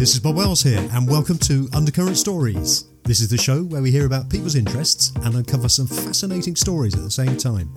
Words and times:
this 0.00 0.14
is 0.14 0.20
Bob 0.20 0.36
Wells 0.36 0.62
here, 0.62 0.78
and 0.92 1.06
welcome 1.06 1.36
to 1.40 1.68
Undercurrent 1.74 2.16
Stories. 2.16 2.86
This 3.02 3.20
is 3.20 3.28
the 3.28 3.36
show 3.36 3.64
where 3.64 3.82
we 3.82 3.90
hear 3.90 4.06
about 4.06 4.30
people's 4.30 4.54
interests 4.54 5.12
and 5.16 5.34
uncover 5.34 5.68
some 5.68 5.86
fascinating 5.86 6.56
stories 6.56 6.94
at 6.94 7.02
the 7.02 7.10
same 7.10 7.36
time. 7.36 7.70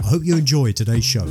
I 0.00 0.06
hope 0.06 0.22
you 0.22 0.36
enjoy 0.36 0.70
today's 0.70 1.04
show. 1.04 1.26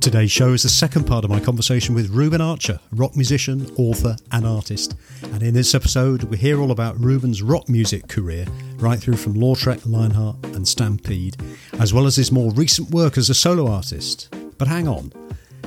Today's 0.00 0.30
show 0.30 0.52
is 0.52 0.62
the 0.62 0.68
second 0.68 1.04
part 1.04 1.24
of 1.24 1.30
my 1.30 1.40
conversation 1.40 1.96
with 1.96 2.10
Reuben 2.10 2.40
Archer, 2.40 2.78
rock 2.92 3.16
musician, 3.16 3.68
author, 3.76 4.14
and 4.30 4.46
artist. 4.46 4.94
And 5.32 5.42
in 5.42 5.52
this 5.52 5.74
episode, 5.74 6.22
we 6.22 6.36
hear 6.36 6.60
all 6.60 6.70
about 6.70 6.96
Reuben's 7.00 7.42
rock 7.42 7.68
music 7.68 8.06
career, 8.06 8.46
right 8.76 9.00
through 9.00 9.16
from 9.16 9.34
Lautrec, 9.34 9.84
Lionheart, 9.84 10.36
and 10.54 10.66
Stampede, 10.66 11.36
as 11.80 11.92
well 11.92 12.06
as 12.06 12.14
his 12.14 12.30
more 12.30 12.52
recent 12.52 12.90
work 12.90 13.18
as 13.18 13.30
a 13.30 13.34
solo 13.34 13.68
artist. 13.68 14.32
But 14.58 14.68
hang 14.68 14.86
on, 14.86 15.12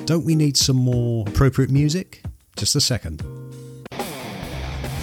don't 0.06 0.24
we 0.24 0.36
need 0.36 0.56
some 0.56 0.78
more 0.78 1.28
appropriate 1.28 1.70
music? 1.70 2.24
Just 2.60 2.76
a 2.76 2.82
second. 2.82 3.24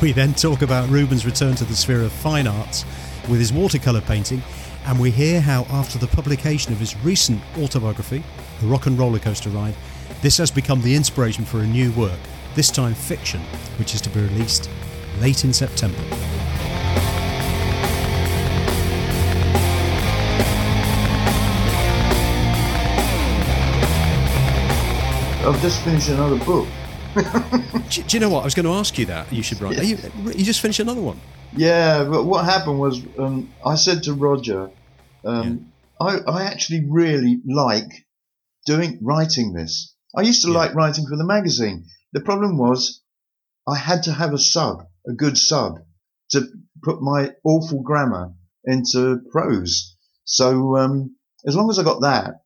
We 0.03 0.13
then 0.13 0.35
talk 0.35 0.61
about 0.61 0.91
Reuben's 0.91 1.25
return 1.25 1.55
to 1.55 1.65
the 1.65 1.75
sphere 1.75 2.03
of 2.03 2.13
fine 2.13 2.47
arts 2.47 2.85
with 3.31 3.41
his 3.41 3.51
watercolour 3.51 4.03
painting, 4.03 4.43
and 4.85 5.01
we 5.01 5.11
hear 5.11 5.41
how, 5.41 5.63
after 5.71 5.97
the 5.97 6.07
publication 6.07 6.75
of 6.75 6.79
his 6.79 6.95
recent 6.99 7.41
autobiography, 7.57 8.23
The 8.61 8.67
Rock 8.67 8.85
and 8.85 8.99
Roller 8.99 9.19
Coaster 9.19 9.49
Ride, 9.49 9.75
this 10.21 10.37
has 10.37 10.51
become 10.51 10.83
the 10.83 10.95
inspiration 10.95 11.47
for 11.47 11.61
a 11.61 11.67
new 11.67 11.93
work, 11.93 12.19
this 12.55 12.71
time 12.71 12.93
fiction, 12.93 13.41
which 13.79 13.95
is 13.95 14.03
to 14.03 14.11
be 14.11 14.21
released 14.21 14.69
late 15.19 15.43
in 15.43 15.55
September. 15.55 16.03
I've 25.49 25.63
just 25.63 25.81
finished 25.81 26.11
another 26.11 26.37
book. 26.45 26.69
do, 27.91 28.03
do, 28.03 28.17
you 28.17 28.21
know 28.21 28.29
what? 28.29 28.43
I 28.43 28.45
was 28.45 28.55
going 28.55 28.67
to 28.67 28.73
ask 28.73 28.99
you 28.99 29.07
that. 29.07 29.33
You 29.33 29.43
should 29.43 29.61
write. 29.61 29.83
You, 29.83 29.97
you, 30.35 30.45
just 30.45 30.61
finished 30.61 30.81
another 30.81 31.01
one. 31.01 31.19
Yeah, 31.57 32.05
but 32.05 32.25
what 32.25 32.45
happened 32.45 32.79
was 32.79 33.03
um, 33.19 33.53
I 33.65 33.77
said 33.77 34.03
to 34.05 34.13
Roger, 34.13 34.71
um, 35.25 35.73
yeah. 36.01 36.07
I, 36.07 36.19
I 36.31 36.43
actually 36.45 36.85
really 36.89 37.41
like 37.47 37.91
doing 38.67 38.99
writing 39.01 39.55
this. 39.55 39.95
I 40.15 40.23
used 40.23 40.43
to 40.43 40.49
yeah. 40.49 40.59
like 40.59 40.75
writing 40.75 41.07
for 41.07 41.17
the 41.17 41.25
magazine. 41.25 41.87
The 42.13 42.21
problem 42.21 42.59
was 42.59 43.01
I 43.67 43.77
had 43.77 44.03
to 44.05 44.13
have 44.13 44.35
a 44.35 44.39
sub, 44.39 44.87
a 45.09 45.13
good 45.13 45.39
sub, 45.39 45.79
to 46.33 46.47
put 46.83 47.01
my 47.01 47.33
awful 47.45 47.83
grammar 47.83 48.35
into 48.65 49.21
prose. 49.31 49.97
So 50.25 50.77
um, 50.77 51.17
as 51.47 51.57
long 51.57 51.71
as 51.71 51.79
I 51.79 51.85
got 51.85 52.03
that, 52.03 52.43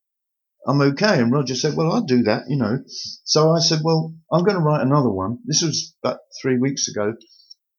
I'm 0.66 0.80
okay. 0.80 1.20
And 1.20 1.32
Roger 1.32 1.54
said, 1.54 1.74
well, 1.74 1.92
I'll 1.92 2.04
do 2.04 2.24
that, 2.24 2.44
you 2.48 2.56
know. 2.56 2.78
So 3.24 3.50
I 3.50 3.60
said, 3.60 3.80
well, 3.82 4.14
I'm 4.32 4.44
going 4.44 4.56
to 4.56 4.62
write 4.62 4.82
another 4.82 5.10
one. 5.10 5.38
This 5.44 5.62
was 5.62 5.94
about 6.02 6.20
three 6.40 6.58
weeks 6.58 6.88
ago, 6.88 7.14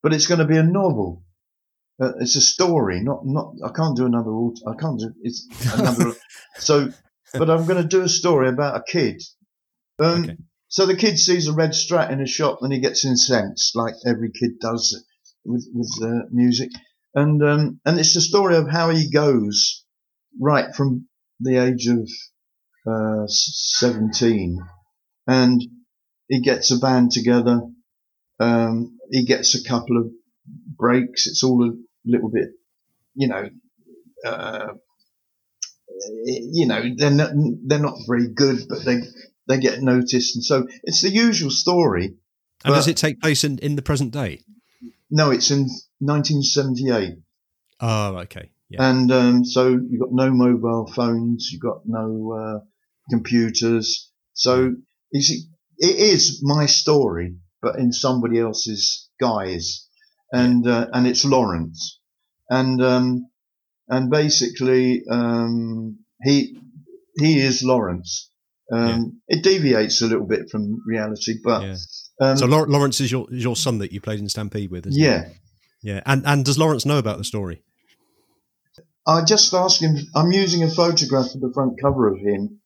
but 0.01 0.13
it's 0.13 0.27
going 0.27 0.39
to 0.39 0.45
be 0.45 0.57
a 0.57 0.63
novel. 0.63 1.23
Uh, 2.01 2.13
it's 2.19 2.35
a 2.35 2.41
story, 2.41 3.01
not, 3.03 3.19
not, 3.23 3.53
I 3.63 3.71
can't 3.71 3.95
do 3.95 4.07
another, 4.07 4.31
I 4.67 4.75
can't 4.75 4.99
do, 4.99 5.13
it's 5.21 5.47
another, 5.77 6.13
so, 6.57 6.91
but 7.31 7.51
I'm 7.51 7.67
going 7.67 7.79
to 7.81 7.87
do 7.87 8.01
a 8.01 8.09
story 8.09 8.49
about 8.49 8.75
a 8.75 8.83
kid. 8.91 9.21
Um, 9.99 10.23
okay. 10.23 10.37
So 10.67 10.87
the 10.87 10.95
kid 10.95 11.19
sees 11.19 11.47
a 11.47 11.53
red 11.53 11.71
strat 11.71 12.11
in 12.11 12.19
a 12.19 12.25
shop 12.25 12.59
and 12.61 12.73
he 12.73 12.79
gets 12.79 13.05
incensed, 13.05 13.75
like 13.75 13.93
every 14.07 14.31
kid 14.31 14.51
does 14.59 15.05
with, 15.45 15.67
with 15.73 15.91
uh, 16.01 16.25
music. 16.31 16.69
And, 17.13 17.43
um, 17.43 17.79
and 17.85 17.99
it's 17.99 18.15
the 18.15 18.21
story 18.21 18.55
of 18.55 18.69
how 18.69 18.89
he 18.89 19.11
goes 19.11 19.85
right 20.39 20.73
from 20.73 21.07
the 21.39 21.57
age 21.57 21.87
of 21.87 22.09
uh, 22.87 23.25
17, 23.27 24.57
and 25.27 25.61
he 26.27 26.41
gets 26.41 26.71
a 26.71 26.79
band 26.79 27.11
together. 27.11 27.61
Um, 28.39 28.97
he 29.11 29.25
gets 29.25 29.55
a 29.55 29.67
couple 29.67 29.97
of 29.97 30.11
breaks. 30.77 31.27
It's 31.27 31.43
all 31.43 31.63
a 31.63 31.73
little 32.05 32.29
bit, 32.29 32.49
you 33.13 33.27
know, 33.27 33.49
uh, 34.25 34.73
you 36.25 36.65
know, 36.65 36.83
they're 36.95 37.11
not, 37.11 37.31
they're 37.65 37.79
not 37.79 37.97
very 38.07 38.27
good, 38.27 38.67
but 38.67 38.83
they 38.83 39.01
they 39.47 39.59
get 39.59 39.81
noticed, 39.81 40.35
and 40.35 40.43
so 40.43 40.67
it's 40.83 41.01
the 41.01 41.09
usual 41.09 41.51
story. 41.51 42.15
And 42.63 42.75
does 42.75 42.87
it 42.87 42.97
take 42.97 43.19
place 43.19 43.43
in, 43.43 43.57
in 43.59 43.75
the 43.75 43.81
present 43.81 44.11
day? 44.11 44.41
No, 45.09 45.31
it's 45.31 45.49
in 45.51 45.67
1978. 45.99 47.17
Oh, 47.79 48.17
okay. 48.17 48.51
Yeah. 48.69 48.89
And 48.89 49.11
um, 49.11 49.45
so 49.45 49.67
you've 49.67 49.99
got 49.99 50.11
no 50.11 50.29
mobile 50.31 50.87
phones, 50.87 51.49
you've 51.51 51.61
got 51.61 51.81
no 51.85 52.31
uh, 52.31 52.65
computers. 53.11 54.11
So 54.33 54.73
you 55.11 55.21
see, 55.21 55.43
it 55.77 55.95
is 55.95 56.41
my 56.43 56.65
story, 56.65 57.35
but 57.61 57.77
in 57.77 57.91
somebody 57.91 58.39
else's 58.39 59.09
guise, 59.19 59.87
and 60.31 60.65
uh, 60.67 60.87
and 60.93 61.05
it's 61.05 61.25
Lawrence, 61.25 61.99
and 62.49 62.81
um, 62.81 63.27
and 63.87 64.09
basically 64.09 65.03
um, 65.09 65.99
he 66.23 66.57
he 67.17 67.39
is 67.39 67.63
Lawrence. 67.63 68.29
Um, 68.71 69.21
yeah. 69.27 69.37
It 69.37 69.43
deviates 69.43 70.01
a 70.01 70.07
little 70.07 70.25
bit 70.25 70.49
from 70.49 70.81
reality, 70.87 71.35
but 71.43 71.63
yeah. 71.63 71.75
um, 72.21 72.37
so 72.37 72.45
Lawrence 72.45 73.01
is 73.01 73.11
your 73.11 73.27
is 73.33 73.43
your 73.43 73.57
son 73.57 73.79
that 73.79 73.91
you 73.91 73.99
played 73.99 74.19
in 74.19 74.29
Stampede 74.29 74.71
with, 74.71 74.85
yeah, 74.87 75.23
it? 75.23 75.37
yeah. 75.83 76.01
And 76.05 76.25
and 76.25 76.45
does 76.45 76.57
Lawrence 76.57 76.85
know 76.85 76.97
about 76.97 77.17
the 77.17 77.25
story? 77.25 77.63
I 79.05 79.25
just 79.25 79.53
asked 79.53 79.81
him. 79.81 79.97
I'm 80.15 80.31
using 80.31 80.63
a 80.63 80.69
photograph 80.69 81.35
of 81.35 81.41
the 81.41 81.51
front 81.53 81.81
cover 81.81 82.07
of 82.07 82.19
him 82.19 82.60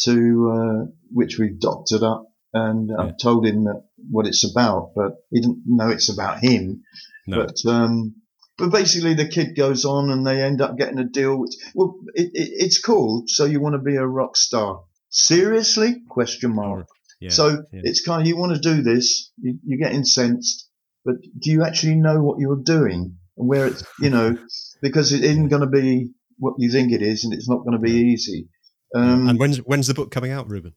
to 0.00 0.50
uh, 0.50 0.90
which 1.10 1.38
we've 1.38 1.60
doctored 1.60 2.02
up, 2.02 2.26
and 2.52 2.90
yeah. 2.90 3.04
I've 3.04 3.18
told 3.18 3.46
him 3.46 3.64
that 3.64 3.82
what 4.10 4.26
it's 4.26 4.48
about, 4.50 4.92
but 4.94 5.12
he 5.30 5.40
didn't 5.40 5.62
know 5.66 5.90
it's 5.90 6.12
about 6.12 6.38
him. 6.42 6.82
No. 7.26 7.46
But 7.46 7.70
um, 7.70 8.14
but 8.58 8.70
basically, 8.70 9.14
the 9.14 9.28
kid 9.28 9.56
goes 9.56 9.84
on, 9.84 10.10
and 10.10 10.26
they 10.26 10.42
end 10.42 10.60
up 10.60 10.76
getting 10.76 10.98
a 10.98 11.04
deal. 11.04 11.38
Which 11.38 11.54
well, 11.74 11.96
it, 12.14 12.30
it, 12.34 12.50
it's 12.64 12.80
called 12.80 13.28
"So 13.28 13.44
You 13.44 13.60
Want 13.60 13.74
to 13.74 13.78
Be 13.78 13.96
a 13.96 14.06
Rock 14.06 14.36
Star." 14.36 14.82
Seriously? 15.08 16.02
Question 16.08 16.54
mark. 16.54 16.86
Yeah, 17.20 17.30
so 17.30 17.48
yeah. 17.72 17.82
it's 17.84 18.04
kind 18.04 18.22
of 18.22 18.26
you 18.26 18.36
want 18.36 18.54
to 18.54 18.60
do 18.60 18.82
this, 18.82 19.30
you, 19.36 19.58
you 19.64 19.78
get 19.78 19.92
incensed, 19.92 20.68
but 21.04 21.16
do 21.20 21.52
you 21.52 21.62
actually 21.62 21.94
know 21.94 22.20
what 22.20 22.40
you're 22.40 22.62
doing 22.62 23.16
and 23.36 23.48
where 23.48 23.66
it's 23.68 23.84
you 24.00 24.10
know 24.10 24.36
because 24.82 25.12
it 25.12 25.22
isn't 25.22 25.48
going 25.48 25.62
to 25.62 25.68
be 25.68 26.10
what 26.38 26.54
you 26.58 26.70
think 26.70 26.92
it 26.92 27.02
is, 27.02 27.24
and 27.24 27.32
it's 27.32 27.48
not 27.48 27.64
going 27.64 27.72
to 27.72 27.78
be 27.78 27.92
easy. 27.92 28.48
Um, 28.94 29.28
and 29.28 29.38
when's 29.38 29.58
when's 29.58 29.86
the 29.86 29.94
book 29.94 30.10
coming 30.10 30.32
out, 30.32 30.48
Reuben? 30.48 30.74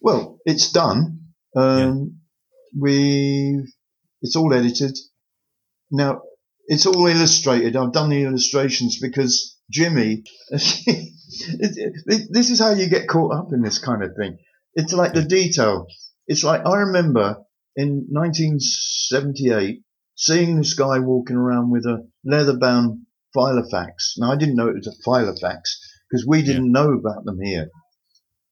Well, 0.00 0.38
it's 0.44 0.72
done. 0.72 1.20
Um, 1.54 2.20
yeah. 2.72 2.80
We 2.80 3.72
it's 4.22 4.36
all 4.36 4.54
edited. 4.54 4.98
Now 5.90 6.22
it's 6.66 6.86
all 6.86 7.06
illustrated. 7.06 7.76
I've 7.76 7.92
done 7.92 8.10
the 8.10 8.22
illustrations 8.22 8.98
because 9.00 9.56
Jimmy. 9.70 10.24
this 10.50 10.86
is 12.50 12.58
how 12.58 12.72
you 12.72 12.88
get 12.88 13.08
caught 13.08 13.32
up 13.32 13.52
in 13.52 13.62
this 13.62 13.78
kind 13.78 14.02
of 14.02 14.16
thing. 14.16 14.38
It's 14.74 14.92
like 14.92 15.12
the 15.12 15.22
detail. 15.22 15.86
It's 16.26 16.44
like 16.44 16.64
I 16.64 16.78
remember 16.78 17.38
in 17.76 18.06
1978 18.10 19.82
seeing 20.14 20.56
this 20.56 20.74
guy 20.74 20.98
walking 20.98 21.36
around 21.36 21.70
with 21.70 21.86
a 21.86 22.06
leather-bound 22.24 23.06
Filofax. 23.34 24.18
Now 24.18 24.32
I 24.32 24.36
didn't 24.36 24.56
know 24.56 24.68
it 24.68 24.76
was 24.76 24.86
a 24.86 25.08
Filofax 25.08 25.78
because 26.10 26.26
we 26.26 26.42
didn't 26.42 26.66
yeah. 26.66 26.72
know 26.72 26.92
about 26.92 27.24
them 27.24 27.40
here. 27.40 27.68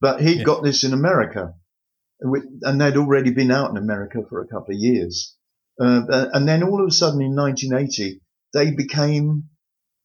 But 0.00 0.20
he'd 0.20 0.38
yeah. 0.38 0.44
got 0.44 0.62
this 0.62 0.84
in 0.84 0.92
America, 0.92 1.54
and 2.20 2.80
they'd 2.80 2.96
already 2.96 3.32
been 3.32 3.50
out 3.50 3.70
in 3.70 3.76
America 3.76 4.20
for 4.28 4.40
a 4.40 4.46
couple 4.46 4.74
of 4.74 4.80
years. 4.80 5.34
Uh, 5.80 6.02
and 6.32 6.46
then 6.48 6.62
all 6.62 6.80
of 6.80 6.88
a 6.88 6.92
sudden 6.92 7.20
in 7.20 7.34
1980, 7.36 8.20
they 8.52 8.70
became 8.72 9.44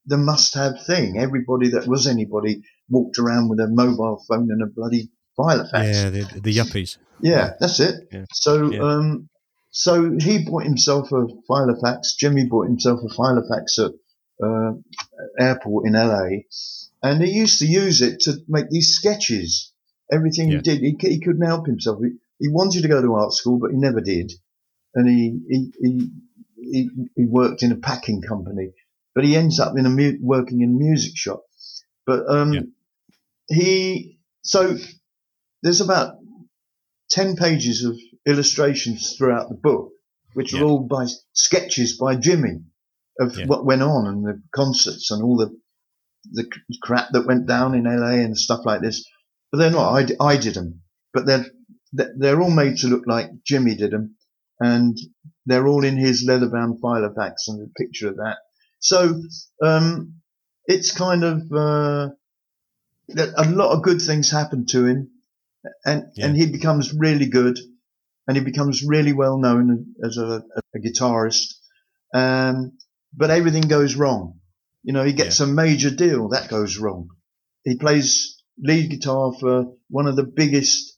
the 0.05 0.17
must-have 0.17 0.85
thing. 0.85 1.17
Everybody 1.17 1.69
that 1.71 1.87
was 1.87 2.07
anybody 2.07 2.61
walked 2.89 3.17
around 3.17 3.49
with 3.49 3.59
a 3.59 3.67
mobile 3.67 4.23
phone 4.27 4.51
and 4.51 4.61
a 4.61 4.67
bloody 4.67 5.09
Filofax. 5.37 5.93
Yeah, 5.93 6.09
the, 6.09 6.41
the 6.41 6.55
yuppies. 6.55 6.97
Yeah, 7.21 7.51
that's 7.59 7.79
it. 7.79 8.07
Yeah. 8.11 8.25
So, 8.33 8.71
yeah. 8.71 8.81
um, 8.81 9.29
so 9.71 10.17
he 10.19 10.45
bought 10.45 10.63
himself 10.63 11.11
a 11.11 11.25
Filofax. 11.49 12.17
Jimmy 12.19 12.45
bought 12.45 12.67
himself 12.67 12.99
a 13.03 13.13
Filofax 13.13 13.79
at 13.79 13.91
uh, 14.43 14.73
airport 15.39 15.87
in 15.87 15.93
LA, 15.93 16.43
and 17.03 17.21
he 17.21 17.31
used 17.31 17.59
to 17.59 17.67
use 17.67 18.01
it 18.01 18.21
to 18.21 18.37
make 18.47 18.69
these 18.69 18.95
sketches. 18.95 19.73
Everything 20.11 20.47
yeah. 20.47 20.57
he 20.57 20.61
did, 20.61 20.79
he, 20.79 20.95
he 20.99 21.19
couldn't 21.19 21.45
help 21.45 21.67
himself. 21.67 21.99
He, 22.01 22.11
he 22.39 22.47
wanted 22.47 22.83
to 22.83 22.87
go 22.87 23.01
to 23.01 23.15
art 23.15 23.33
school, 23.33 23.59
but 23.59 23.71
he 23.71 23.77
never 23.77 23.99
did. 23.99 24.31
And 24.95 25.07
he, 25.07 25.39
he, 25.49 25.71
he, 25.81 26.09
he, 26.55 26.89
he 27.15 27.25
worked 27.25 27.61
in 27.61 27.73
a 27.73 27.77
packing 27.77 28.21
company, 28.21 28.71
but 29.13 29.25
he 29.25 29.35
ends 29.35 29.59
up 29.59 29.77
in 29.77 29.85
a 29.85 29.89
mu- 29.89 30.17
working 30.21 30.61
in 30.61 30.69
a 30.69 30.79
music 30.79 31.11
shop. 31.15 31.43
But, 32.05 32.29
um, 32.29 32.53
yeah. 32.53 32.61
he, 33.49 34.19
so 34.41 34.77
there's 35.61 35.81
about 35.81 36.15
10 37.11 37.35
pages 37.35 37.83
of 37.83 37.97
illustrations 38.25 39.15
throughout 39.17 39.49
the 39.49 39.55
book, 39.55 39.91
which 40.35 40.53
yeah. 40.53 40.61
are 40.61 40.65
all 40.65 40.79
by 40.79 41.07
sketches 41.33 41.97
by 41.97 42.15
Jimmy 42.15 42.61
of 43.19 43.37
yeah. 43.37 43.45
what 43.45 43.65
went 43.65 43.83
on 43.83 44.07
and 44.07 44.25
the 44.25 44.41
concerts 44.55 45.11
and 45.11 45.21
all 45.21 45.37
the 45.37 45.55
the 46.31 46.49
crap 46.81 47.09
that 47.11 47.27
went 47.27 47.47
down 47.47 47.75
in 47.75 47.83
LA 47.83 48.23
and 48.23 48.37
stuff 48.37 48.61
like 48.65 48.81
this. 48.81 49.05
But 49.51 49.59
they're 49.59 49.71
not. 49.71 50.11
I, 50.19 50.23
I 50.23 50.37
did 50.37 50.55
them, 50.55 50.81
but 51.13 51.25
they're 51.25 51.45
they're 51.93 52.41
all 52.41 52.51
made 52.51 52.77
to 52.77 52.87
look 52.87 53.03
like 53.05 53.29
Jimmy 53.45 53.75
did 53.75 53.91
them. 53.91 54.15
and 54.59 54.97
they're 55.45 55.67
all 55.67 55.83
in 55.83 55.97
his 55.97 56.23
leather-bound 56.25 56.81
filofax 56.81 57.33
and 57.47 57.61
a 57.61 57.79
picture 57.79 58.07
of 58.07 58.15
that. 58.15 58.37
So 58.79 59.21
um, 59.61 60.15
it's 60.65 60.91
kind 60.91 61.23
of 61.23 61.51
uh, 61.51 62.09
a 63.37 63.49
lot 63.49 63.73
of 63.73 63.83
good 63.83 64.01
things 64.01 64.31
happen 64.31 64.65
to 64.67 64.85
him, 64.85 65.09
and 65.85 66.05
yeah. 66.15 66.27
and 66.27 66.35
he 66.35 66.51
becomes 66.51 66.93
really 66.93 67.27
good, 67.27 67.59
and 68.27 68.37
he 68.37 68.43
becomes 68.43 68.83
really 68.83 69.13
well 69.13 69.37
known 69.37 69.93
as 70.03 70.17
a, 70.17 70.43
a 70.75 70.79
guitarist. 70.79 71.55
Um, 72.13 72.77
but 73.15 73.29
everything 73.29 73.63
goes 73.63 73.95
wrong. 73.95 74.39
You 74.83 74.91
know, 74.93 75.03
he 75.03 75.13
gets 75.13 75.39
yeah. 75.39 75.45
a 75.45 75.49
major 75.49 75.89
deal 75.89 76.29
that 76.29 76.49
goes 76.49 76.77
wrong. 76.77 77.09
He 77.63 77.77
plays 77.77 78.41
lead 78.61 78.89
guitar 78.89 79.33
for 79.39 79.73
one 79.89 80.07
of 80.07 80.15
the 80.15 80.23
biggest 80.25 80.97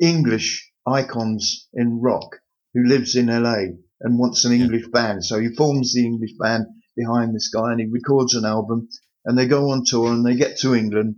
English 0.00 0.72
icons 0.86 1.68
in 1.74 2.00
rock 2.00 2.38
who 2.74 2.84
lives 2.84 3.14
in 3.14 3.26
LA 3.26 3.76
and 4.00 4.18
wants 4.18 4.44
an 4.44 4.52
English 4.52 4.82
yeah. 4.82 4.88
band. 4.92 5.24
So 5.24 5.38
he 5.38 5.54
forms 5.54 5.92
the 5.92 6.04
English 6.04 6.32
band 6.38 6.66
behind 6.96 7.34
this 7.34 7.48
guy 7.48 7.72
and 7.72 7.80
he 7.80 7.86
records 7.86 8.34
an 8.34 8.44
album 8.44 8.88
and 9.24 9.38
they 9.38 9.46
go 9.46 9.70
on 9.70 9.84
tour 9.86 10.12
and 10.12 10.24
they 10.24 10.34
get 10.34 10.58
to 10.58 10.74
England 10.74 11.16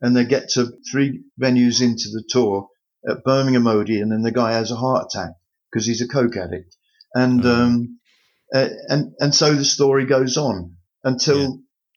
and 0.00 0.16
they 0.16 0.24
get 0.24 0.50
to 0.50 0.72
three 0.90 1.22
venues 1.40 1.80
into 1.80 2.10
the 2.10 2.24
tour 2.28 2.68
at 3.08 3.24
Birmingham 3.24 3.66
Odeon 3.66 4.12
and 4.12 4.24
the 4.24 4.32
guy 4.32 4.52
has 4.52 4.70
a 4.70 4.76
heart 4.76 5.06
attack 5.06 5.30
because 5.70 5.86
he's 5.86 6.02
a 6.02 6.08
coke 6.08 6.36
addict. 6.36 6.76
And, 7.14 7.44
oh. 7.46 7.54
um, 7.54 8.00
uh, 8.52 8.68
and, 8.88 9.12
and 9.20 9.34
so 9.34 9.54
the 9.54 9.64
story 9.64 10.04
goes 10.04 10.36
on 10.36 10.76
until, 11.04 11.40
yeah. 11.40 11.48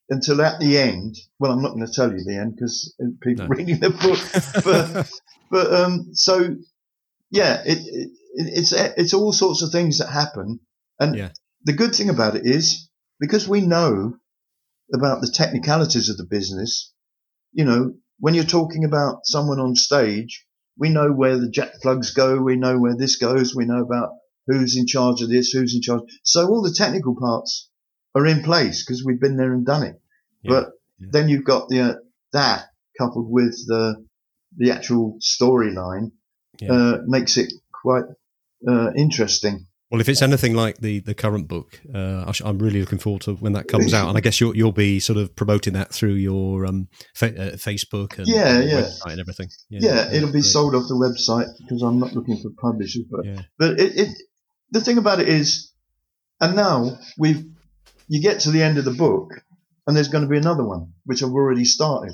until 0.10 0.42
at 0.42 0.60
the 0.60 0.78
end, 0.78 1.16
well, 1.40 1.52
I'm 1.52 1.62
not 1.62 1.74
going 1.74 1.86
to 1.86 1.94
tell 1.94 2.12
you 2.12 2.24
the 2.24 2.38
end 2.38 2.56
because 2.56 2.96
people 3.22 3.48
no. 3.48 3.50
reading 3.56 3.80
the 3.80 3.90
book, 3.90 4.64
but, 4.64 5.10
but, 5.50 5.74
um, 5.74 6.10
so 6.14 6.56
yeah, 7.30 7.62
it, 7.66 7.80
it, 7.80 8.10
it's, 8.34 8.72
it's 8.74 9.14
all 9.14 9.34
sorts 9.34 9.62
of 9.62 9.72
things 9.72 10.00
that 10.00 10.10
happen. 10.10 10.60
And 11.00 11.16
yeah. 11.16 11.30
the 11.64 11.74
good 11.74 11.96
thing 11.96 12.10
about 12.10 12.36
it 12.36 12.46
is 12.46 12.90
because 13.20 13.48
we 13.48 13.62
know 13.62 14.16
about 14.94 15.22
the 15.22 15.32
technicalities 15.32 16.10
of 16.10 16.18
the 16.18 16.26
business, 16.26 16.92
you 17.54 17.66
know, 17.66 17.94
when 18.20 18.34
you're 18.34 18.44
talking 18.44 18.86
about 18.86 19.22
someone 19.26 19.60
on 19.60 19.76
stage, 19.76 20.46
we 20.78 20.90
know 20.90 21.12
where 21.12 21.38
the 21.38 21.50
jack 21.50 21.82
plugs 21.82 22.12
go. 22.12 22.42
We 22.42 22.56
know 22.56 22.78
where 22.78 22.96
this 22.96 23.18
goes. 23.18 23.56
We 23.56 23.66
know 23.66 23.82
about 23.82 24.12
who's 24.48 24.78
in 24.78 24.88
charge 24.88 25.22
of 25.22 25.30
this, 25.30 25.52
who's 25.52 25.76
in 25.76 25.82
charge. 25.82 26.04
So 26.24 26.48
all 26.48 26.62
the 26.62 26.74
technical 26.74 27.16
parts 27.16 27.70
are 28.16 28.26
in 28.26 28.44
place 28.44 28.84
because 28.84 29.04
we've 29.06 29.20
been 29.20 29.38
there 29.38 29.54
and 29.54 29.66
done 29.66 29.84
it. 29.84 30.02
Yeah, 30.42 30.50
but 30.50 30.70
yeah. 31.00 31.08
then 31.12 31.30
you've 31.30 31.46
got 31.46 31.70
the, 31.70 31.82
uh, 31.82 31.94
that 32.34 32.66
coupled 32.98 33.30
with 33.30 33.54
the, 33.68 34.06
the 34.58 34.72
actual 34.72 35.18
storyline, 35.22 36.12
yeah. 36.60 36.72
uh, 36.74 36.98
makes 37.06 37.38
it 37.38 37.54
quite, 37.72 38.04
uh, 38.68 38.92
interesting. 38.96 39.68
Well, 39.92 40.00
if 40.00 40.08
it's 40.08 40.22
anything 40.22 40.54
like 40.54 40.78
the 40.78 41.00
the 41.02 41.14
current 41.14 41.50
book, 41.50 41.82
uh, 41.94 42.32
I'm 42.46 42.60
really 42.60 42.80
looking 42.80 42.98
forward 42.98 43.24
to 43.24 43.34
when 43.36 43.52
that 43.54 43.68
comes 43.68 43.94
out, 43.94 44.08
and 44.08 44.18
I 44.18 44.22
guess 44.22 44.40
you'll 44.40 44.56
you'll 44.56 44.72
be 44.72 45.02
sort 45.02 45.20
of 45.20 45.36
promoting 45.36 45.74
that 45.74 45.94
through 45.94 46.14
your 46.14 46.66
um, 46.66 46.88
fa- 47.14 47.38
uh, 47.38 47.56
Facebook 47.58 48.18
and 48.18 48.26
yeah, 48.26 48.62
yeah, 48.62 48.90
and 49.06 49.20
everything. 49.20 49.50
Yeah, 49.70 49.80
yeah 49.82 50.14
it'll 50.14 50.30
be 50.30 50.40
great. 50.40 50.46
sold 50.46 50.76
off 50.76 50.88
the 50.88 50.96
website 50.96 51.50
because 51.60 51.82
I'm 51.82 52.00
not 52.00 52.14
looking 52.14 52.38
for 52.38 52.52
publishers, 52.52 53.04
but 53.12 53.26
yeah. 53.26 53.42
but 53.60 53.82
it, 53.82 53.98
it, 53.98 54.10
the 54.70 54.80
thing 54.80 54.98
about 54.98 55.20
it 55.20 55.28
is, 55.28 55.74
and 56.40 56.56
now 56.56 56.98
we've 57.18 57.44
you 58.12 58.22
get 58.22 58.42
to 58.42 58.52
the 58.52 58.62
end 58.62 58.78
of 58.78 58.86
the 58.86 58.92
book, 58.92 59.32
and 59.88 59.96
there's 59.96 60.10
going 60.10 60.24
to 60.24 60.30
be 60.30 60.38
another 60.38 60.64
one 60.64 60.94
which 61.06 61.24
I've 61.24 61.32
already 61.32 61.66
started. 61.66 62.14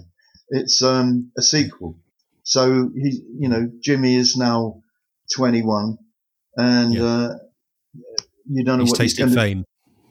It's 0.50 0.82
um, 0.82 1.32
a 1.38 1.42
sequel, 1.42 2.00
so 2.44 2.90
he, 2.96 3.22
you 3.40 3.50
know, 3.50 3.70
Jimmy 3.82 4.16
is 4.16 4.38
now 4.38 4.82
21, 5.36 5.98
and. 6.56 6.94
Yeah. 6.94 7.04
Uh, 7.04 7.34
you 8.50 8.64
don't 8.64 8.78
know 8.78 8.86
he's 8.86 8.92
what 8.92 9.02
he's 9.02 9.18
going 9.18 9.34
to, 9.34 9.66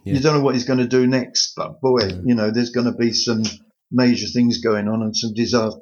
yeah. 0.04 0.14
You 0.14 0.20
don't 0.20 0.34
know 0.34 0.42
what 0.42 0.54
he's 0.54 0.64
going 0.64 0.78
to 0.78 0.86
do 0.86 1.06
next, 1.06 1.54
but 1.56 1.80
boy, 1.80 2.08
you 2.24 2.34
know, 2.34 2.50
there's 2.50 2.70
going 2.70 2.86
to 2.86 2.92
be 2.92 3.12
some 3.12 3.42
major 3.90 4.26
things 4.26 4.58
going 4.58 4.88
on 4.88 5.02
and 5.02 5.16
some 5.16 5.34
disaster. 5.34 5.80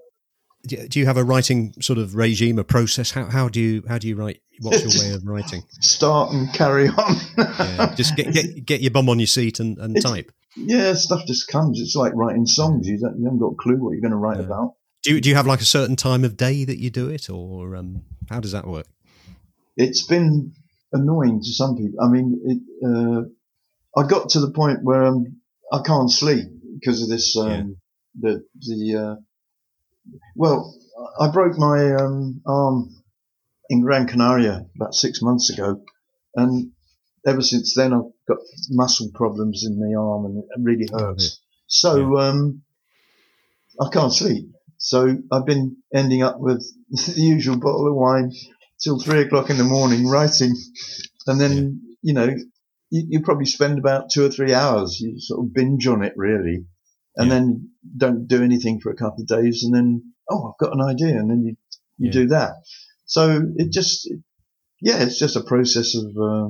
Do 0.67 0.99
you 0.99 1.07
have 1.07 1.17
a 1.17 1.25
writing 1.25 1.75
sort 1.81 1.99
of 1.99 2.15
regime, 2.15 2.59
a 2.59 2.65
process? 2.65 3.11
How, 3.11 3.27
how 3.27 3.49
do 3.49 3.61
you 3.61 3.83
how 3.87 3.99
do 3.99 4.09
you 4.09 4.17
write? 4.17 4.41
What's 4.61 4.83
your 4.83 5.05
way 5.05 5.15
of 5.15 5.23
writing? 5.27 5.63
Start 5.81 6.33
and 6.33 6.53
carry 6.55 6.89
on. 6.89 7.17
yeah. 7.37 7.95
Just 7.95 8.17
get, 8.17 8.33
get 8.33 8.65
get 8.65 8.81
your 8.81 8.91
bum 8.91 9.09
on 9.09 9.19
your 9.19 9.27
seat 9.27 9.61
and, 9.61 9.79
and 9.79 10.01
type. 10.01 10.33
Yeah, 10.57 10.95
stuff 10.95 11.27
just 11.27 11.49
comes. 11.49 11.81
It's 11.81 11.97
like 11.97 12.13
writing 12.15 12.47
songs. 12.47 12.87
You, 12.89 12.99
don't, 12.99 13.19
you 13.19 13.25
haven't 13.25 13.41
got 13.41 13.49
a 13.49 13.57
clue 13.57 13.77
what 13.77 13.91
you're 13.93 14.01
going 14.01 14.13
to 14.13 14.17
write 14.17 14.41
about. 14.41 14.75
Do 15.03 15.15
you, 15.15 15.21
do 15.21 15.29
you 15.29 15.35
have 15.35 15.47
like 15.47 15.61
a 15.61 15.67
certain 15.67 15.97
time 15.97 16.25
of 16.25 16.37
day 16.37 16.65
that 16.65 16.79
you 16.79 16.91
do 16.91 17.09
it, 17.09 17.29
or 17.29 17.77
um, 17.77 18.03
how 18.31 18.41
does 18.41 18.53
that 18.53 18.67
work? 18.67 18.87
It's 19.77 20.07
been 20.07 20.53
annoying 20.93 21.41
to 21.41 21.53
some 21.53 21.77
people. 21.77 22.01
I 22.01 22.09
mean, 22.09 22.41
it, 22.45 22.87
uh, 22.87 24.01
I 24.01 24.07
got 24.07 24.31
to 24.31 24.41
the 24.41 24.51
point 24.51 24.79
where 24.83 25.05
um, 25.05 25.41
I 25.73 25.83
can't 25.85 26.11
sleep 26.11 26.47
because 26.79 27.03
of 27.03 27.09
this. 27.09 27.37
Um, 27.37 27.51
yeah. 27.51 27.63
The 28.17 28.45
the 28.61 28.97
uh, 28.97 29.17
well, 30.37 30.75
I 31.19 31.29
broke 31.31 31.57
my 31.59 31.95
um, 31.95 32.41
arm 32.47 32.91
in 33.69 33.83
Gran 33.83 34.07
Canaria 34.07 34.67
about 34.77 34.95
six 34.95 35.23
months 35.23 35.51
ago, 35.51 35.83
and 36.35 36.71
ever 37.27 37.43
since 37.43 37.75
then 37.75 37.93
I've 37.93 38.13
got 38.29 38.39
muscle 38.71 39.11
problems 39.15 39.65
in 39.67 39.79
the 39.79 39.99
arm, 39.99 40.27
and 40.27 40.39
it 40.39 40.47
really 40.59 40.89
oh, 40.93 40.99
hurts. 40.99 41.41
So 41.67 42.17
yeah. 42.17 42.29
um, 42.29 42.63
I 43.81 43.89
can't 43.93 44.13
sleep. 44.13 44.51
So 44.79 45.17
I've 45.33 45.47
been 45.47 45.77
ending 45.95 46.23
up 46.23 46.39
with 46.39 46.65
the 46.91 47.15
usual 47.17 47.59
bottle 47.59 47.89
of 47.89 47.95
wine, 47.95 48.33
till 48.83 49.01
three 49.01 49.23
o'clock 49.23 49.51
in 49.51 49.59
the 49.59 49.65
morning 49.65 50.07
writing, 50.07 50.55
and 51.27 51.41
then 51.41 51.53
yeah. 51.53 51.95
you 52.03 52.13
know 52.13 52.27
you, 52.91 53.07
you, 53.09 53.21
probably 53.23 53.47
spend 53.47 53.79
about 53.79 54.11
two 54.13 54.25
or 54.25 54.31
three 54.31 54.53
hours. 54.53 55.01
You 55.01 55.19
sort 55.19 55.45
of 55.45 55.55
binge 55.55 55.87
on 55.87 56.05
it 56.05 56.13
really, 56.17 56.67
and 57.17 57.29
yeah. 57.29 57.35
then 57.35 57.71
don't 57.97 58.27
do 58.27 58.43
anything 58.43 58.81
for 58.81 58.91
a 58.91 58.97
couple 58.97 59.23
of 59.23 59.29
days, 59.29 59.63
and 59.65 59.75
then 59.75 60.13
oh, 60.31 60.49
I've 60.49 60.59
got 60.59 60.75
an 60.75 60.83
idea, 60.83 61.19
and 61.19 61.31
then 61.31 61.43
you 61.43 61.57
you 61.99 62.07
yeah. 62.07 62.13
do 62.13 62.27
that. 62.29 62.55
So 63.07 63.43
it 63.57 63.73
just 63.73 64.11
yeah, 64.81 65.03
it's 65.03 65.19
just 65.19 65.37
a 65.37 65.43
process 65.43 65.95
of 65.95 66.17
uh, 66.17 66.49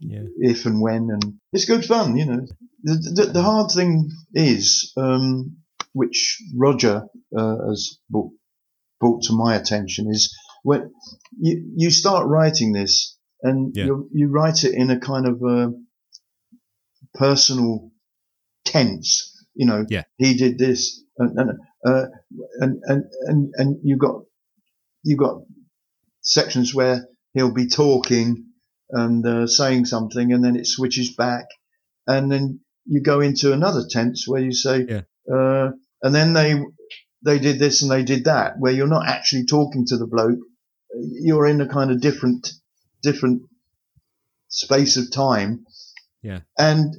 if 0.00 0.66
and 0.66 0.80
when, 0.80 1.08
and 1.10 1.34
it's 1.52 1.64
good 1.64 1.84
fun. 1.84 2.16
You 2.16 2.26
know, 2.26 2.46
the 2.82 3.12
the, 3.14 3.32
the 3.32 3.42
hard 3.42 3.70
thing 3.70 4.10
is. 4.34 4.92
Um, 4.96 5.56
which 5.96 6.42
Roger 6.54 7.06
uh, 7.34 7.56
has 7.70 7.98
brought, 8.10 8.30
brought 9.00 9.22
to 9.22 9.32
my 9.32 9.56
attention 9.56 10.10
is 10.10 10.36
when 10.62 10.92
you, 11.40 11.72
you 11.74 11.90
start 11.90 12.26
writing 12.26 12.72
this 12.72 13.16
and 13.42 13.74
yeah. 13.74 13.86
you 14.12 14.28
write 14.28 14.64
it 14.64 14.74
in 14.74 14.90
a 14.90 15.00
kind 15.00 15.26
of 15.26 15.42
a 15.42 15.72
personal 17.14 17.90
tense, 18.66 19.35
you 19.56 19.66
know, 19.66 19.84
yeah. 19.88 20.04
he 20.18 20.36
did 20.36 20.58
this 20.58 21.02
and, 21.18 21.38
and, 21.38 21.50
uh, 21.84 22.04
and, 22.60 22.82
and, 22.84 23.04
and, 23.22 23.52
and 23.56 23.76
you 23.82 23.96
got, 23.96 24.22
you 25.02 25.16
got 25.16 25.42
sections 26.20 26.74
where 26.74 27.08
he'll 27.32 27.52
be 27.52 27.68
talking 27.68 28.44
and 28.90 29.26
uh, 29.26 29.46
saying 29.46 29.84
something 29.84 30.32
and 30.32 30.44
then 30.44 30.56
it 30.56 30.66
switches 30.66 31.14
back 31.14 31.46
and 32.06 32.30
then 32.30 32.60
you 32.84 33.02
go 33.02 33.20
into 33.20 33.52
another 33.52 33.84
tense 33.88 34.26
where 34.28 34.40
you 34.40 34.52
say, 34.52 34.86
yeah. 34.88 35.02
uh, 35.32 35.70
and 36.02 36.14
then 36.14 36.32
they, 36.32 36.62
they 37.24 37.38
did 37.38 37.58
this 37.58 37.82
and 37.82 37.90
they 37.90 38.04
did 38.04 38.24
that, 38.24 38.54
where 38.58 38.72
you're 38.72 38.86
not 38.86 39.08
actually 39.08 39.46
talking 39.46 39.84
to 39.86 39.96
the 39.96 40.06
bloke, 40.06 40.38
you're 40.94 41.46
in 41.46 41.60
a 41.60 41.68
kind 41.68 41.90
of 41.90 42.00
different 42.00 42.52
different 43.02 43.42
space 44.48 44.96
of 44.96 45.10
time. 45.10 45.64
Yeah. 46.22 46.40
And 46.58 46.94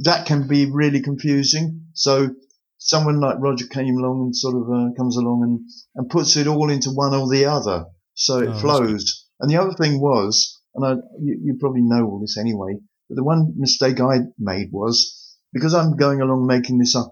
that 0.00 0.26
can 0.26 0.46
be 0.46 0.70
really 0.70 1.00
confusing. 1.00 1.86
So 1.94 2.30
someone 2.78 3.20
like 3.20 3.36
Roger 3.40 3.66
came 3.66 3.96
along 3.96 4.20
and 4.20 4.36
sort 4.36 4.54
of 4.54 4.62
uh, 4.70 4.94
comes 4.96 5.16
along 5.16 5.42
and, 5.42 5.70
and 5.96 6.10
puts 6.10 6.36
it 6.36 6.46
all 6.46 6.70
into 6.70 6.90
one 6.90 7.14
or 7.14 7.28
the 7.28 7.46
other. 7.46 7.86
So 8.14 8.38
it 8.38 8.48
oh, 8.48 8.58
flows. 8.58 9.26
And 9.40 9.50
the 9.50 9.60
other 9.60 9.74
thing 9.74 10.00
was, 10.00 10.60
and 10.74 10.84
I, 10.84 10.92
you, 11.20 11.40
you, 11.42 11.56
probably 11.60 11.82
know 11.82 12.04
all 12.04 12.20
this 12.20 12.36
anyway, 12.38 12.78
but 13.08 13.16
the 13.16 13.24
one 13.24 13.54
mistake 13.56 14.00
I 14.00 14.20
made 14.38 14.70
was 14.72 15.36
because 15.52 15.74
I'm 15.74 15.96
going 15.96 16.20
along 16.20 16.46
making 16.46 16.78
this 16.78 16.94
up 16.96 17.10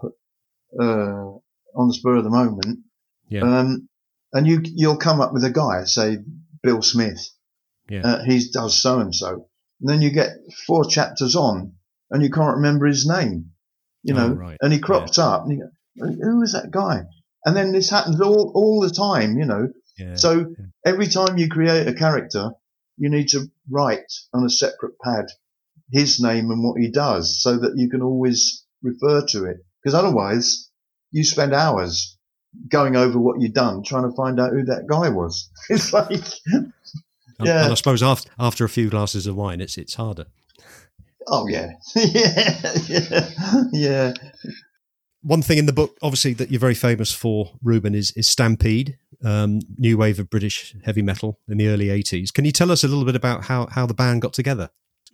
uh, 0.79 0.83
on 0.83 1.87
the 1.87 1.93
spur 1.93 2.17
of 2.17 2.23
the 2.23 2.29
moment. 2.29 2.79
Yeah. 3.29 3.41
Um, 3.41 3.89
and 4.33 4.45
you 4.45 4.61
you'll 4.63 4.97
come 4.97 5.21
up 5.21 5.33
with 5.33 5.43
a 5.43 5.49
guy, 5.49 5.83
say 5.85 6.17
Bill 6.61 6.81
Smith. 6.81 7.29
Yeah. 7.89 8.01
Uh, 8.03 8.23
he 8.23 8.43
does 8.51 8.81
so 8.81 8.99
and 8.99 9.15
so, 9.15 9.47
and 9.79 9.89
then 9.89 10.01
you 10.01 10.11
get 10.11 10.31
four 10.65 10.85
chapters 10.85 11.35
on, 11.35 11.76
and 12.09 12.23
you 12.23 12.29
can't 12.29 12.57
remember 12.57 12.85
his 12.85 13.07
name, 13.07 13.51
you 14.03 14.15
oh, 14.15 14.17
know, 14.17 14.33
oh, 14.33 14.35
right. 14.35 14.57
and 14.61 14.73
he 14.73 14.79
crops 14.79 15.17
yeah. 15.17 15.25
up, 15.25 15.43
and 15.45 15.51
you 15.51 15.59
go, 15.59 16.07
who 16.21 16.41
is 16.41 16.53
that 16.53 16.71
guy? 16.71 17.03
And 17.45 17.55
then 17.55 17.71
this 17.71 17.89
happens 17.89 18.19
all 18.21 18.51
all 18.55 18.81
the 18.81 18.89
time, 18.89 19.37
you 19.37 19.45
know. 19.45 19.69
Yeah. 19.97 20.15
So 20.15 20.53
every 20.85 21.07
time 21.07 21.37
you 21.37 21.49
create 21.49 21.87
a 21.87 21.93
character, 21.93 22.51
you 22.97 23.09
need 23.09 23.29
to 23.29 23.49
write 23.69 24.11
on 24.33 24.45
a 24.45 24.49
separate 24.49 24.99
pad 24.99 25.25
his 25.91 26.19
name 26.19 26.51
and 26.51 26.63
what 26.63 26.79
he 26.79 26.89
does, 26.89 27.41
so 27.41 27.57
that 27.57 27.77
you 27.77 27.89
can 27.89 28.01
always 28.01 28.65
refer 28.81 29.25
to 29.27 29.45
it. 29.45 29.57
Because 29.81 29.93
otherwise, 29.93 30.69
you 31.11 31.23
spend 31.23 31.53
hours 31.53 32.17
going 32.69 32.95
over 32.95 33.19
what 33.19 33.39
you've 33.39 33.53
done, 33.53 33.83
trying 33.83 34.09
to 34.09 34.15
find 34.15 34.39
out 34.39 34.51
who 34.51 34.63
that 34.65 34.87
guy 34.87 35.09
was. 35.09 35.49
It's 35.69 35.93
like, 35.93 36.11
yeah. 37.43 37.63
And 37.63 37.71
I 37.71 37.75
suppose 37.75 38.01
after 38.01 38.29
after 38.39 38.65
a 38.65 38.69
few 38.69 38.89
glasses 38.89 39.27
of 39.27 39.35
wine, 39.35 39.61
it's 39.61 39.77
it's 39.77 39.95
harder. 39.95 40.25
Oh 41.27 41.47
yeah, 41.47 41.71
yeah, 41.95 42.73
yeah, 42.87 43.63
yeah. 43.73 44.13
One 45.21 45.41
thing 45.41 45.57
in 45.57 45.65
the 45.65 45.73
book, 45.73 45.97
obviously, 46.01 46.33
that 46.35 46.51
you're 46.51 46.59
very 46.59 46.73
famous 46.73 47.11
for, 47.11 47.51
Reuben, 47.61 47.93
is 47.95 48.11
is 48.11 48.29
Stampede, 48.29 48.97
um, 49.25 49.59
new 49.77 49.97
wave 49.97 50.19
of 50.19 50.29
British 50.29 50.73
heavy 50.85 51.01
metal 51.01 51.39
in 51.49 51.57
the 51.57 51.67
early 51.67 51.87
'80s. 51.87 52.31
Can 52.31 52.45
you 52.45 52.51
tell 52.51 52.71
us 52.71 52.83
a 52.83 52.87
little 52.87 53.03
bit 53.03 53.15
about 53.15 53.43
how 53.45 53.67
how 53.67 53.85
the 53.85 53.93
band 53.93 54.21
got 54.21 54.33
together? 54.33 54.69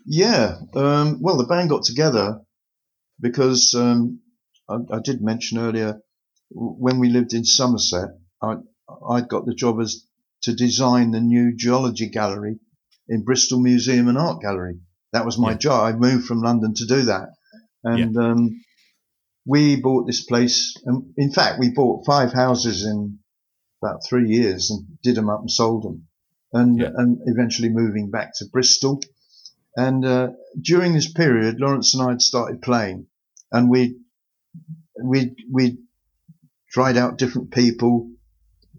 Yeah, 0.06 0.58
um, 0.76 1.20
well, 1.22 1.38
the 1.38 1.48
band 1.48 1.70
got 1.70 1.84
together 1.84 2.42
because 3.20 3.74
um, 3.74 4.20
I, 4.70 4.76
I, 4.92 5.00
did 5.04 5.22
mention 5.22 5.58
earlier 5.58 6.02
when 6.50 7.00
we 7.00 7.10
lived 7.10 7.34
in 7.34 7.46
Somerset, 7.46 8.10
I 8.42 8.56
I 9.10 9.22
got 9.22 9.46
the 9.46 9.56
job 9.56 9.80
as 9.80 10.06
to 10.44 10.54
design 10.54 11.12
the 11.12 11.22
new 11.22 11.56
geology 11.56 12.10
gallery 12.10 12.60
in 13.08 13.24
Bristol 13.24 13.60
Museum 13.60 14.08
and 14.10 14.18
Art 14.18 14.42
Gallery. 14.42 14.80
That 15.14 15.26
was 15.26 15.38
my 15.38 15.52
yeah. 15.52 15.58
job. 15.58 15.84
I 15.84 15.98
moved 15.98 16.26
from 16.26 16.42
London 16.42 16.74
to 16.76 16.86
do 16.86 17.04
that, 17.04 17.30
and 17.84 18.16
yeah. 18.16 18.22
um, 18.22 18.62
we 19.46 19.80
bought 19.80 20.08
this 20.08 20.26
place. 20.26 20.76
And 20.86 21.14
in 21.18 21.32
fact, 21.32 21.60
we 21.60 21.70
bought 21.70 22.06
five 22.06 22.34
houses 22.34 22.84
in 22.84 23.20
about 23.82 24.02
three 24.08 24.28
years 24.30 24.72
and 24.72 25.00
did 25.04 25.16
them 25.16 25.30
up 25.30 25.42
and 25.42 25.52
sold 25.52 25.84
them, 25.84 26.08
and 26.52 26.80
yeah. 26.80 26.90
and 26.96 27.20
eventually 27.26 27.70
moving 27.70 28.10
back 28.10 28.32
to 28.38 28.46
Bristol. 28.52 29.02
And 29.76 30.04
uh, 30.06 30.30
during 30.60 30.94
this 30.94 31.12
period, 31.12 31.60
Lawrence 31.60 31.94
and 31.96 32.04
I 32.04 32.10
had 32.10 32.22
started 32.22 32.62
playing, 32.62 33.08
and 33.52 33.70
we 33.70 33.98
we 35.04 35.36
we 35.52 35.78
tried 36.72 36.98
out 36.98 37.20
different 37.20 37.52
people, 37.52 38.12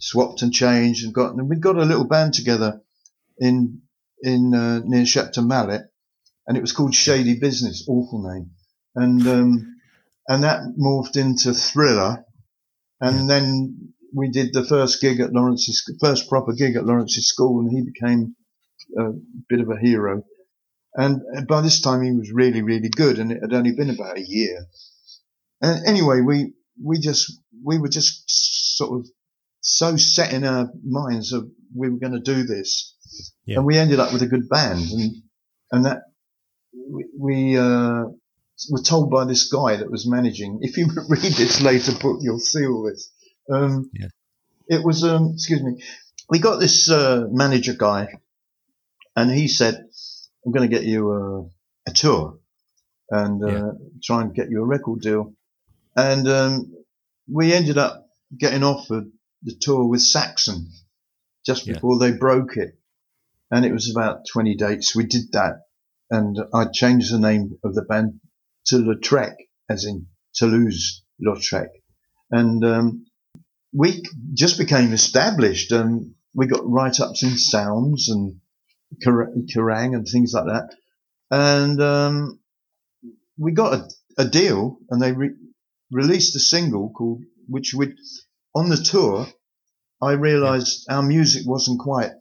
swapped 0.01 0.43
and 0.43 0.53
changed, 0.53 1.05
and 1.05 1.15
got 1.15 1.35
and 1.35 1.49
we 1.49 1.57
got 1.57 1.77
a 1.77 1.85
little 1.85 2.09
band 2.09 2.35
together 2.35 2.81
in 3.39 3.83
in 4.21 4.53
uh, 4.53 4.81
near 4.85 5.05
Shepton 5.05 5.47
Mallet, 5.47 5.83
and 6.47 6.57
it 6.57 6.61
was 6.61 6.73
called 6.73 6.95
Shady 6.95 7.39
Business, 7.39 7.87
awful 7.89 8.23
name, 8.23 8.51
and 8.95 9.27
um, 9.27 9.77
and 10.29 10.45
that 10.45 10.61
morphed 10.79 11.17
into 11.17 11.53
Thriller, 11.53 12.25
and 13.01 13.21
yeah. 13.21 13.27
then 13.27 13.95
we 14.15 14.31
did 14.31 14.53
the 14.53 14.65
first 14.65 15.01
gig 15.01 15.21
at 15.21 15.33
Lawrence's 15.33 15.83
first 16.01 16.29
proper 16.29 16.53
gig 16.53 16.77
at 16.77 16.87
Lawrence's 16.87 17.29
school, 17.29 17.61
and 17.61 17.71
he 17.71 17.83
became 17.83 18.37
a 18.99 19.13
bit 19.49 19.61
of 19.61 19.71
a 19.71 19.79
hero. 19.79 20.23
And 20.97 21.23
by 21.49 21.61
this 21.61 21.81
time, 21.81 22.03
he 22.03 22.13
was 22.13 22.31
really, 22.33 22.63
really 22.63 22.89
good, 22.89 23.19
and 23.19 23.33
it 23.33 23.41
had 23.43 23.53
only 23.53 23.73
been 23.73 23.91
about 23.91 24.17
a 24.17 24.25
year. 24.25 24.67
And 25.61 25.85
anyway, 25.87 26.21
we 26.21 26.53
we 26.81 27.01
just 27.01 27.41
we 27.65 27.79
were 27.79 27.89
just 27.89 28.77
sort 28.77 29.01
of 29.01 29.07
so 29.61 29.97
set 29.97 30.33
in 30.33 30.45
our 30.45 30.71
minds 30.85 31.31
that 31.31 31.51
we 31.75 31.89
were 31.89 31.99
going 31.99 32.13
to 32.13 32.21
do 32.21 32.45
this, 32.45 32.95
yeah. 33.45 33.57
and 33.57 33.67
we 33.67 33.77
ended 33.77 33.99
up 33.99 34.13
with 34.13 34.23
a 34.23 34.29
good 34.29 34.49
band, 34.49 34.89
and 34.93 35.17
and 35.73 35.85
that 35.87 36.03
we, 36.89 37.05
we 37.19 37.57
uh, 37.57 38.05
were 38.71 38.83
told 38.85 39.11
by 39.11 39.25
this 39.25 39.49
guy 39.51 39.77
that 39.77 39.91
was 39.91 40.09
managing. 40.09 40.61
If 40.63 40.77
you 40.77 40.87
read 41.09 41.23
this 41.23 41.61
later 41.61 41.93
book, 41.93 42.19
you'll 42.21 42.39
see 42.39 42.67
all 42.67 42.85
this. 42.85 43.11
Um, 43.51 43.91
yeah. 43.93 44.09
It 44.69 44.85
was 44.85 45.05
um, 45.05 45.33
excuse 45.35 45.63
me. 45.63 45.83
We 46.31 46.39
got 46.39 46.59
this 46.59 46.91
uh, 46.91 47.27
manager 47.31 47.75
guy, 47.75 48.09
and 49.15 49.31
he 49.31 49.49
said, 49.49 49.75
"I'm 50.45 50.53
going 50.53 50.69
to 50.69 50.75
get 50.75 50.87
you 50.87 51.11
a, 51.11 51.91
a 51.91 51.93
tour." 51.93 52.39
and 53.11 53.43
uh, 53.43 53.49
yeah. 53.49 53.71
try 54.03 54.23
and 54.23 54.35
get 54.35 54.51
you 54.51 54.63
a 54.63 54.67
record 54.67 55.01
deal. 55.01 55.35
And 55.97 56.27
um, 56.29 56.75
we 57.31 57.53
ended 57.53 57.79
up 57.79 58.07
getting 58.37 58.63
offered 58.63 59.11
the 59.43 59.55
tour 59.61 59.87
with 59.89 60.03
Saxon 60.03 60.71
just 61.47 61.67
before 61.67 61.99
yeah. 62.01 62.11
they 62.11 62.17
broke 62.17 62.57
it. 62.57 62.79
And 63.51 63.65
it 63.65 63.73
was 63.73 63.91
about 63.91 64.27
20 64.33 64.57
dates. 64.57 64.97
We 64.97 65.05
did 65.05 65.33
that. 65.33 65.67
And 66.11 66.39
I 66.53 66.67
changed 66.73 67.13
the 67.13 67.19
name 67.19 67.59
of 67.65 67.75
the 67.75 67.83
band 67.83 68.21
to 68.67 68.77
Lautrec, 68.77 69.35
as 69.69 69.85
in 69.85 70.07
Toulouse 70.35 71.03
Lautrec. 71.21 71.69
And 72.31 72.65
um, 72.65 73.07
we 73.73 74.03
just 74.35 74.59
became 74.59 74.93
established. 74.93 75.73
And 75.73 76.15
we 76.35 76.47
got 76.47 76.69
write 76.69 77.01
ups 77.01 77.23
in 77.23 77.39
sounds 77.39 78.09
and 78.09 78.41
Kerrang 79.03 79.95
and 79.95 80.07
things 80.07 80.33
like 80.35 80.47
that. 80.47 80.75
And 81.31 81.81
um, 81.81 82.41
we 83.39 83.53
got 83.53 83.75
a, 83.75 83.89
a 84.19 84.25
deal, 84.25 84.79
and 84.91 85.01
they 85.01 85.13
re- 85.13 85.35
released 85.91 86.37
a 86.37 86.41
single 86.41 86.91
called 86.91 87.23
which 87.49 87.75
would 87.75 87.95
on 88.55 88.69
the 88.69 88.77
tour. 88.77 89.27
I 90.01 90.13
realised 90.13 90.87
our 90.89 91.03
music 91.03 91.43
wasn't 91.47 91.81
quite 91.81 92.13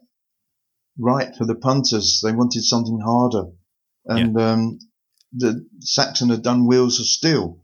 right 0.98 1.34
for 1.36 1.44
the 1.44 1.54
punters. 1.54 2.20
They 2.22 2.32
wanted 2.32 2.62
something 2.62 3.00
harder, 3.00 3.44
and 4.06 4.38
yeah. 4.38 4.52
um, 4.52 4.78
the 5.32 5.66
Saxon 5.80 6.30
had 6.30 6.42
done 6.42 6.66
Wheels 6.66 7.00
of 7.00 7.06
Steel. 7.06 7.58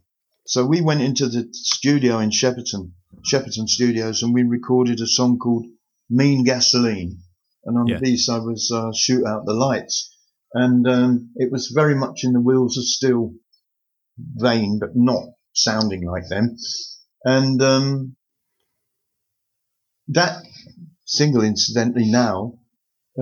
So 0.46 0.66
we 0.66 0.80
went 0.80 1.02
into 1.02 1.28
the 1.28 1.48
studio 1.52 2.18
in 2.18 2.30
Shepperton, 2.30 2.92
Shepperton 3.24 3.68
Studios, 3.68 4.22
and 4.22 4.34
we 4.34 4.42
recorded 4.42 5.00
a 5.00 5.06
song 5.06 5.38
called 5.38 5.66
Mean 6.08 6.44
Gasoline. 6.44 7.18
And 7.64 7.78
on 7.78 7.86
yeah. 7.86 7.96
the 7.96 8.00
B 8.00 8.16
side 8.16 8.42
was 8.42 8.72
uh, 8.74 8.90
Shoot 8.96 9.26
Out 9.26 9.44
the 9.44 9.52
Lights. 9.52 10.16
And 10.52 10.86
um, 10.88 11.30
it 11.36 11.52
was 11.52 11.68
very 11.68 11.94
much 11.94 12.24
in 12.24 12.32
the 12.32 12.40
Wheels 12.40 12.76
of 12.78 12.84
Steel 12.84 13.32
vein, 14.18 14.78
but 14.80 14.96
not 14.96 15.22
sounding 15.52 16.04
like 16.04 16.28
them. 16.28 16.56
And 17.24 17.62
um, 17.62 18.16
that 20.08 20.42
single, 21.04 21.42
incidentally, 21.44 22.10
now, 22.10 22.58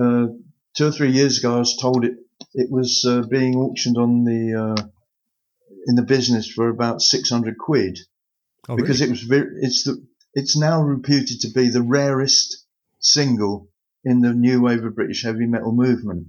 uh, 0.01 0.27
two 0.75 0.87
or 0.87 0.91
three 0.91 1.11
years 1.11 1.37
ago, 1.39 1.55
I 1.55 1.59
was 1.59 1.77
told 1.77 2.05
it 2.05 2.15
it 2.53 2.71
was 2.71 3.05
uh, 3.07 3.21
being 3.21 3.55
auctioned 3.55 3.97
on 3.97 4.23
the 4.23 4.53
uh, 4.53 4.87
in 5.87 5.95
the 5.95 6.03
business 6.03 6.49
for 6.51 6.69
about 6.69 7.01
six 7.01 7.29
hundred 7.29 7.57
quid 7.57 7.99
oh, 8.67 8.75
because 8.75 9.01
really? 9.01 9.09
it 9.09 9.11
was 9.11 9.23
very, 9.23 9.47
it's 9.61 9.83
the 9.83 10.05
it's 10.33 10.57
now 10.57 10.81
reputed 10.81 11.41
to 11.41 11.51
be 11.51 11.69
the 11.69 11.81
rarest 11.81 12.65
single 12.99 13.69
in 14.03 14.21
the 14.21 14.33
new 14.33 14.61
wave 14.61 14.83
of 14.83 14.95
British 14.95 15.23
heavy 15.23 15.45
metal 15.45 15.71
movement. 15.71 16.27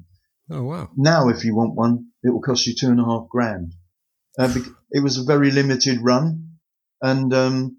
Oh 0.50 0.64
wow! 0.64 0.90
Now, 0.96 1.28
if 1.28 1.44
you 1.44 1.54
want 1.54 1.74
one, 1.74 2.06
it 2.22 2.30
will 2.30 2.42
cost 2.42 2.66
you 2.66 2.74
two 2.74 2.88
and 2.88 3.00
a 3.00 3.04
half 3.04 3.28
grand. 3.28 3.74
Uh, 4.38 4.54
it 4.90 5.02
was 5.02 5.18
a 5.18 5.24
very 5.24 5.50
limited 5.50 5.98
run, 6.02 6.56
and 7.00 7.32
um, 7.32 7.76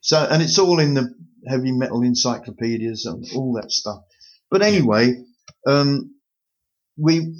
so 0.00 0.26
and 0.30 0.42
it's 0.42 0.58
all 0.58 0.78
in 0.80 0.94
the 0.94 1.14
heavy 1.48 1.72
metal 1.72 2.02
encyclopedias 2.02 3.06
and 3.06 3.24
all 3.34 3.54
that 3.54 3.70
stuff. 3.70 4.02
But 4.50 4.62
anyway, 4.62 5.22
um, 5.66 6.14
we 6.96 7.34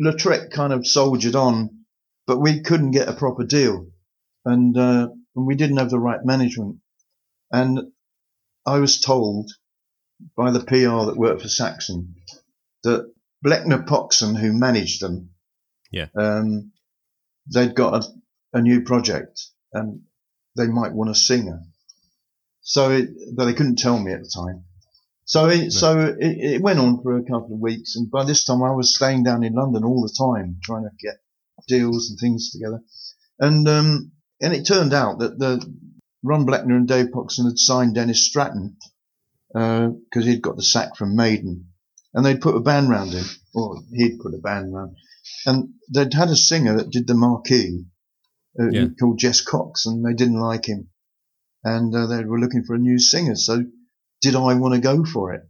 Lautrec 0.00 0.50
kind 0.50 0.72
of 0.72 0.86
soldiered 0.86 1.34
on, 1.34 1.84
but 2.26 2.38
we 2.38 2.62
couldn't 2.62 2.92
get 2.92 3.08
a 3.08 3.12
proper 3.12 3.44
deal, 3.44 3.88
and 4.44 4.76
uh, 4.76 5.08
and 5.34 5.46
we 5.46 5.54
didn't 5.54 5.76
have 5.76 5.90
the 5.90 5.98
right 5.98 6.24
management, 6.24 6.78
and 7.52 7.92
I 8.64 8.78
was 8.78 9.00
told 9.00 9.50
by 10.36 10.50
the 10.50 10.64
PR 10.64 11.06
that 11.06 11.16
worked 11.16 11.42
for 11.42 11.48
Saxon 11.48 12.14
that 12.82 13.12
Bleckner 13.44 13.86
Poxon, 13.86 14.36
who 14.36 14.52
managed 14.52 15.02
them, 15.02 15.30
yeah, 15.90 16.06
um, 16.16 16.72
they'd 17.52 17.74
got 17.74 18.04
a, 18.04 18.58
a, 18.58 18.62
new 18.62 18.82
project 18.82 19.40
and 19.72 20.02
they 20.56 20.66
might 20.66 20.92
want 20.92 21.10
a 21.10 21.14
singer. 21.14 21.60
So, 22.62 22.90
it, 22.90 23.10
but 23.34 23.44
they 23.44 23.54
couldn't 23.54 23.78
tell 23.78 23.98
me 23.98 24.12
at 24.12 24.20
the 24.20 24.32
time. 24.34 24.64
So, 25.26 25.48
it, 25.48 25.72
so 25.72 26.14
it, 26.18 26.54
it, 26.54 26.62
went 26.62 26.78
on 26.78 27.02
for 27.02 27.18
a 27.18 27.24
couple 27.24 27.54
of 27.54 27.60
weeks, 27.60 27.96
and 27.96 28.08
by 28.08 28.24
this 28.24 28.44
time 28.44 28.62
I 28.62 28.70
was 28.70 28.94
staying 28.94 29.24
down 29.24 29.42
in 29.42 29.54
London 29.54 29.82
all 29.82 30.02
the 30.02 30.14
time, 30.16 30.58
trying 30.62 30.84
to 30.84 30.90
get 31.04 31.16
deals 31.66 32.10
and 32.10 32.18
things 32.18 32.52
together. 32.52 32.80
And 33.40 33.68
um, 33.68 34.12
and 34.40 34.54
it 34.54 34.66
turned 34.66 34.94
out 34.94 35.18
that 35.18 35.38
the 35.38 35.64
Ron 36.22 36.46
Bleckner 36.46 36.76
and 36.76 36.86
Dave 36.88 37.06
Poxon 37.06 37.46
had 37.46 37.58
signed 37.58 37.96
Dennis 37.96 38.24
Stratton 38.24 38.76
because 39.48 39.94
uh, 40.16 40.20
he'd 40.20 40.42
got 40.42 40.56
the 40.56 40.62
sack 40.62 40.96
from 40.96 41.16
Maiden, 41.16 41.72
and 42.14 42.24
they'd 42.24 42.40
put 42.40 42.56
a 42.56 42.60
band 42.60 42.88
round 42.88 43.12
him, 43.12 43.24
or 43.54 43.82
he'd 43.92 44.20
put 44.20 44.34
a 44.34 44.38
band 44.38 44.74
round, 44.74 44.96
and 45.44 45.70
they'd 45.92 46.14
had 46.14 46.28
a 46.28 46.36
singer 46.36 46.76
that 46.76 46.90
did 46.90 47.06
the 47.06 47.14
marquee 47.14 47.86
uh, 48.60 48.70
yeah. 48.70 48.86
called 48.98 49.18
Jess 49.18 49.40
Cox, 49.40 49.86
and 49.86 50.04
they 50.04 50.14
didn't 50.14 50.40
like 50.40 50.66
him, 50.66 50.88
and 51.64 51.94
uh, 51.94 52.06
they 52.06 52.24
were 52.24 52.38
looking 52.38 52.64
for 52.64 52.74
a 52.74 52.78
new 52.78 52.98
singer. 52.98 53.36
So, 53.36 53.64
did 54.26 54.34
I 54.34 54.54
want 54.54 54.74
to 54.74 54.80
go 54.80 55.04
for 55.04 55.32
it? 55.34 55.42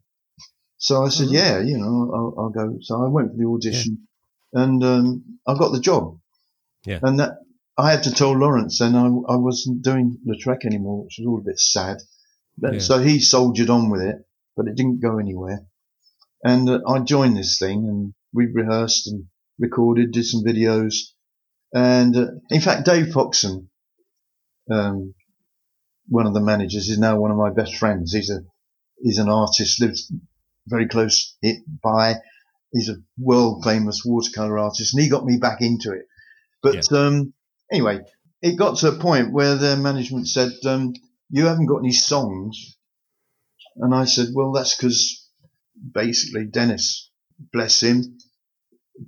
So 0.79 1.03
I 1.03 1.09
said, 1.09 1.29
oh. 1.29 1.33
yeah, 1.33 1.61
you 1.61 1.79
know, 1.79 2.13
I'll, 2.15 2.35
I'll, 2.45 2.51
go. 2.51 2.79
So 2.83 3.03
I 3.03 3.09
went 3.09 3.31
for 3.31 3.37
the 3.39 3.49
audition, 3.49 4.07
yeah. 4.53 4.63
and 4.63 4.85
um, 4.85 5.39
I 5.47 5.55
got 5.57 5.73
the 5.73 5.81
job. 5.81 6.19
Yeah. 6.85 7.01
And 7.03 7.21
that 7.21 7.39
I 7.79 7.91
had 7.91 8.03
to 8.05 8.13
tell 8.13 8.37
Lawrence, 8.37 8.81
and 8.81 8.97
I, 8.97 9.07
I 9.07 9.37
wasn't 9.37 9.83
doing 9.83 10.19
Lautrec 10.27 10.67
anymore, 10.67 11.05
which 11.05 11.17
was 11.19 11.27
all 11.27 11.39
a 11.39 11.45
bit 11.45 11.59
sad. 11.59 11.99
But, 12.59 12.75
yeah. 12.75 12.79
So 12.81 12.99
he 12.99 13.21
soldiered 13.21 13.71
on 13.71 13.91
with 13.91 14.03
it, 14.03 14.17
but 14.57 14.67
it 14.67 14.77
didn't 14.77 15.01
go 15.01 15.19
anywhere. 15.19 15.67
And 16.45 16.69
uh, 16.69 16.81
I 16.87 17.01
joined 17.01 17.37
this 17.37 17.59
thing, 17.59 17.87
and 17.89 18.15
we 18.35 18.47
rehearsed 18.47 19.07
and 19.07 19.25
recorded, 19.59 20.13
did 20.13 20.27
some 20.27 20.45
videos, 20.45 20.95
and 21.73 22.17
uh, 22.17 22.27
in 22.51 22.61
fact, 22.61 22.85
Dave 22.85 23.07
Poxon, 23.07 23.69
um, 24.71 25.15
one 26.09 26.27
of 26.27 26.35
the 26.35 26.41
managers, 26.41 26.89
is 26.89 26.99
now 26.99 27.19
one 27.19 27.31
of 27.31 27.37
my 27.39 27.51
best 27.51 27.77
friends. 27.77 28.13
He's 28.13 28.31
a 28.31 28.45
he's 29.01 29.19
an 29.19 29.29
artist, 29.29 29.81
lives 29.81 30.13
very 30.67 30.89
close 30.89 31.37
hit 31.41 31.59
by. 31.83 32.17
He's 32.73 32.89
a 32.89 32.97
world 33.19 33.65
famous 33.65 34.03
watercolor 34.05 34.59
artist, 34.59 34.95
and 34.95 35.03
he 35.03 35.09
got 35.09 35.25
me 35.25 35.39
back 35.39 35.61
into 35.61 35.93
it. 35.93 36.07
But 36.63 36.91
yeah. 36.91 36.99
um, 36.99 37.33
anyway, 37.73 38.01
it 38.43 38.59
got 38.59 38.79
to 38.79 38.89
a 38.89 38.99
point 38.99 39.33
where 39.33 39.55
the 39.57 39.77
management 39.77 40.29
said, 40.29 40.53
um, 40.67 40.95
"You 41.31 41.47
haven't 41.47 41.67
got 41.67 41.79
any 41.79 41.93
songs," 41.93 42.77
and 43.77 43.95
I 43.95 44.05
said, 44.05 44.29
"Well, 44.33 44.53
that's 44.53 44.77
because 44.77 45.29
basically 45.93 46.47
Dennis, 46.47 47.11
bless 47.53 47.81
him, 47.83 48.19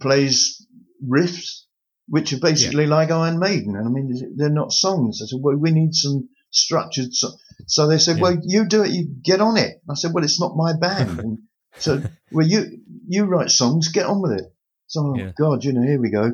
plays 0.00 0.66
riffs." 1.04 1.64
Which 2.10 2.32
are 2.32 2.40
basically 2.40 2.84
yeah. 2.84 2.90
like 2.90 3.10
Iron 3.10 3.38
Maiden, 3.38 3.76
and 3.76 3.86
I 3.86 3.90
mean 3.90 4.34
they're 4.34 4.48
not 4.48 4.72
songs. 4.72 5.20
I 5.20 5.26
said, 5.26 5.40
"Well, 5.42 5.56
we 5.56 5.72
need 5.72 5.94
some 5.94 6.30
structured." 6.50 7.12
So, 7.12 7.28
so 7.68 7.86
they 7.86 7.98
said, 7.98 8.16
yeah. 8.16 8.22
"Well, 8.22 8.36
you 8.42 8.66
do 8.66 8.82
it. 8.82 8.90
You 8.90 9.06
get 9.22 9.40
on 9.40 9.56
it." 9.56 9.80
I 9.88 9.94
said, 9.94 10.12
"Well, 10.12 10.24
it's 10.24 10.40
not 10.40 10.56
my 10.56 10.72
band." 10.72 11.18
and 11.18 11.38
so, 11.76 12.02
well, 12.32 12.46
you 12.46 12.80
you 13.06 13.24
write 13.24 13.50
songs, 13.50 13.88
get 13.88 14.06
on 14.06 14.22
with 14.22 14.32
it. 14.32 14.52
So, 14.86 15.06
oh, 15.06 15.14
yeah. 15.16 15.32
God, 15.38 15.64
you 15.64 15.72
know, 15.72 15.82
here 15.82 16.00
we 16.00 16.10
go. 16.10 16.32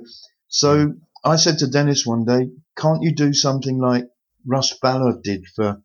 So 0.49 0.95
I 1.25 1.37
said 1.37 1.59
to 1.59 1.67
Dennis 1.67 2.07
one 2.07 2.25
day, 2.25 2.51
"Can't 2.77 3.03
you 3.03 3.15
do 3.15 3.33
something 3.33 3.79
like 3.79 4.05
Russ 4.47 4.79
Ballard 4.79 5.23
did 5.23 5.47
for 5.55 5.83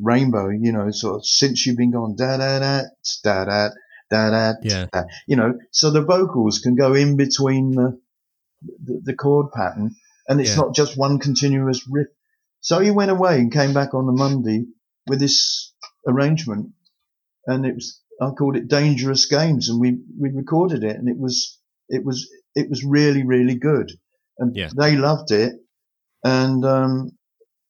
Rainbow? 0.00 0.50
You 0.50 0.72
know, 0.72 0.90
sort 0.90 1.16
of 1.16 1.26
since 1.26 1.64
you've 1.64 1.78
been 1.78 1.92
gone, 1.92 2.14
da 2.16 2.36
da 2.36 2.58
da 2.58 2.82
da 3.24 3.44
da 3.44 3.68
da 4.10 4.30
da. 4.30 4.52
Yeah. 4.62 4.86
Da. 4.92 5.04
You 5.26 5.36
know, 5.36 5.58
so 5.70 5.90
the 5.90 6.02
vocals 6.02 6.58
can 6.58 6.74
go 6.74 6.94
in 6.94 7.16
between 7.16 7.70
the 7.72 7.98
the, 8.84 9.00
the 9.04 9.14
chord 9.14 9.52
pattern, 9.52 9.94
and 10.28 10.40
it's 10.40 10.50
yeah. 10.50 10.56
not 10.56 10.74
just 10.74 10.96
one 10.98 11.18
continuous 11.18 11.86
riff. 11.90 12.08
So 12.66 12.80
he 12.80 12.90
went 12.90 13.12
away 13.12 13.38
and 13.38 13.52
came 13.52 13.72
back 13.72 13.94
on 13.94 14.06
the 14.06 14.12
Monday 14.12 14.64
with 15.06 15.20
this 15.20 15.72
arrangement, 16.04 16.72
and 17.46 17.64
it 17.64 17.76
was 17.76 18.00
I 18.20 18.30
called 18.30 18.56
it 18.56 18.66
Dangerous 18.66 19.26
Games, 19.26 19.68
and 19.68 19.80
we 19.80 20.00
we 20.20 20.30
recorded 20.30 20.82
it, 20.82 20.96
and 20.96 21.08
it 21.08 21.16
was 21.16 21.60
it 21.88 22.04
was 22.04 22.28
it 22.56 22.68
was 22.68 22.82
really 22.82 23.24
really 23.24 23.54
good, 23.54 23.92
and 24.38 24.56
yeah. 24.56 24.68
they 24.76 24.96
loved 24.96 25.30
it, 25.30 25.52
and 26.24 26.64
um, 26.64 27.12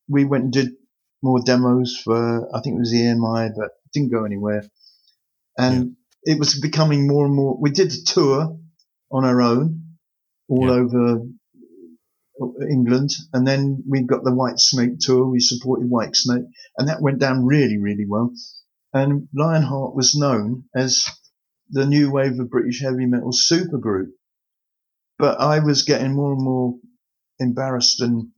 we 0.09 0.25
went 0.25 0.45
and 0.45 0.53
did 0.55 0.71
more 1.23 1.41
demos 1.45 2.00
for 2.03 2.49
I 2.57 2.62
think 2.62 2.76
it 2.76 2.79
was 2.79 2.95
EMI, 2.95 3.50
but 3.55 3.73
didn't 3.93 4.12
go 4.12 4.25
anywhere, 4.25 4.65
and 5.59 5.95
yeah. 6.25 6.37
it 6.37 6.38
was 6.38 6.59
becoming 6.59 7.07
more 7.07 7.26
and 7.26 7.35
more. 7.35 7.55
We 7.61 7.71
did 7.71 7.93
a 7.93 8.03
tour 8.07 8.59
on 9.12 9.25
our 9.26 9.43
own 9.43 9.99
all 10.49 10.69
yeah. 10.69 10.73
over 10.73 11.21
England, 12.71 13.11
and 13.33 13.47
then 13.47 13.83
we 13.88 14.02
got 14.02 14.25
the 14.25 14.31
Whitesnake 14.31 14.99
tour. 15.00 15.26
We 15.28 15.40
supported 15.40 15.90
Whitesnake, 15.90 16.47
and 16.76 16.88
that 16.88 17.02
went 17.02 17.19
down 17.19 17.45
really 17.45 17.78
really 17.78 18.07
well 18.09 18.33
and 18.97 19.28
Lionheart 19.35 19.95
was 19.95 20.16
known 20.16 20.64
as 20.75 21.05
the 21.69 21.85
new 21.85 22.11
wave 22.11 22.38
of 22.38 22.50
British 22.50 22.81
heavy 22.81 23.07
metal 23.07 23.31
supergroup. 23.31 24.12
But 25.19 25.40
I 25.40 25.59
was 25.59 25.83
getting 25.83 26.14
more 26.14 26.33
and 26.33 26.43
more 26.43 26.78
embarrassed 27.38 28.00
and 28.00 28.31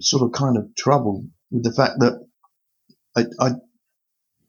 sort 0.00 0.22
of 0.22 0.32
kind 0.32 0.56
of 0.56 0.74
troubled 0.74 1.26
with 1.50 1.62
the 1.62 1.72
fact 1.72 2.00
that 2.00 2.26
I, 3.16 3.24
I 3.38 3.50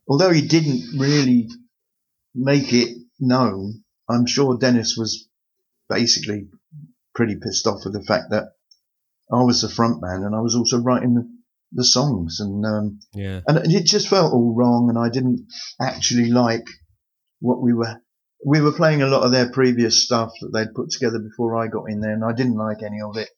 although 0.08 0.32
he 0.32 0.46
didn't 0.46 0.98
really 0.98 1.48
make 2.34 2.72
it 2.72 2.96
known, 3.18 3.84
I'm 4.08 4.26
sure 4.26 4.58
Dennis 4.58 4.96
was 4.96 5.28
basically 5.88 6.48
pretty 7.14 7.36
pissed 7.36 7.66
off 7.66 7.84
with 7.84 7.94
the 7.94 8.02
fact 8.02 8.30
that 8.30 8.52
I 9.32 9.42
was 9.42 9.62
the 9.62 9.68
front 9.68 10.00
man 10.02 10.22
and 10.24 10.34
I 10.34 10.40
was 10.40 10.56
also 10.56 10.78
writing 10.78 11.14
the 11.14 11.40
the 11.72 11.84
songs. 11.84 12.40
And 12.40 12.64
um, 12.64 13.00
yeah. 13.14 13.40
and 13.46 13.72
it 13.72 13.84
just 13.84 14.08
felt 14.08 14.32
all 14.32 14.54
wrong 14.54 14.88
and 14.88 14.98
I 14.98 15.08
didn't 15.08 15.46
actually 15.80 16.30
like 16.30 16.66
what 17.40 17.62
we 17.62 17.72
were 17.72 18.00
we 18.44 18.60
were 18.60 18.72
playing 18.72 19.02
a 19.02 19.06
lot 19.06 19.22
of 19.22 19.32
their 19.32 19.50
previous 19.50 20.02
stuff 20.02 20.30
that 20.40 20.50
they'd 20.52 20.74
put 20.74 20.90
together 20.90 21.18
before 21.18 21.56
I 21.56 21.68
got 21.68 21.84
in 21.88 22.00
there 22.00 22.12
and 22.12 22.24
I 22.24 22.32
didn't 22.32 22.56
like 22.56 22.82
any 22.82 23.00
of 23.02 23.16
it. 23.16 23.28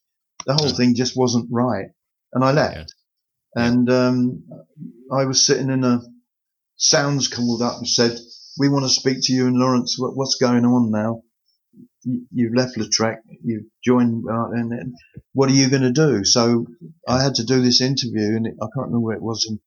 The 0.45 0.53
whole 0.53 0.69
thing 0.69 0.95
just 0.95 1.17
wasn't 1.17 1.49
right 1.51 1.87
and 2.33 2.43
I 2.43 2.51
left. 2.51 2.93
Yeah. 3.55 3.65
and 3.67 3.89
um, 3.89 4.43
I 5.11 5.25
was 5.25 5.45
sitting 5.45 5.69
in 5.69 5.83
a 5.83 6.01
sounds 6.75 7.27
called 7.27 7.61
up 7.61 7.77
and 7.77 7.87
said 7.87 8.17
we 8.57 8.69
want 8.69 8.85
to 8.85 8.89
speak 8.89 9.19
to 9.21 9.33
you 9.33 9.47
and 9.47 9.55
Lawrence 9.55 9.95
what, 9.97 10.15
what's 10.15 10.37
going 10.39 10.65
on 10.65 10.91
now 10.91 11.21
you've 12.03 12.55
left 12.55 12.77
Lautrec, 12.77 13.17
you've 13.43 13.65
joined, 13.83 14.25
uh, 14.29 14.49
and 14.51 14.95
what 15.33 15.49
are 15.49 15.53
you 15.53 15.69
going 15.69 15.83
to 15.83 15.91
do? 15.91 16.23
So 16.23 16.65
I 17.07 17.23
had 17.23 17.35
to 17.35 17.45
do 17.45 17.61
this 17.61 17.81
interview, 17.81 18.35
and 18.35 18.47
I 18.47 18.65
can't 18.65 18.87
remember 18.87 18.99
where 18.99 19.15
it 19.15 19.21
was 19.21 19.45
in 19.49 19.59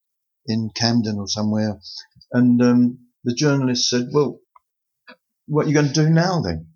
in 0.47 0.71
Camden 0.75 1.19
or 1.19 1.29
somewhere. 1.29 1.79
And 2.33 2.63
um, 2.63 2.99
the 3.25 3.35
journalist 3.35 3.89
said, 3.89 4.09
"Well, 4.13 4.39
what 5.47 5.67
are 5.67 5.69
you 5.69 5.75
going 5.75 5.89
to 5.89 5.93
do 5.93 6.11
now 6.11 6.41
then?" 6.41 6.69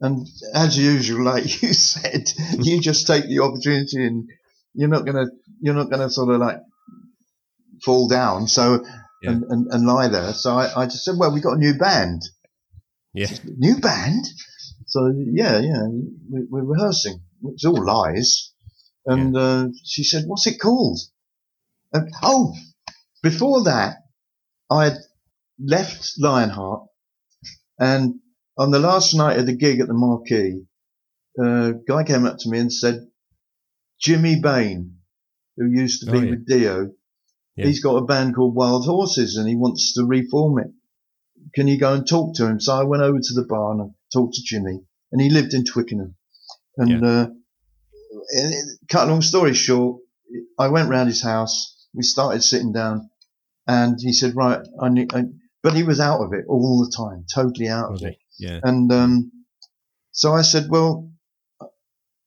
And 0.00 0.26
as 0.54 0.78
usual, 0.78 1.24
like 1.24 1.44
you 1.62 1.72
said, 1.72 2.30
you 2.58 2.80
just 2.80 3.06
take 3.06 3.26
the 3.26 3.40
opportunity, 3.40 4.06
and 4.06 4.28
you're 4.74 4.88
not 4.88 5.06
gonna 5.06 5.26
you're 5.60 5.74
not 5.74 5.90
gonna 5.90 6.10
sort 6.10 6.34
of 6.34 6.40
like 6.40 6.58
fall 7.84 8.08
down. 8.08 8.48
So. 8.48 8.84
Yeah. 9.24 9.30
And, 9.30 9.44
and, 9.44 9.66
and, 9.70 9.86
lie 9.86 10.08
there. 10.08 10.32
So 10.32 10.56
I, 10.56 10.82
I 10.82 10.86
just 10.86 11.04
said, 11.04 11.14
well, 11.16 11.32
we 11.32 11.40
got 11.40 11.52
a 11.52 11.56
new 11.56 11.74
band. 11.74 12.22
Yeah. 13.14 13.28
New 13.44 13.78
band? 13.78 14.24
So 14.92 15.10
yeah, 15.16 15.58
yeah, 15.58 15.86
we, 15.88 16.44
we're 16.50 16.64
rehearsing. 16.64 17.22
It's 17.44 17.64
all 17.64 17.82
lies. 17.82 18.52
And 19.06 19.34
yeah. 19.34 19.40
uh, 19.40 19.68
she 19.82 20.04
said, 20.04 20.24
"What's 20.26 20.46
it 20.46 20.60
called?" 20.60 21.00
And, 21.94 22.10
oh, 22.22 22.54
before 23.22 23.64
that, 23.64 23.96
I 24.70 24.84
had 24.84 24.98
left 25.58 26.12
Lionheart, 26.18 26.88
and 27.78 28.16
on 28.58 28.70
the 28.70 28.78
last 28.78 29.14
night 29.14 29.38
of 29.38 29.46
the 29.46 29.56
gig 29.56 29.80
at 29.80 29.88
the 29.88 29.94
Marquee, 29.94 30.66
a 31.38 31.72
guy 31.88 32.04
came 32.04 32.26
up 32.26 32.36
to 32.40 32.50
me 32.50 32.58
and 32.58 32.70
said, 32.70 33.08
"Jimmy 33.98 34.40
Bain, 34.40 34.98
who 35.56 35.70
used 35.70 36.04
to 36.04 36.12
be 36.12 36.18
oh, 36.18 36.20
yeah. 36.20 36.30
with 36.30 36.46
Dio, 36.46 36.90
yeah. 37.56 37.64
he's 37.64 37.82
got 37.82 37.96
a 37.96 38.04
band 38.04 38.34
called 38.34 38.54
Wild 38.54 38.84
Horses, 38.84 39.38
and 39.38 39.48
he 39.48 39.56
wants 39.56 39.94
to 39.94 40.04
reform 40.04 40.58
it. 40.58 40.70
Can 41.54 41.66
you 41.66 41.78
go 41.78 41.94
and 41.94 42.06
talk 42.06 42.34
to 42.36 42.46
him?" 42.46 42.60
So 42.60 42.74
I 42.74 42.84
went 42.84 43.02
over 43.02 43.20
to 43.20 43.34
the 43.34 43.46
bar 43.48 43.72
and 43.72 43.94
talked 44.12 44.34
to 44.34 44.42
Jimmy, 44.44 44.80
and 45.10 45.20
he 45.20 45.30
lived 45.30 45.54
in 45.54 45.64
Twickenham. 45.64 46.16
And, 46.76 46.90
yeah. 46.90 47.08
uh, 47.08 47.26
cut 48.88 49.08
a 49.08 49.10
long 49.10 49.22
story 49.22 49.54
short, 49.54 50.00
I 50.58 50.68
went 50.68 50.88
round 50.88 51.08
his 51.08 51.22
house. 51.22 51.86
We 51.94 52.02
started 52.02 52.42
sitting 52.42 52.72
down, 52.72 53.10
and 53.66 53.98
he 54.00 54.12
said, 54.12 54.34
"Right, 54.34 54.60
I 54.80 54.88
need." 54.88 55.14
I, 55.14 55.24
but 55.62 55.74
he 55.74 55.82
was 55.82 56.00
out 56.00 56.20
of 56.20 56.32
it 56.32 56.46
all 56.48 56.84
the 56.84 56.96
time, 56.96 57.26
totally 57.32 57.68
out 57.68 57.92
of 57.92 58.02
it. 58.02 58.18
Yeah. 58.38 58.60
And 58.62 58.90
um, 58.90 59.32
so 60.12 60.32
I 60.32 60.42
said, 60.42 60.68
"Well, 60.70 61.12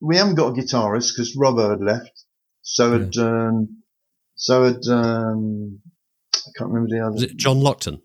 we 0.00 0.16
haven't 0.16 0.36
got 0.36 0.48
a 0.48 0.52
guitarist 0.52 1.12
because 1.14 1.36
Robbo 1.36 1.70
had 1.70 1.80
left. 1.80 2.24
So 2.62 2.92
yeah. 2.92 2.98
had 2.98 3.16
um, 3.18 3.82
so 4.34 4.64
had 4.64 4.86
um, 4.88 5.80
I 6.34 6.50
can't 6.56 6.70
remember 6.70 6.94
the 6.94 7.04
other. 7.04 7.14
Was 7.14 7.22
it 7.24 7.36
John 7.36 7.60
Lockton? 7.60 8.00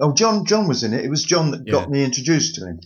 Oh, 0.00 0.12
John. 0.14 0.46
John 0.46 0.68
was 0.68 0.82
in 0.82 0.94
it. 0.94 1.04
It 1.04 1.10
was 1.10 1.24
John 1.24 1.50
that 1.52 1.62
yeah. 1.66 1.72
got 1.72 1.90
me 1.90 2.04
introduced 2.04 2.56
to 2.56 2.66
him. 2.66 2.80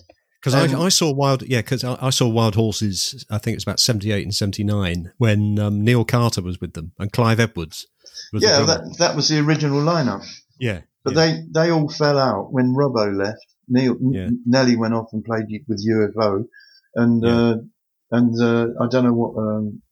Because 0.46 0.72
um, 0.72 0.80
I, 0.80 0.85
I, 0.85 0.88
saw 0.90 1.12
Wild, 1.12 1.42
yeah, 1.42 1.59
because 1.59 1.82
I, 1.82 1.98
I, 2.00 2.11
saw 2.11 2.28
Wild 2.28 2.54
Horses. 2.54 3.26
I 3.28 3.38
think 3.38 3.56
it's 3.56 3.64
about 3.64 3.80
seventy-eight 3.80 4.22
and 4.22 4.32
seventy-nine 4.32 5.12
when 5.18 5.59
um, 5.59 5.82
Neil 5.82 6.04
Carter 6.04 6.40
was 6.40 6.61
with 6.61 6.74
them 6.74 6.92
and 7.00 7.11
Clive 7.11 7.40
Edwards. 7.40 7.88
yeah, 8.32 8.62
that 8.62 8.94
that 9.00 9.16
was 9.16 9.28
the 9.28 9.40
original 9.40 9.82
lineup. 9.82 10.24
Yeah, 10.61 10.82
but 11.02 11.16
yeah. 11.16 11.26
they 11.26 11.42
they 11.52 11.70
all 11.72 11.88
fell 11.88 12.16
out 12.16 12.52
when 12.52 12.76
Robbo 12.76 13.12
left. 13.12 13.44
Neil 13.68 13.96
yeah. 14.12 14.28
Nelly 14.46 14.76
went 14.76 14.94
off 14.94 15.09
and 15.12 15.24
played 15.24 15.46
with 15.66 15.85
UFO, 15.85 16.44
and 16.94 17.24
yeah. 17.24 17.30
uh, 17.32 17.56
and 18.12 18.40
uh, 18.40 18.68
I 18.80 18.87
don't 18.88 19.02
know 19.02 19.14
what 19.14 19.37
um, 19.37 19.82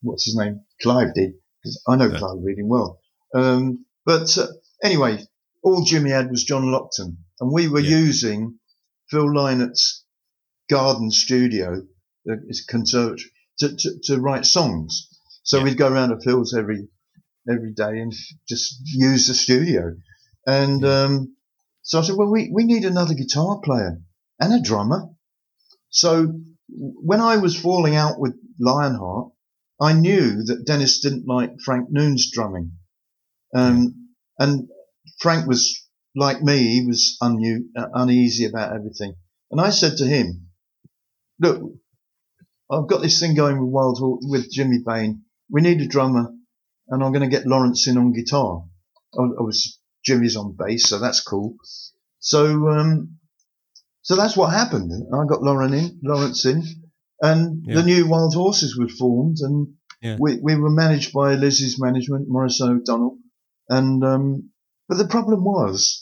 what's 0.00 0.24
his 0.24 0.34
name 0.34 0.62
Clive 0.82 1.14
did 1.14 1.34
because 1.62 1.80
I 1.86 1.94
know 1.94 2.10
Clive 2.10 2.38
really 2.42 2.64
well. 2.64 2.98
Um, 3.32 3.84
but 4.04 4.36
uh, 4.36 4.48
anyway, 4.82 5.22
all 5.62 5.84
Jimmy 5.84 6.10
had 6.10 6.32
was 6.32 6.42
John 6.42 6.64
Lockton, 6.64 7.18
and 7.38 7.52
we 7.52 7.68
were 7.68 7.78
using 7.78 8.58
Phil 9.12 9.30
Lynott's 9.32 10.04
garden 10.70 11.10
studio, 11.10 11.82
his 12.48 12.64
conservatory, 12.66 13.30
to, 13.58 13.76
to, 13.76 13.90
to 14.04 14.20
write 14.20 14.46
songs. 14.46 15.08
So 15.42 15.58
yeah. 15.58 15.64
we'd 15.64 15.76
go 15.76 15.92
around 15.92 16.08
to 16.08 16.20
Phil's 16.24 16.54
every 16.54 16.88
every 17.48 17.74
day 17.74 17.98
and 18.00 18.12
just 18.48 18.80
use 18.84 19.26
the 19.26 19.34
studio. 19.34 19.96
And 20.46 20.80
yeah. 20.80 21.02
um, 21.02 21.36
so 21.82 21.98
I 21.98 22.02
said, 22.02 22.16
well, 22.16 22.30
we, 22.30 22.50
we 22.52 22.64
need 22.64 22.84
another 22.84 23.14
guitar 23.14 23.60
player 23.62 24.00
and 24.40 24.54
a 24.54 24.62
drummer. 24.62 25.10
So 25.90 26.32
when 26.68 27.20
I 27.20 27.36
was 27.36 27.60
falling 27.60 27.96
out 27.96 28.18
with 28.18 28.34
Lionheart, 28.58 29.32
I 29.80 29.92
knew 29.92 30.44
that 30.44 30.64
Dennis 30.64 31.00
didn't 31.00 31.26
like 31.26 31.60
Frank 31.64 31.88
Noon's 31.90 32.30
drumming. 32.32 32.72
Um, 33.54 34.08
and 34.38 34.68
Frank 35.18 35.46
was 35.46 35.86
like 36.14 36.42
me, 36.42 36.58
he 36.80 36.86
was 36.86 37.16
uh, 37.22 37.28
uneasy 37.94 38.44
about 38.46 38.74
everything. 38.74 39.14
And 39.50 39.60
I 39.60 39.70
said 39.70 39.96
to 39.98 40.06
him, 40.06 40.48
look, 41.40 41.72
I've 42.70 42.88
got 42.88 43.02
this 43.02 43.20
thing 43.20 43.34
going 43.34 43.60
with 43.60 43.70
Wild 43.70 43.98
with 44.22 44.50
Jimmy 44.50 44.78
Bain. 44.84 45.22
We 45.50 45.60
need 45.60 45.80
a 45.80 45.86
drummer 45.86 46.32
and 46.88 47.02
I'm 47.02 47.12
going 47.12 47.28
to 47.28 47.34
get 47.36 47.46
Lawrence 47.46 47.86
in 47.86 47.96
on 47.98 48.12
guitar. 48.12 48.64
I, 49.18 49.22
I 49.22 49.42
was 49.42 49.78
Jimmy's 50.04 50.36
on 50.36 50.56
bass, 50.58 50.88
so 50.88 50.98
that's 50.98 51.20
cool. 51.20 51.56
So, 52.18 52.68
um, 52.68 53.18
so 54.02 54.16
that's 54.16 54.36
what 54.36 54.52
happened. 54.52 54.90
I 55.14 55.24
got 55.26 55.42
Lauren 55.42 55.74
in, 55.74 56.00
Lawrence 56.02 56.44
in, 56.44 56.62
and 57.20 57.64
Yeah. 57.66 57.76
the 57.76 57.82
new 57.82 58.08
Wild 58.08 58.34
Horses 58.34 58.76
were 58.76 58.88
formed, 58.88 59.38
and 59.40 59.74
Yeah. 60.02 60.16
we, 60.18 60.38
we 60.42 60.56
were 60.56 60.70
managed 60.70 61.12
by 61.12 61.34
Lizzie's 61.34 61.80
management, 61.80 62.26
Morrison 62.28 62.70
O'Donnell, 62.80 63.18
and 63.68 64.04
um, 64.04 64.50
but 64.88 64.98
the 64.98 65.06
problem 65.06 65.44
was 65.44 66.01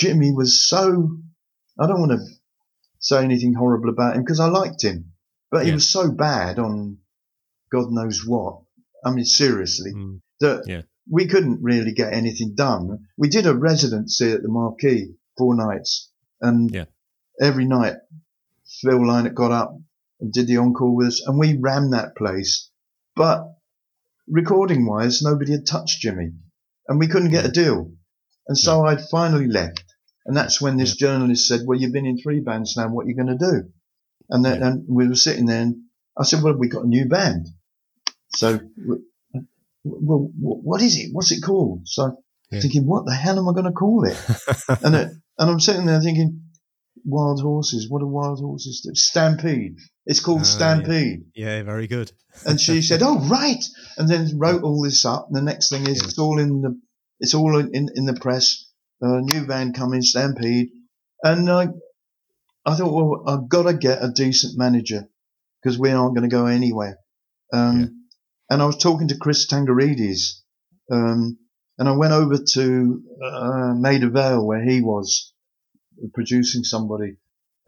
Jimmy 0.00 0.32
was 0.32 0.66
so. 0.66 1.18
I 1.78 1.86
don't 1.86 2.00
want 2.00 2.12
to 2.12 2.26
say 2.98 3.22
anything 3.22 3.54
horrible 3.54 3.90
about 3.90 4.16
him 4.16 4.22
because 4.22 4.40
I 4.40 4.48
liked 4.48 4.82
him, 4.82 5.12
but 5.50 5.62
he 5.64 5.68
Yeah. 5.68 5.74
was 5.74 5.88
so 5.88 6.10
bad 6.10 6.58
on 6.58 6.98
God 7.70 7.92
knows 7.92 8.26
what. 8.26 8.62
I 9.04 9.12
mean, 9.12 9.24
seriously, 9.24 9.92
Mm. 9.94 10.20
that 10.40 10.64
Yeah. 10.66 10.82
we 11.08 11.26
couldn't 11.26 11.62
really 11.62 11.92
get 11.92 12.12
anything 12.12 12.54
done. 12.54 13.06
We 13.16 13.28
did 13.28 13.46
a 13.46 13.54
residency 13.56 14.32
at 14.32 14.42
the 14.42 14.48
Marquee 14.48 15.14
four 15.38 15.54
nights, 15.54 16.10
and 16.40 16.70
Yeah. 16.70 16.86
every 17.40 17.66
night 17.66 17.96
Phil 18.80 18.98
Lynott 18.98 19.34
got 19.34 19.52
up 19.52 19.78
and 20.20 20.32
did 20.32 20.46
the 20.46 20.56
encore 20.58 20.94
with 20.96 21.08
us, 21.08 21.22
and 21.26 21.38
we 21.38 21.56
ran 21.56 21.90
that 21.90 22.16
place. 22.16 22.70
But 23.14 23.46
recording 24.26 24.86
wise, 24.86 25.22
nobody 25.22 25.52
had 25.52 25.66
touched 25.66 26.00
Jimmy, 26.00 26.32
and 26.88 26.98
we 26.98 27.06
couldn't 27.08 27.30
get 27.30 27.44
a 27.46 27.50
deal. 27.50 27.92
And 28.48 28.58
so 28.58 28.84
I 28.84 28.96
finally 28.96 29.46
left, 29.46 29.84
and 30.30 30.36
that's 30.36 30.60
when 30.62 30.76
this 30.76 30.94
journalist 30.94 31.48
said, 31.48 31.62
"Well, 31.66 31.76
you've 31.76 31.92
been 31.92 32.06
in 32.06 32.16
three 32.18 32.38
bands 32.38 32.76
now. 32.76 32.86
What 32.88 33.04
are 33.06 33.08
you 33.08 33.16
going 33.16 33.36
to 33.36 33.44
do?" 33.50 33.68
And 34.28 34.44
then 34.44 34.60
Yeah. 34.60 34.66
and 34.68 34.84
we 34.88 35.08
were 35.08 35.16
sitting 35.16 35.46
there, 35.46 35.62
and 35.62 35.74
I 36.16 36.22
said, 36.22 36.40
"Well, 36.44 36.54
we 36.56 36.68
got 36.68 36.84
a 36.84 36.88
new 36.88 37.06
band." 37.08 37.48
So, 38.36 38.60
well, 39.82 40.30
what 40.34 40.82
is 40.82 40.96
it? 40.98 41.08
What's 41.12 41.32
it 41.32 41.42
called? 41.42 41.88
So, 41.88 42.22
Yeah. 42.52 42.60
thinking, 42.60 42.86
what 42.86 43.06
the 43.06 43.14
hell 43.14 43.38
am 43.40 43.48
I 43.48 43.52
going 43.52 43.64
to 43.64 43.72
call 43.72 44.04
it? 44.04 44.16
and 44.84 44.94
it, 44.94 45.08
and 45.38 45.50
I'm 45.50 45.58
sitting 45.58 45.86
there 45.86 46.00
thinking, 46.00 46.42
wild 47.04 47.40
horses. 47.40 47.88
What 47.90 48.00
do 48.00 48.06
wild 48.06 48.38
horses 48.38 48.82
do? 48.84 48.94
Stampede. 48.94 49.76
It's 50.06 50.20
called 50.20 50.42
oh, 50.42 50.44
yeah. 50.44 50.56
Stampede. 50.56 51.24
Yeah, 51.34 51.62
very 51.64 51.88
good. 51.88 52.12
And 52.46 52.60
she 52.60 52.82
said, 52.88 53.00
"Oh, 53.02 53.18
right," 53.28 53.64
and 53.98 54.08
then 54.08 54.38
wrote 54.38 54.62
all 54.62 54.82
this 54.82 55.04
up. 55.04 55.26
And 55.26 55.36
the 55.36 55.42
next 55.42 55.70
thing 55.70 55.88
is, 55.88 55.98
Yeah. 55.98 56.04
it's 56.08 56.18
all 56.18 56.38
in 56.38 56.60
the, 56.62 56.80
it's 57.18 57.34
all 57.34 57.58
in 57.58 57.88
in 57.96 58.04
the 58.06 58.14
press. 58.14 58.66
Uh, 59.02 59.20
new 59.20 59.46
band 59.46 59.74
coming, 59.74 60.02
Stampede. 60.02 60.70
And 61.22 61.50
I, 61.50 61.68
I 62.66 62.76
thought, 62.76 62.92
well, 62.92 63.24
I've 63.26 63.48
got 63.48 63.64
to 63.64 63.74
get 63.74 64.02
a 64.02 64.10
decent 64.10 64.58
manager 64.58 65.08
because 65.62 65.78
we 65.78 65.90
aren't 65.90 66.14
going 66.14 66.28
to 66.28 66.34
go 66.34 66.46
anywhere. 66.46 66.98
Um, 67.52 67.80
Yeah. 67.80 67.86
And 68.50 68.62
I 68.62 68.66
was 68.66 68.78
talking 68.78 69.08
to 69.08 69.16
Chris 69.16 69.46
Tangarides, 69.46 70.42
um, 70.90 71.38
and 71.78 71.88
I 71.88 71.92
went 71.92 72.12
over 72.12 72.36
to 72.36 73.02
uh, 73.24 73.74
Maida 73.76 74.10
Vale 74.10 74.44
where 74.44 74.64
he 74.64 74.80
was 74.80 75.32
producing 76.14 76.64
somebody, 76.64 77.18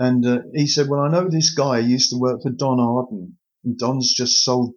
and 0.01 0.27
uh, 0.27 0.41
he 0.53 0.67
said, 0.67 0.89
"Well, 0.89 1.01
I 1.03 1.09
know 1.09 1.29
this 1.29 1.55
guy 1.55 1.79
used 1.79 2.11
to 2.11 2.19
work 2.19 2.43
for 2.43 2.51
Don 2.51 2.81
Arden, 2.81 3.39
and 3.63 3.79
Don's 3.79 4.13
just 4.13 4.43
sold 4.43 4.75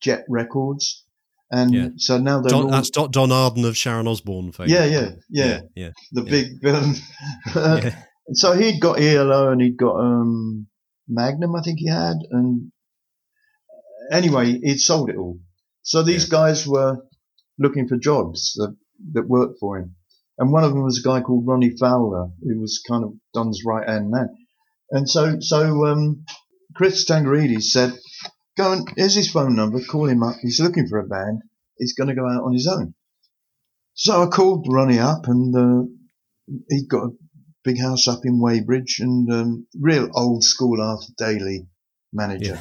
Jet 0.00 0.24
Records, 0.30 1.04
and 1.50 1.72
Yeah. 1.74 1.88
so 1.96 2.18
now 2.18 2.40
they're 2.40 2.50
Don, 2.50 2.64
all- 2.64 2.70
that's 2.70 2.90
Don, 2.90 3.10
Don 3.10 3.32
Arden 3.32 3.64
of 3.64 3.76
Sharon 3.76 4.06
Osbourne 4.06 4.52
fame. 4.52 4.68
yeah, 4.68 4.84
yeah, 4.84 5.10
yeah, 5.30 5.60
yeah, 5.74 5.90
the 6.12 6.22
big 6.22 6.60
villain." 6.62 6.94
So 8.34 8.52
he'd 8.52 8.78
got 8.78 9.00
ELO 9.00 9.50
and 9.52 9.58
he'd 9.62 9.78
got 9.78 9.94
um, 9.96 10.66
Magnum, 11.08 11.56
I 11.56 11.62
think 11.62 11.78
he 11.78 11.88
had, 11.88 12.16
and 12.30 12.70
anyway, 14.12 14.58
he'd 14.62 14.78
sold 14.80 15.10
it 15.10 15.16
all. 15.16 15.38
So 15.82 16.02
these 16.02 16.26
guys 16.26 16.66
were 16.66 16.98
looking 17.58 17.88
for 17.88 17.96
jobs 17.96 18.52
that, 18.56 18.76
that 19.12 19.26
worked 19.28 19.58
for 19.58 19.78
him, 19.78 19.94
and 20.38 20.52
one 20.52 20.62
of 20.64 20.70
them 20.72 20.84
was 20.84 20.98
a 20.98 21.08
guy 21.08 21.22
called 21.22 21.46
Ronnie 21.46 21.74
Fowler, 21.80 22.28
who 22.42 22.60
was 22.60 22.82
kind 22.86 23.02
of 23.04 23.14
Don's 23.32 23.62
right 23.64 23.88
hand 23.88 24.10
man. 24.10 24.28
And 24.90 25.08
so, 25.08 25.38
so 25.40 25.86
um, 25.86 26.24
Chris 26.74 27.08
Tangarides 27.08 27.62
said, 27.70 27.94
"Go 28.58 28.72
and 28.72 28.88
here's 28.96 29.14
his 29.14 29.30
phone 29.30 29.54
number. 29.56 29.80
Call 29.80 30.08
him 30.08 30.22
up. 30.22 30.36
He's 30.42 30.60
looking 30.60 30.88
for 30.88 30.98
a 30.98 31.06
band. 31.06 31.40
He's 31.78 31.94
going 31.94 32.08
to 32.08 32.14
go 32.14 32.26
out 32.28 32.42
on 32.44 32.52
his 32.52 32.66
own." 32.66 32.94
So 33.94 34.22
I 34.22 34.26
called 34.26 34.66
Ronnie 34.68 34.98
up, 34.98 35.26
and 35.28 35.56
uh, 35.56 35.82
he'd 36.68 36.88
got 36.88 37.04
a 37.04 37.16
big 37.64 37.80
house 37.80 38.08
up 38.08 38.20
in 38.24 38.40
Weybridge 38.40 38.98
and 39.00 39.32
um, 39.32 39.66
real 39.78 40.08
old 40.14 40.44
school 40.44 40.82
after 40.82 41.12
daily 41.18 41.68
manager. 42.12 42.60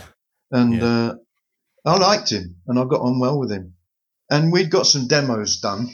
And 0.51 0.73
Yeah. 0.73 0.85
uh, 0.85 1.15
I 1.85 1.97
liked 1.97 2.31
him 2.31 2.57
and 2.67 2.77
I 2.79 2.83
got 2.85 3.01
on 3.01 3.19
well 3.19 3.39
with 3.39 3.51
him. 3.51 3.75
And 4.29 4.51
we'd 4.51 4.71
got 4.71 4.85
some 4.85 5.07
demos 5.07 5.59
done 5.61 5.87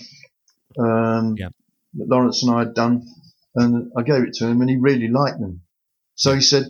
um, 0.80 1.36
Yeah. 1.38 1.50
that 1.96 2.08
Lawrence 2.10 2.42
and 2.44 2.56
I 2.56 2.60
had 2.60 2.74
done. 2.74 3.06
And 3.56 3.92
I 3.96 4.02
gave 4.02 4.24
it 4.24 4.34
to 4.36 4.48
him 4.48 4.62
and 4.62 4.70
he 4.70 4.78
really 4.78 5.10
liked 5.10 5.40
them. 5.40 5.62
So 6.16 6.34
he 6.34 6.42
said, 6.42 6.66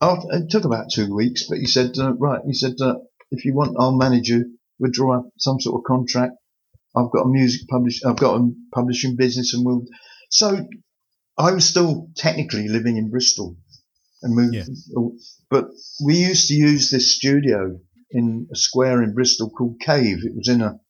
after, 0.00 0.28
it 0.32 0.50
took 0.50 0.64
about 0.64 0.90
two 0.94 1.14
weeks, 1.14 1.46
but 1.48 1.58
he 1.58 1.66
said, 1.66 1.92
uh, 1.98 2.14
right, 2.14 2.40
he 2.46 2.54
said, 2.54 2.74
uh, 2.80 2.96
if 3.30 3.44
you 3.44 3.54
want, 3.54 3.76
I'll 3.78 3.96
manage 3.96 4.28
you. 4.28 4.58
We'll 4.78 4.92
draw 4.92 5.18
up 5.18 5.28
some 5.38 5.60
sort 5.60 5.80
of 5.80 5.84
contract. 5.84 6.34
I've 6.96 7.10
got 7.10 7.26
a 7.26 7.28
music 7.28 7.68
publish, 7.68 8.04
I've 8.04 8.16
got 8.16 8.40
a 8.40 8.50
publishing 8.74 9.16
business 9.16 9.54
and 9.54 9.64
we'll, 9.64 9.84
so 10.30 10.66
I 11.36 11.52
was 11.52 11.64
still 11.68 12.08
technically 12.16 12.68
living 12.68 12.96
in 12.96 13.10
Bristol 13.10 13.56
and 14.22 14.34
moved, 14.34 14.54
Yeah. 14.54 14.64
but 15.50 15.68
we 16.04 16.16
used 16.16 16.48
to 16.48 16.54
use 16.54 16.90
this 16.90 17.14
studio 17.14 17.78
in 18.10 18.48
a 18.52 18.56
square 18.56 19.02
in 19.02 19.14
Bristol 19.14 19.50
called 19.50 19.80
Cave. 19.80 20.18
It 20.24 20.34
was 20.34 20.48
in 20.48 20.60
a, 20.62 20.80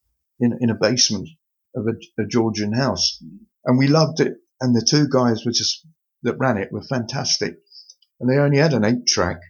in, 0.40 0.56
in 0.60 0.70
a 0.70 0.74
basement 0.74 1.28
of 1.74 1.86
a, 1.86 2.22
a 2.22 2.26
Georgian 2.26 2.72
house 2.72 3.22
and 3.64 3.78
we 3.78 3.88
loved 3.88 4.20
it. 4.20 4.34
And 4.60 4.74
the 4.74 4.86
two 4.88 5.08
guys 5.08 5.44
were 5.44 5.52
just, 5.52 5.86
that 6.22 6.38
ran 6.38 6.56
it 6.58 6.72
were 6.72 6.82
fantastic 6.82 7.56
and 8.20 8.28
they 8.30 8.38
only 8.38 8.58
had 8.58 8.72
an 8.74 8.84
eight 8.84 9.06
track, 9.06 9.40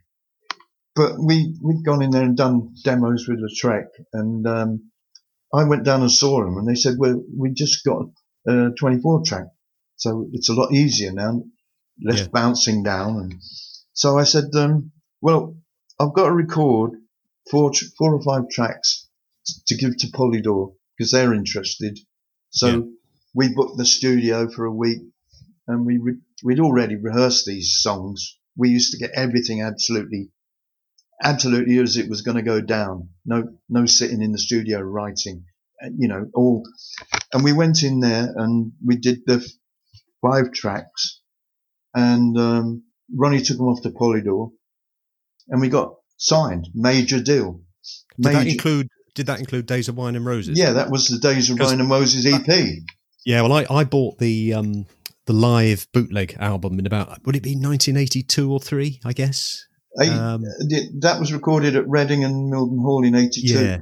but 0.95 1.13
we, 1.19 1.57
we'd 1.63 1.85
gone 1.85 2.03
in 2.03 2.11
there 2.11 2.23
and 2.25 2.37
done 2.37 2.75
demos 2.85 3.27
with 3.29 3.41
the 3.41 3.55
track 3.59 3.87
and, 4.13 4.47
um, 4.47 4.91
I 5.55 5.65
went 5.65 5.85
down 5.85 6.03
and 6.03 6.11
saw 6.13 6.45
them 6.45 6.59
and 6.59 6.69
they 6.69 6.75
said, 6.75 6.97
well, 6.99 7.23
we 7.35 7.53
just 7.55 7.83
got 7.85 8.03
a 8.47 8.71
24 8.79 9.23
track. 9.25 9.47
So 9.97 10.29
it's 10.33 10.51
a 10.51 10.55
lot 10.55 10.73
easier 10.73 11.11
now, 11.13 11.43
less 12.05 12.21
Yeah. 12.21 12.29
bouncing 12.29 12.83
down. 12.83 13.17
And 13.17 13.35
so 13.95 14.19
I 14.19 14.25
said, 14.25 14.55
um, 14.55 14.93
well, 15.23 15.57
I've 15.99 16.13
got 16.13 16.27
to 16.27 16.33
record 16.33 16.93
four, 17.51 17.73
four 17.97 18.15
or 18.15 18.23
five 18.23 18.51
tracks 18.51 19.09
to 19.69 19.77
give 19.77 19.97
to 19.97 20.09
Polydor 20.09 20.75
because 20.97 21.13
they're 21.13 21.33
interested. 21.33 21.99
So 22.51 22.67
Yeah. 22.69 22.81
we 23.35 23.55
booked 23.55 23.79
the 23.79 23.87
studio 23.87 24.51
for 24.51 24.67
a 24.67 24.75
week 24.75 25.01
and 25.67 25.87
we, 25.87 25.97
re- 25.97 26.21
we'd 26.45 26.61
already 26.61 26.97
rehearsed 26.97 27.47
these 27.47 27.79
songs. 27.81 28.38
We 28.59 28.71
used 28.71 28.93
to 28.93 28.99
get 28.99 29.13
everything 29.15 29.63
absolutely, 29.63 30.31
absolutely 31.23 31.79
as 31.79 31.97
it 31.97 32.11
was 32.11 32.23
going 32.23 32.37
to 32.37 32.43
go 32.43 32.61
down. 32.61 33.11
No, 33.25 33.45
no 33.69 33.87
sitting 33.87 34.21
in 34.21 34.33
the 34.33 34.39
studio 34.39 34.81
writing, 34.81 35.45
you 35.97 36.09
know, 36.09 36.29
all. 36.35 36.65
And 37.33 37.45
we 37.45 37.53
went 37.53 37.83
in 37.83 38.01
there 38.01 38.35
and 38.37 38.73
we 38.85 38.97
did 38.97 39.21
the 39.27 39.49
five 40.21 40.53
tracks 40.53 41.21
and, 41.95 42.37
um, 42.37 42.83
Ronnie 43.15 43.41
took 43.41 43.57
them 43.57 43.69
off 43.69 43.81
to 43.83 43.91
Polydor 43.91 44.51
and 45.49 45.61
we 45.61 45.69
got 45.69 45.95
signed, 46.19 46.69
major 46.75 47.21
deal. 47.21 47.63
Did 48.21 48.35
that 48.35 48.47
include? 48.47 48.89
Did 49.15 49.27
that 49.27 49.41
include 49.41 49.67
Days 49.67 49.89
of 49.89 49.97
Wine 49.97 50.15
and 50.15 50.27
Roses? 50.27 50.59
yeah, 50.59 50.73
that 50.73 50.91
was 50.91 51.09
the 51.09 51.19
Days 51.19 51.51
of 51.51 51.59
Wine 51.59 51.81
and 51.81 51.91
Roses 51.91 52.27
EP. 52.27 52.47
Yeah, 53.25 53.43
well, 53.43 53.53
I, 53.53 53.67
I 53.69 53.85
bought 53.85 54.19
the 54.19 54.55
um, 54.55 54.87
the 55.29 55.33
live 55.35 55.87
bootleg 55.93 56.35
album 56.41 56.79
in 56.81 56.87
about 56.87 57.25
would 57.25 57.37
it 57.37 57.43
be 57.43 57.51
1982 57.51 58.51
or 58.53 58.59
three? 58.59 58.99
I 59.05 59.13
guess. 59.13 59.65
Eight- 60.01 60.09
Um, 60.11 60.43
that 61.01 61.19
was 61.21 61.33
recorded 61.33 61.77
at 61.77 61.89
Reading 61.89 62.25
and 62.25 62.49
Milton 62.51 62.79
Hall 62.79 63.05
in 63.05 63.15
82. 63.15 63.47
yeah, 63.47 63.79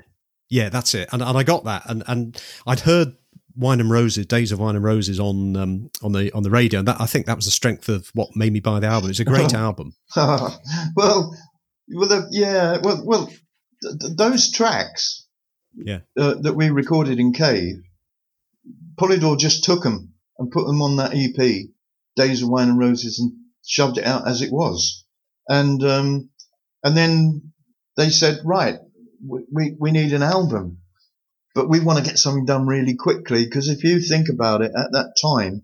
yeah, 0.50 0.68
that's 0.68 0.94
it. 0.94 1.09
And 1.12 1.22
and 1.22 1.38
I 1.38 1.42
got 1.42 1.64
that, 1.64 1.82
and 1.88 2.02
and 2.06 2.40
I'd 2.66 2.80
heard 2.80 3.14
Wine 3.54 3.80
and 3.80 3.90
Roses, 3.90 4.26
Days 4.26 4.52
of 4.52 4.59
Wine 4.59 4.76
and 4.76 4.85
Roses 4.85 5.18
on 5.20 5.56
um, 5.56 5.90
on 6.02 6.12
the 6.12 6.30
on 6.32 6.42
the 6.42 6.50
radio, 6.50 6.80
and 6.80 6.88
that 6.88 7.00
I 7.00 7.06
think 7.06 7.26
that 7.26 7.37
was 7.37 7.46
the 7.46 7.50
strength 7.50 7.88
of 7.88 8.11
what 8.14 8.35
made 8.37 8.52
me 8.52 8.61
buy 8.61 8.80
the 8.80 8.87
album. 8.88 9.11
It's 9.11 9.20
a 9.20 9.24
great 9.24 9.54
album. 9.66 9.94
well, 10.16 10.61
well, 10.96 12.09
the, 12.09 12.28
yeah, 12.30 12.78
well, 12.82 13.02
well, 13.06 13.26
th- 13.26 13.98
th- 14.00 14.16
those 14.16 14.50
tracks, 14.50 15.26
Yeah. 15.74 16.00
uh, 16.18 16.35
that 16.42 16.54
we 16.54 16.70
recorded 16.70 17.18
in 17.18 17.32
Cave, 17.32 17.76
Polydor 18.98 19.38
just 19.38 19.64
took 19.64 19.82
them 19.82 20.12
and 20.38 20.51
put 20.51 20.66
them 20.66 20.83
on 20.83 20.96
that 20.96 21.14
EP, 21.14 21.66
Days 22.16 22.42
of 22.42 22.49
Wine 22.49 22.70
and 22.70 22.79
Roses, 22.79 23.18
and 23.18 23.33
shoved 23.64 23.99
it 23.99 24.05
out 24.05 24.29
as 24.29 24.42
it 24.42 24.53
was, 24.53 25.05
and 25.49 25.83
um, 25.83 26.31
and 26.83 26.96
then 26.96 27.53
they 27.96 28.11
said, 28.11 28.40
right, 28.44 28.79
we 29.27 29.75
we, 29.79 29.90
need 29.90 30.12
an 30.12 30.22
album, 30.22 30.79
but 31.55 31.68
we 31.68 31.81
want 31.81 31.99
to 31.99 32.05
get 32.05 32.18
something 32.18 32.44
done 32.44 32.66
really 32.66 32.94
quickly 32.94 33.44
because 33.44 33.68
if 33.68 33.83
you 33.83 34.01
think 34.01 34.29
about 34.29 34.62
it, 34.62 34.72
at 34.77 34.92
that 34.92 35.14
time, 35.20 35.62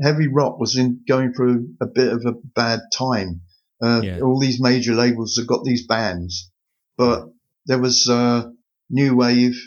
heavy 0.00 0.28
rock 0.28 0.58
was 0.58 0.76
in 0.76 1.02
going 1.06 1.32
through 1.32 1.74
a 1.80 1.86
bit 1.86 2.12
of 2.12 2.24
a 2.24 2.32
bad 2.32 2.80
time. 2.92 3.42
Uh, 3.82 4.00
Yeah. 4.04 4.20
All 4.20 4.38
these 4.38 4.60
major 4.60 4.94
labels 4.94 5.36
have 5.36 5.46
got 5.46 5.64
these 5.64 5.86
bands, 5.86 6.50
but 6.96 7.28
there 7.66 7.80
was 7.80 8.08
uh, 8.08 8.50
new 8.88 9.16
wave. 9.16 9.60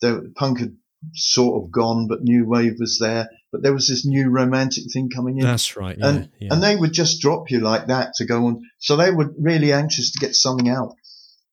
The 0.00 0.32
punk 0.36 0.60
had 0.60 0.76
sort 1.14 1.62
of 1.62 1.70
gone, 1.70 2.08
but 2.08 2.22
New 2.22 2.46
Wave 2.46 2.76
was 2.78 2.98
there. 2.98 3.28
But 3.50 3.62
there 3.62 3.72
was 3.72 3.88
this 3.88 4.04
new 4.04 4.28
romantic 4.28 4.84
thing 4.92 5.10
coming 5.10 5.38
in. 5.38 5.44
That's 5.44 5.76
right. 5.76 5.96
Yeah, 5.98 6.08
and 6.08 6.30
yeah. 6.40 6.48
and 6.52 6.62
they 6.62 6.76
would 6.76 6.92
just 6.92 7.20
drop 7.20 7.50
you 7.50 7.60
like 7.60 7.86
that 7.86 8.14
to 8.16 8.26
go 8.26 8.46
on. 8.46 8.62
So 8.78 8.96
they 8.96 9.10
were 9.10 9.32
really 9.38 9.72
anxious 9.72 10.12
to 10.12 10.18
get 10.18 10.34
something 10.34 10.68
out, 10.68 10.94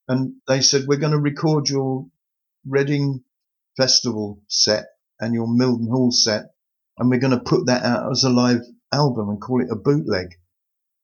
and 0.08 0.36
they 0.48 0.62
said 0.62 0.86
we're 0.88 0.98
going 0.98 1.14
to 1.14 1.20
record 1.20 1.70
your 1.70 2.08
Reading 2.68 3.24
Festival 3.78 4.42
set 4.48 4.86
and 5.20 5.34
your 5.34 5.48
Milton 5.48 5.88
Hall 5.88 6.12
set, 6.12 6.54
and 6.98 7.10
we're 7.10 7.20
going 7.20 7.38
to 7.38 7.40
put 7.40 7.68
that 7.68 7.84
out 7.84 8.12
as 8.12 8.24
a 8.24 8.30
live 8.30 8.62
album 8.92 9.30
and 9.30 9.42
call 9.42 9.62
it 9.62 9.72
a 9.72 9.76
bootleg. 9.76 10.36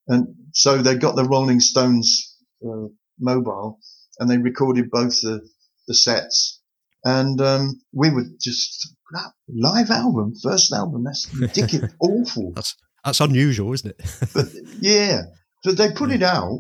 And 0.08 0.36
so 0.54 0.82
they 0.82 0.96
got 0.96 1.16
the 1.16 1.26
Rolling 1.26 1.60
Stones 1.60 2.36
uh, 2.66 2.88
mobile 3.20 3.80
and 4.20 4.30
they 4.30 4.38
recorded 4.38 4.90
both 4.90 5.22
the 5.22 5.48
the 5.88 5.96
sets, 5.96 6.61
and 7.04 7.40
um, 7.42 7.82
we 7.94 8.10
were 8.12 8.26
just 8.40 8.96
live 9.50 9.90
album, 9.90 10.34
first 10.42 10.72
album. 10.74 11.04
That's 11.04 11.34
ridiculous, 11.40 11.94
awful. 12.00 12.54
That's 12.56 12.76
that's 13.04 13.20
unusual, 13.20 13.74
isn't 13.74 13.90
it? 13.98 14.30
but 14.34 14.48
yeah, 14.80 15.24
so 15.64 15.72
they 15.72 15.92
put 15.92 16.12
it 16.12 16.24
out, 16.24 16.60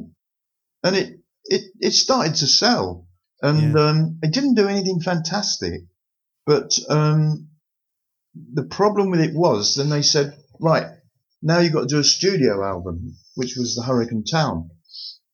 and 0.83 0.95
it 0.95 1.19
it 1.45 1.61
it 1.79 1.91
started 1.91 2.35
to 2.35 2.47
sell, 2.47 3.07
and 3.41 3.73
Yeah. 3.73 3.89
um, 3.89 4.19
it 4.23 4.33
didn't 4.33 4.55
do 4.55 4.67
anything 4.67 4.99
fantastic, 4.99 5.81
but 6.45 6.71
um, 6.89 7.49
the 8.53 8.63
problem 8.63 9.11
with 9.11 9.19
it 9.21 9.33
was 9.35 9.75
then 9.75 9.89
they 9.89 10.01
said, 10.01 10.33
right, 10.59 10.87
now 11.41 11.59
you've 11.59 11.73
got 11.73 11.81
to 11.81 11.87
do 11.95 11.99
a 11.99 12.03
studio 12.03 12.63
album, 12.63 13.15
which 13.35 13.55
was 13.57 13.75
the 13.75 13.83
Hurricane 13.83 14.23
Town. 14.23 14.69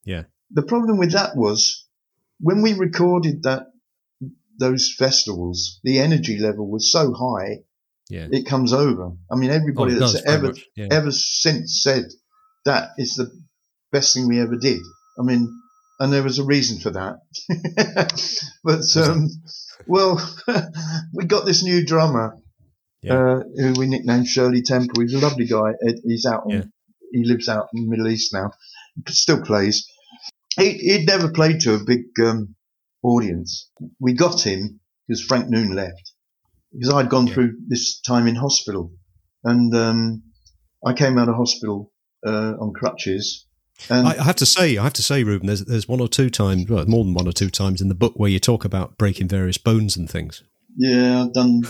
Yeah. 0.03 0.23
The 0.51 0.63
problem 0.63 0.97
with 0.97 1.11
that 1.11 1.35
was 1.35 1.85
when 2.39 2.61
we 2.61 2.73
recorded 2.73 3.43
that 3.43 3.67
those 4.59 4.93
festivals, 4.97 5.79
the 5.83 5.99
energy 5.99 6.37
level 6.39 6.69
was 6.69 6.91
so 6.91 7.13
high, 7.13 7.59
Yeah. 8.09 8.27
it 8.31 8.45
comes 8.45 8.73
over. 8.73 9.11
I 9.31 9.35
mean, 9.35 9.49
Oh, 9.51 9.53
everybody 9.53 9.93
it 9.93 9.99
that's 9.99 10.25
ever 10.25 10.47
much, 10.47 10.65
yeah. 10.75 10.87
ever 10.91 11.11
since 11.11 11.81
said 11.83 12.05
that 12.65 12.89
is 12.97 13.15
the 13.15 13.29
best 13.91 14.13
thing 14.13 14.27
we 14.27 14.39
ever 14.39 14.55
did. 14.57 14.79
I 15.19 15.23
mean, 15.23 15.47
and 15.99 16.13
there 16.13 16.23
was 16.23 16.37
a 16.39 16.43
reason 16.43 16.79
for 16.79 16.91
that. 16.91 17.15
but 18.63 18.83
um, 18.97 19.29
well, 19.87 20.19
we 21.13 21.25
got 21.25 21.45
this 21.45 21.63
new 21.63 21.85
drummer 21.85 22.35
Yeah. 23.01 23.13
uh, 23.13 23.39
who 23.55 23.73
we 23.77 23.87
nicknamed 23.87 24.27
Shirley 24.27 24.61
Temple. 24.61 25.01
He's 25.01 25.13
a 25.13 25.19
lovely 25.19 25.45
guy. 25.47 25.71
He's 26.03 26.25
out. 26.25 26.43
Yeah. 26.47 26.63
He 27.11 27.23
lives 27.23 27.47
out 27.49 27.67
in 27.73 27.83
the 27.83 27.89
Middle 27.89 28.09
East 28.09 28.33
now. 28.33 28.51
Still 29.07 29.41
plays. 29.41 29.87
He, 30.57 30.71
he'd 30.73 31.07
never 31.07 31.31
played 31.31 31.61
to 31.61 31.75
a 31.75 31.83
big 31.83 32.01
um, 32.23 32.55
audience. 33.07 33.69
We 33.99 34.13
got 34.13 34.41
him 34.45 34.79
because 35.07 35.21
Frank 35.23 35.49
Noon 35.49 35.71
left 35.75 36.11
because 36.73 36.93
I'd 36.93 37.09
gone 37.09 37.27
Yeah. 37.27 37.33
through 37.33 37.53
this 37.67 37.99
time 38.01 38.27
in 38.27 38.35
hospital, 38.35 38.91
and 39.43 39.73
um, 39.75 40.23
I 40.85 40.93
came 40.93 41.17
out 41.17 41.29
of 41.29 41.35
hospital 41.35 41.91
uh, 42.25 42.53
on 42.59 42.73
crutches. 42.73 43.45
And 43.89 44.07
I 44.07 44.11
I 44.19 44.23
have 44.23 44.35
to 44.37 44.45
say, 44.45 44.77
I 44.77 44.83
have 44.83 44.93
to 44.93 45.03
say, 45.03 45.23
Reuben, 45.23 45.47
there's 45.47 45.63
there's 45.65 45.87
one 45.87 46.01
or 46.01 46.07
two 46.07 46.29
times, 46.29 46.67
well, 46.69 46.85
more 46.87 47.03
than 47.03 47.13
one 47.13 47.27
or 47.27 47.31
two 47.33 47.49
times 47.49 47.79
in 47.81 47.89
the 47.89 47.95
book 47.95 48.13
where 48.15 48.29
you 48.29 48.39
talk 48.39 48.65
about 48.65 48.97
breaking 48.97 49.27
various 49.27 49.57
bones 49.57 49.95
and 49.97 50.09
things. 50.09 50.43
yeah, 50.77 51.23
I've 51.23 51.33
done. 51.33 51.61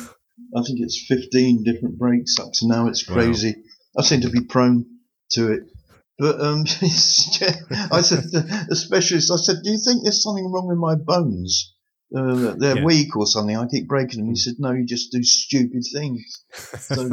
I 0.55 0.61
think 0.63 0.79
it's 0.79 1.05
15 1.07 1.63
different 1.63 1.97
breaks 1.97 2.39
up 2.39 2.47
to 2.53 2.67
now. 2.67 2.87
It's 2.87 3.07
Wow. 3.07 3.15
crazy. 3.15 3.55
I 3.97 4.01
seem 4.03 4.21
to 4.21 4.29
be 4.29 4.39
prone 4.41 4.85
to 5.31 5.51
it. 5.51 5.63
But 6.19 6.41
um, 6.41 6.61
I 7.91 8.01
said 8.01 8.23
the 8.23 8.75
specialist, 8.75 9.31
I 9.31 9.37
said, 9.37 9.57
"Do 9.63 9.71
you 9.71 9.77
think 9.77 10.03
there's 10.03 10.23
something 10.23 10.51
wrong 10.51 10.67
with 10.67 10.77
my 10.77 10.95
bones? 10.95 11.73
Uh, 12.15 12.55
they're 12.57 12.77
Yeah. 12.77 12.85
weak 12.85 13.15
or 13.15 13.27
something? 13.27 13.55
I 13.55 13.67
keep 13.67 13.87
breaking 13.87 14.21
them." 14.21 14.29
He 14.29 14.35
said, 14.35 14.55
"No, 14.57 14.71
you 14.71 14.85
just 14.85 15.11
do 15.11 15.23
stupid 15.23 15.83
things." 15.93 16.43
So, 16.89 17.09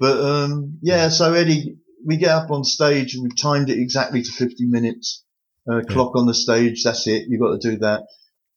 but 0.00 0.20
um, 0.20 0.78
yeah, 0.82 1.08
so 1.08 1.32
Eddie, 1.32 1.78
we 2.04 2.16
get 2.16 2.30
up 2.30 2.50
on 2.50 2.64
stage 2.64 3.14
and 3.14 3.22
we've 3.22 3.40
timed 3.40 3.70
it 3.70 3.78
exactly 3.78 4.22
to 4.22 4.30
50 4.30 4.66
minutes. 4.66 5.24
Uh, 5.70 5.82
clock 5.88 6.16
on 6.16 6.26
the 6.26 6.34
stage, 6.34 6.82
that's 6.82 7.06
it. 7.06 7.26
You've 7.28 7.40
got 7.40 7.60
to 7.60 7.70
do 7.70 7.78
that. 7.78 8.06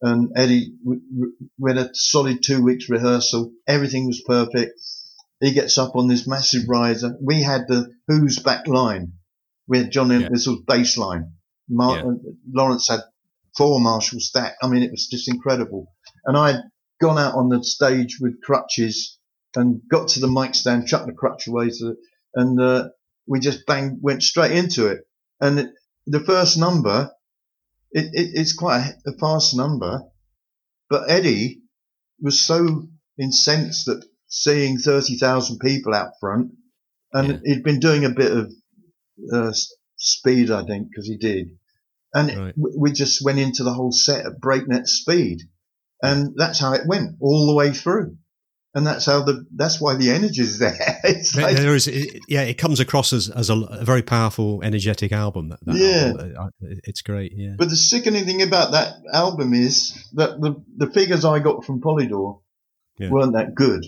And 0.01 0.31
Eddie, 0.35 0.73
we, 0.83 0.97
we 1.59 1.71
had 1.71 1.77
a 1.77 1.89
solid 1.93 2.41
two 2.43 2.63
weeks 2.63 2.89
rehearsal. 2.89 3.51
Everything 3.67 4.07
was 4.07 4.23
perfect. 4.25 4.79
He 5.41 5.53
gets 5.53 5.77
up 5.77 5.95
on 5.95 6.07
this 6.07 6.27
massive 6.27 6.67
riser. 6.67 7.17
We 7.21 7.43
had 7.43 7.67
the 7.67 7.91
Who's 8.07 8.39
back 8.39 8.67
line. 8.67 9.13
We 9.71 9.77
had 9.77 9.91
John 9.91 10.09
Yeah. 10.11 10.17
Entwistle's 10.27 10.63
bass 10.67 10.97
line. 10.97 11.31
Mar- 11.69 11.97
Yeah. 11.97 12.31
Lawrence 12.53 12.89
had 12.89 12.99
four 13.57 13.79
Marshall 13.79 14.19
stack. 14.19 14.55
I 14.61 14.67
mean, 14.67 14.83
it 14.83 14.91
was 14.91 15.07
just 15.07 15.29
incredible. 15.29 15.87
And 16.25 16.35
I'd 16.37 16.61
gone 17.01 17.17
out 17.17 17.35
on 17.35 17.47
the 17.49 17.63
stage 17.63 18.17
with 18.19 18.41
crutches 18.43 19.17
and 19.55 19.81
got 19.89 20.09
to 20.09 20.19
the 20.19 20.27
mic 20.27 20.55
stand, 20.55 20.87
chucked 20.87 21.07
the 21.07 21.13
crutch 21.13 21.47
away 21.47 21.67
the, 21.69 21.95
and, 22.35 22.59
uh, 22.59 22.89
we 23.27 23.39
just 23.39 23.65
bang, 23.65 23.97
went 24.01 24.23
straight 24.23 24.51
into 24.51 24.87
it. 24.87 24.99
And 25.39 25.59
it, 25.59 25.69
the 26.05 26.19
first 26.19 26.57
number, 26.57 27.11
it, 27.91 28.05
it, 28.13 28.31
it's 28.39 28.53
quite 28.53 28.93
a, 29.05 29.11
a 29.11 29.17
fast 29.17 29.55
number, 29.55 30.03
but 30.89 31.09
Eddie 31.09 31.61
was 32.21 32.39
so 32.45 32.87
incensed 33.17 33.85
that 33.85 34.05
seeing 34.27 34.77
30,000 34.79 35.59
people 35.59 35.93
out 35.93 36.11
front 36.19 36.51
and 37.13 37.27
Yeah. 37.29 37.39
he'd 37.45 37.63
been 37.63 37.79
doing 37.79 38.03
a 38.05 38.09
bit 38.09 38.31
of, 38.31 38.51
uh, 39.33 39.51
speed, 39.97 40.51
I 40.51 40.63
think, 40.65 40.89
because 40.89 41.07
he 41.07 41.17
did. 41.17 41.57
And 42.13 42.37
Right. 42.37 42.53
we- 42.57 42.91
just 42.91 43.23
went 43.23 43.39
into 43.39 43.63
the 43.63 43.73
whole 43.73 43.91
set 43.91 44.25
at 44.25 44.39
breakneck 44.39 44.87
speed. 44.87 45.41
And 46.03 46.33
that's 46.35 46.59
how 46.59 46.73
it 46.73 46.87
went 46.87 47.17
all 47.21 47.47
the 47.47 47.55
way 47.55 47.71
through. 47.71 48.17
And 48.73 48.87
that's 48.87 49.05
how 49.05 49.23
the, 49.23 49.45
that's 49.55 49.79
why 49.81 49.95
the 49.95 50.11
energy's 50.11 50.57
there. 50.63 50.99
it's 51.03 51.33
There- 51.33 51.45
like, 51.45 51.57
there 51.57 51.75
is, 51.75 51.87
it, 51.87 52.19
yeah, 52.27 52.41
it 52.41 52.57
comes 52.57 52.79
across 52.79 53.13
as, 53.13 53.29
as 53.29 53.49
a, 53.49 53.55
a 53.57 53.85
very 53.85 54.01
powerful, 54.01 54.61
energetic 54.63 55.11
album. 55.11 55.49
That, 55.49 55.59
that 55.65 55.75
Yeah. 55.75 56.07
album. 56.37 56.51
It's 56.61 57.01
great. 57.01 57.33
Yeah, 57.35 57.55
But 57.57 57.69
the 57.69 57.75
sickening 57.77 58.25
thing 58.25 58.41
about 58.41 58.71
that 58.71 58.95
album 59.13 59.53
is 59.53 59.93
that 60.13 60.39
the, 60.41 60.55
the 60.77 60.91
figures 60.91 61.23
I 61.25 61.39
got 61.39 61.65
from 61.65 61.81
Polydor 61.81 62.41
Yeah. 62.99 63.09
weren't 63.09 63.33
that 63.33 63.55
good. 63.55 63.85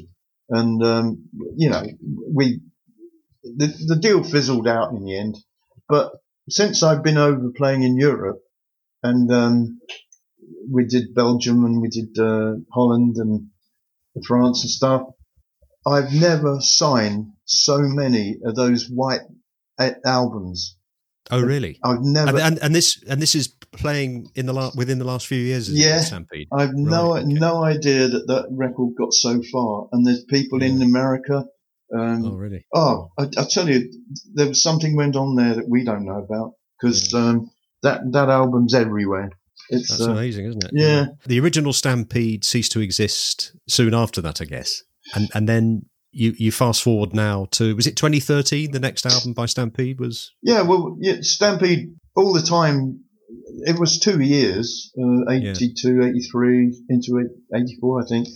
And, 0.50 0.84
um, 0.84 1.26
you 1.56 1.70
know, 1.70 1.84
we, 2.32 2.60
the, 3.44 3.68
the 3.88 4.00
deal 4.00 4.24
fizzled 4.24 4.68
out 4.68 4.92
in 4.92 5.04
the 5.04 5.18
end. 5.18 5.38
But 5.88 6.12
since 6.50 6.84
I've 6.84 7.04
been 7.04 7.18
over 7.18 7.52
playing 7.56 7.84
in 7.84 7.98
Europe 7.98 8.42
and, 9.02 9.32
um, 9.32 9.80
we 10.72 10.86
did 10.86 11.14
Belgium 11.14 11.66
and 11.66 11.82
we 11.82 11.90
did, 11.90 12.18
uh, 12.18 12.56
Holland 12.72 13.16
and 13.18 13.50
France 14.26 14.64
and 14.64 14.70
stuff, 14.70 15.04
I've 15.86 16.14
never 16.14 16.58
signed 16.62 17.34
so 17.46 17.80
many 17.80 18.38
of 18.46 18.56
those 18.56 18.88
white 18.90 19.22
albums. 20.06 20.78
oh 21.32 21.42
really? 21.42 21.80
I've 21.84 22.02
never, 22.02 22.30
And, 22.30 22.40
and 22.40 22.60
and 22.60 22.76
this 22.76 23.02
and 23.08 23.22
this 23.22 23.36
is 23.36 23.48
playing 23.72 24.30
in 24.36 24.46
the 24.46 24.54
la- 24.54 24.72
within 24.76 25.00
the 25.00 25.06
last 25.06 25.28
few 25.28 25.40
years. 25.40 25.70
Yeah. 25.70 26.02
Stampede. 26.02 26.48
I've 26.54 26.74
no 26.74 27.18
okay. 27.18 27.26
no 27.26 27.64
idea 27.64 28.08
that 28.08 28.28
that 28.28 28.48
record 28.52 28.96
got 28.98 29.14
so 29.14 29.42
far. 29.52 29.88
And 29.92 30.06
there's 30.06 30.24
people 30.24 30.62
in 30.62 30.82
America. 30.82 31.46
Um, 31.96 32.26
Oh 32.26 32.36
really? 32.36 32.66
oh, 32.74 33.10
I, 33.18 33.24
I 33.38 33.46
tell 33.50 33.70
you, 33.70 33.92
there 34.34 34.48
was 34.48 34.62
something 34.64 34.96
went 34.96 35.16
on 35.16 35.36
there 35.36 35.56
that 35.56 35.70
we 35.70 35.84
don't 35.84 36.06
know 36.06 36.18
about 36.20 36.54
because 36.80 37.14
um, 37.14 37.50
that 37.84 38.02
that 38.12 38.30
album's 38.30 38.74
everywhere. 38.74 39.32
It's 39.70 39.90
That's 39.90 40.02
uh, 40.08 40.12
amazing, 40.12 40.46
isn't 40.48 40.64
it? 40.66 40.72
yeah. 40.74 41.06
The 41.26 41.40
original 41.40 41.72
Stampede 41.74 42.44
ceased 42.44 42.72
to 42.74 42.82
exist 42.82 43.56
soon 43.68 43.94
after 43.94 44.22
that, 44.22 44.42
I 44.42 44.46
guess. 44.46 44.84
And 45.16 45.30
and 45.34 45.48
then 45.48 45.86
you 46.12 46.34
you 46.38 46.52
fast 46.52 46.84
forward 46.84 47.14
now 47.14 47.48
to 47.52 47.76
was 47.76 47.88
it 47.88 47.96
2013? 47.96 48.72
The 48.72 48.80
next 48.80 49.06
album 49.06 49.34
by 49.34 49.46
Stampede 49.46 50.00
was 50.00 50.32
yeah. 50.42 50.62
Well, 50.64 50.98
yeah, 51.00 51.18
Stampede 51.22 51.96
all 52.16 52.34
the 52.34 52.42
time. 52.42 53.00
It 53.66 53.80
was 53.80 54.00
two 54.00 54.20
years, 54.22 54.92
uh, 54.98 55.32
Yeah. 55.32 55.52
82, 55.52 56.04
83, 56.04 56.76
into 56.90 57.20
84, 57.56 58.02
I 58.04 58.06
think. 58.08 58.28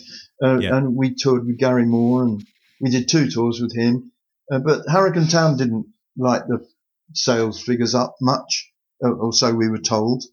Uh, 0.44 0.58
Yeah. 0.60 0.78
And 0.78 0.96
we 0.96 1.14
toured 1.16 1.46
with 1.46 1.58
Gary 1.60 1.86
Moore 1.86 2.24
and 2.24 2.44
we 2.82 2.90
did 2.90 3.08
two 3.10 3.30
tours 3.30 3.60
with 3.62 3.76
him. 3.76 4.12
Uh, 4.52 4.60
but 4.60 4.84
Hurricane 4.88 5.28
Town 5.28 5.58
didn't 5.58 5.88
like 6.18 6.44
the 6.48 6.66
sales 7.14 7.62
figures 7.62 7.96
up 7.96 8.16
much, 8.22 8.72
uh, 9.04 9.10
or 9.12 9.34
so 9.34 9.54
we 9.54 9.70
were 9.70 9.78
told. 9.80 10.24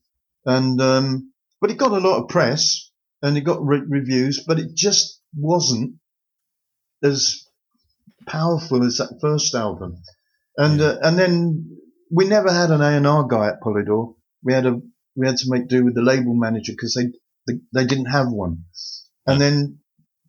And, 0.44 0.80
um, 0.80 1.33
but 1.61 1.70
it 1.70 1.78
got 1.78 1.92
a 1.92 2.07
lot 2.07 2.22
of 2.22 2.28
press 2.28 2.90
and 3.22 3.37
it 3.37 3.42
got 3.42 3.64
re- 3.64 3.83
reviews, 3.88 4.44
but 4.46 4.59
it 4.59 4.74
just 4.74 5.20
wasn't 5.37 5.94
as 7.02 7.46
powerful 8.26 8.85
as 8.85 8.98
that 8.98 9.18
first 9.20 9.54
album. 9.54 10.02
And, 10.57 10.80
Yeah. 10.80 10.87
uh, 10.87 10.98
and 11.02 11.18
then 11.18 11.78
we 12.11 12.26
never 12.28 12.52
had 12.52 12.70
an 12.70 12.80
A&R 12.80 13.26
guy 13.26 13.48
at 13.48 13.61
Polydor. 13.61 14.14
We 14.42 14.52
had 14.52 14.66
a, 14.66 14.80
we 15.16 15.26
had 15.26 15.37
to 15.38 15.50
make 15.50 15.68
do 15.68 15.85
with 15.85 15.94
the 15.94 16.02
label 16.02 16.35
manager 16.35 16.72
because 16.72 16.94
they, 16.94 17.12
they, 17.46 17.61
they 17.72 17.87
didn't 17.87 18.07
have 18.07 18.28
one. 18.28 18.64
And 19.26 19.40
then 19.40 19.78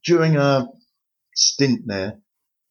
during 0.06 0.38
our 0.38 0.69
stint 1.36 1.82
there, 1.86 2.19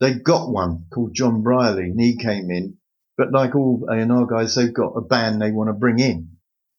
they 0.01 0.15
got 0.15 0.51
one 0.51 0.87
called 0.93 1.15
John 1.15 1.43
Briley 1.43 1.85
and 1.85 2.01
he 2.01 2.17
came 2.17 2.51
in. 2.51 2.79
But 3.17 3.33
like 3.33 3.55
all 3.55 3.87
A&R 3.91 4.27
guys, 4.27 4.55
they've 4.55 4.75
got 4.75 4.97
a 4.97 5.01
band 5.01 5.41
they 5.41 5.53
want 5.53 5.69
to 5.69 5.75
bring 5.75 6.01
in 6.01 6.31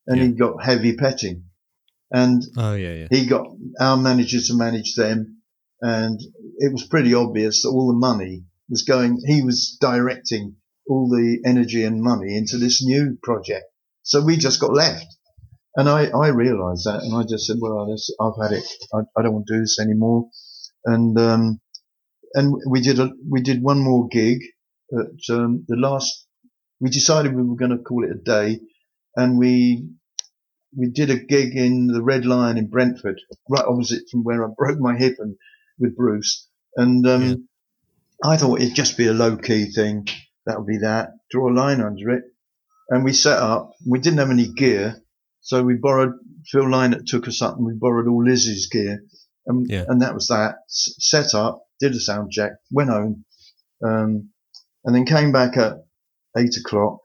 and 0.07 0.19
he 0.19 0.33
got 0.33 0.63
Heavy 0.63 0.95
Pettin 0.95 1.45
and 2.11 2.43
oh 2.57 2.75
yeah 2.75 2.93
yeah 2.93 3.07
he 3.09 3.25
got 3.25 3.47
our 3.79 3.97
manager 3.97 4.39
to 4.39 4.53
manage 4.53 4.93
them 4.93 5.41
and 5.81 6.19
it 6.57 6.71
was 6.71 6.85
pretty 6.87 7.13
obvious 7.13 7.63
that 7.63 7.69
all 7.69 7.87
the 7.87 7.97
money 7.97 8.45
was 8.69 8.83
going. 8.83 9.21
He 9.25 9.41
was 9.43 9.77
directing 9.79 10.55
all 10.87 11.09
the 11.09 11.41
energy 11.45 11.83
and 11.83 12.01
money 12.01 12.37
into 12.37 12.57
this 12.57 12.83
new 12.83 13.17
project. 13.21 13.65
So 14.03 14.23
we 14.23 14.37
just 14.37 14.59
got 14.59 14.73
left. 14.73 15.05
And 15.75 15.89
I, 15.89 16.05
I 16.05 16.29
realized 16.29 16.85
that 16.85 17.01
and 17.03 17.13
I 17.13 17.23
just 17.23 17.47
said, 17.47 17.57
well, 17.59 17.87
I've 18.21 18.41
had 18.41 18.57
it. 18.57 18.63
I, 18.93 18.99
I, 19.17 19.23
don't 19.23 19.33
want 19.33 19.47
to 19.47 19.55
do 19.55 19.61
this 19.61 19.77
anymore. 19.79 20.29
And, 20.85 21.19
um, 21.19 21.59
and 22.35 22.53
we 22.69 22.81
did 22.81 22.99
a, 22.99 23.09
we 23.27 23.41
did 23.41 23.63
one 23.63 23.79
more 23.79 24.07
gig 24.07 24.39
at, 24.91 25.35
um, 25.35 25.65
the 25.67 25.75
last, 25.75 26.27
we 26.79 26.89
decided 26.91 27.33
we 27.35 27.41
were 27.41 27.55
going 27.55 27.75
to 27.75 27.83
call 27.83 28.03
it 28.03 28.11
a 28.11 28.23
day 28.23 28.59
and 29.15 29.39
we, 29.39 29.87
we 30.77 30.91
did 30.91 31.09
a 31.09 31.17
gig 31.17 31.55
in 31.55 31.87
the 31.87 32.03
Red 32.03 32.25
Lion 32.25 32.57
in 32.57 32.69
Brentford, 32.69 33.19
right 33.49 33.65
opposite 33.65 34.03
from 34.11 34.23
where 34.23 34.45
I 34.45 34.49
broke 34.55 34.79
my 34.79 34.95
hip 34.95 35.15
and 35.17 35.35
with 35.79 35.95
Bruce. 35.95 36.47
And, 36.75 37.07
um, 37.07 37.23
yeah. 37.23 37.35
I 38.23 38.37
thought 38.37 38.61
it'd 38.61 38.75
just 38.75 38.97
be 38.97 39.07
a 39.07 39.13
low 39.13 39.37
key 39.37 39.71
thing. 39.71 40.07
That 40.45 40.57
would 40.57 40.67
be 40.67 40.79
that. 40.79 41.09
Draw 41.31 41.49
a 41.49 41.53
line 41.53 41.81
under 41.81 42.11
it. 42.11 42.23
And 42.89 43.03
we 43.03 43.13
set 43.13 43.37
up. 43.37 43.71
We 43.85 43.99
didn't 43.99 44.19
have 44.19 44.29
any 44.29 44.47
gear. 44.53 45.01
So 45.41 45.63
we 45.63 45.75
borrowed 45.75 46.13
Phil 46.47 46.63
Lynott 46.63 47.07
took 47.07 47.27
us 47.27 47.41
up 47.41 47.57
and 47.57 47.65
we 47.65 47.73
borrowed 47.73 48.07
all 48.07 48.23
Lizzie's 48.23 48.67
gear. 48.67 49.03
And, 49.45 49.67
yeah. 49.69 49.85
and 49.87 50.01
that 50.01 50.13
was 50.13 50.27
that. 50.27 50.55
S- 50.67 50.95
set 50.99 51.33
up, 51.33 51.64
did 51.79 51.93
a 51.93 51.99
sound 51.99 52.31
check, 52.31 52.53
went 52.71 52.89
home, 52.89 53.25
um, 53.83 54.29
and 54.83 54.95
then 54.95 55.05
came 55.05 55.31
back 55.31 55.57
at 55.57 55.85
eight 56.37 56.57
o'clock. 56.57 56.99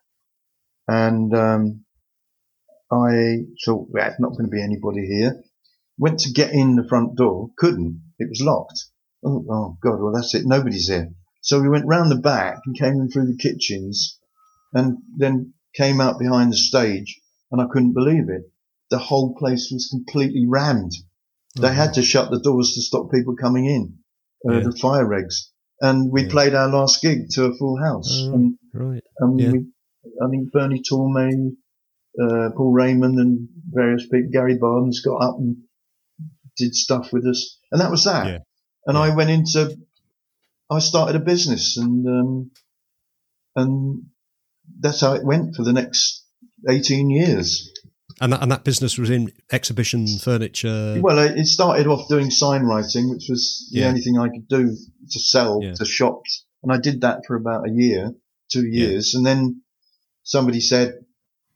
And, 0.89 1.35
um, 1.35 1.85
I 2.93 3.45
thought, 3.65 3.89
well, 3.91 4.15
not 4.19 4.33
going 4.33 4.47
to 4.47 4.51
be 4.51 4.63
anybody 4.63 5.07
here. 5.07 5.45
Went 5.97 6.21
to 6.21 6.33
get 6.33 6.53
in 6.53 6.75
the 6.75 6.89
front 6.89 7.15
door, 7.15 7.51
couldn't. 7.57 8.03
It 8.19 8.29
was 8.29 8.41
locked. 8.41 8.87
Oh, 9.25 9.45
oh 9.49 9.79
God, 9.81 10.01
well 10.01 10.13
that's 10.13 10.35
it. 10.35 10.45
Nobody's 10.45 10.89
here. 10.89 11.13
So 11.43 11.61
we 11.61 11.69
went 11.69 11.87
round 11.87 12.11
the 12.11 12.17
back 12.17 12.61
and 12.67 12.77
came 12.77 12.95
in 12.95 13.11
through 13.11 13.27
the 13.27 13.37
kitchens 13.37 14.19
and 14.73 14.99
then 15.17 15.55
came 15.75 16.01
out 16.01 16.19
behind 16.19 16.53
the 16.53 16.57
stage 16.57 17.21
and 17.51 17.61
I 17.61 17.67
couldn't 17.71 17.95
believe 17.95 18.29
it. 18.29 18.51
The 18.91 18.99
whole 18.99 19.35
place 19.37 19.71
was 19.73 19.89
completely 19.89 20.47
rammed. 20.49 20.93
They 21.57 21.69
oh, 21.69 21.73
had 21.73 21.95
to 21.95 22.03
shut 22.03 22.31
the 22.31 22.41
doors 22.41 22.75
to 22.75 22.83
stop 22.83 23.11
people 23.11 23.37
coming 23.37 23.67
in, 23.67 23.99
uh, 24.49 24.55
yeah. 24.55 24.61
the 24.61 24.73
fire 24.73 25.05
regs. 25.05 25.51
And 25.81 26.13
we 26.13 26.25
yeah. 26.25 26.31
played 26.31 26.55
our 26.55 26.69
last 26.69 27.03
gig 27.03 27.31
to 27.31 27.45
a 27.45 27.57
full 27.57 27.79
house. 27.79 28.27
Oh, 28.27 28.35
and, 28.35 28.59
right. 28.75 29.03
And 29.19 29.41
yeah. 29.41 29.51
we, 29.51 29.67
I 30.23 30.29
think 30.29 30.53
Bernie 30.53 30.83
Tormé, 30.83 31.53
uh, 32.21 32.51
Paul 32.57 32.73
Raymond 32.73 33.19
and 33.19 33.49
various 33.71 34.03
people, 34.03 34.31
Gary 34.33 34.59
Barnes 34.59 35.01
got 35.01 35.17
up 35.23 35.37
and 35.39 35.57
did 36.57 36.75
stuff 36.75 37.13
with 37.13 37.27
us. 37.27 37.59
And 37.73 37.81
that 37.81 37.91
was 37.91 38.05
that. 38.05 38.43
And 38.87 38.99
I 38.99 39.15
went 39.15 39.31
into, 39.31 39.77
I 40.71 40.81
started 40.81 41.17
a 41.17 41.25
business 41.25 41.77
and, 41.77 42.07
um, 42.07 42.51
and 43.57 44.05
that's 44.79 45.01
how 45.01 45.15
it 45.15 45.25
went 45.25 45.55
for 45.55 45.65
the 45.65 45.73
next 45.73 46.25
18 46.69 47.11
years. 47.11 47.71
And 48.21 48.33
that, 48.33 48.43
and 48.43 48.53
that 48.53 48.65
business 48.65 48.99
was 48.99 49.09
in 49.09 49.33
exhibition 49.51 50.07
furniture. 50.19 51.01
Well, 51.01 51.19
it 51.19 51.47
started 51.47 51.87
off 51.87 52.09
doing 52.09 52.31
sign 52.31 52.63
writing, 52.63 53.09
which 53.09 53.27
was 53.31 53.69
the 53.73 53.81
yeah. 53.81 53.89
only 53.89 54.03
thing 54.03 54.19
I 54.19 54.29
could 54.29 54.47
do 54.47 54.77
to 55.11 55.21
sell 55.21 55.61
yeah. 55.63 55.73
to 55.75 55.85
shops. 55.87 56.45
And 56.63 56.71
I 56.71 56.79
did 56.79 57.01
that 57.01 57.23
for 57.27 57.35
about 57.35 57.67
a 57.67 57.73
year, 57.73 58.15
two 58.53 58.67
years. 58.67 59.13
Yeah. 59.13 59.19
And 59.19 59.27
then 59.27 59.63
somebody 60.23 60.61
said, 60.61 61.05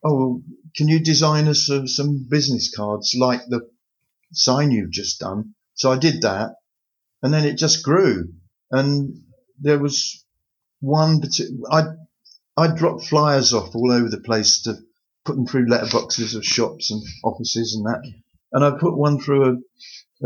Oh, 0.02 0.42
can 0.76 0.88
you 0.88 1.00
design 1.00 1.48
us 1.48 1.70
some 1.86 2.26
business 2.28 2.74
cards 2.74 3.14
like 3.18 3.42
the 3.48 3.68
sign 4.32 4.70
you've 4.70 4.90
just 4.90 5.20
done? 5.20 5.54
So 5.74 5.92
I 5.92 5.98
did 5.98 6.22
that 6.22 6.56
and 7.22 7.32
then 7.32 7.44
it 7.44 7.56
just 7.56 7.84
grew. 7.84 8.32
And 8.70 9.22
there 9.58 9.78
was 9.78 10.24
one 10.80 11.20
particular, 11.20 11.58
I, 11.70 11.82
I 12.56 12.74
dropped 12.74 13.06
flyers 13.06 13.54
off 13.54 13.74
all 13.74 13.90
over 13.92 14.08
the 14.08 14.20
place 14.20 14.62
to 14.62 14.74
put 15.24 15.36
them 15.36 15.46
through 15.46 15.66
letterboxes 15.66 16.36
of 16.36 16.44
shops 16.44 16.90
and 16.90 17.02
offices 17.24 17.74
and 17.74 17.86
that. 17.86 18.02
And 18.52 18.64
I 18.64 18.78
put 18.78 18.96
one 18.96 19.18
through 19.18 19.44
a, 19.44 19.52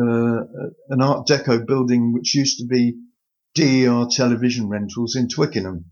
uh, 0.01 0.45
an 0.91 1.01
Art 1.01 1.27
Deco 1.27 1.67
building 1.67 2.13
which 2.13 2.35
used 2.35 2.59
to 2.59 2.67
be 2.67 2.99
DER 3.55 4.07
television 4.11 4.69
rentals 4.69 5.17
in 5.17 5.29
Twickenham. 5.29 5.87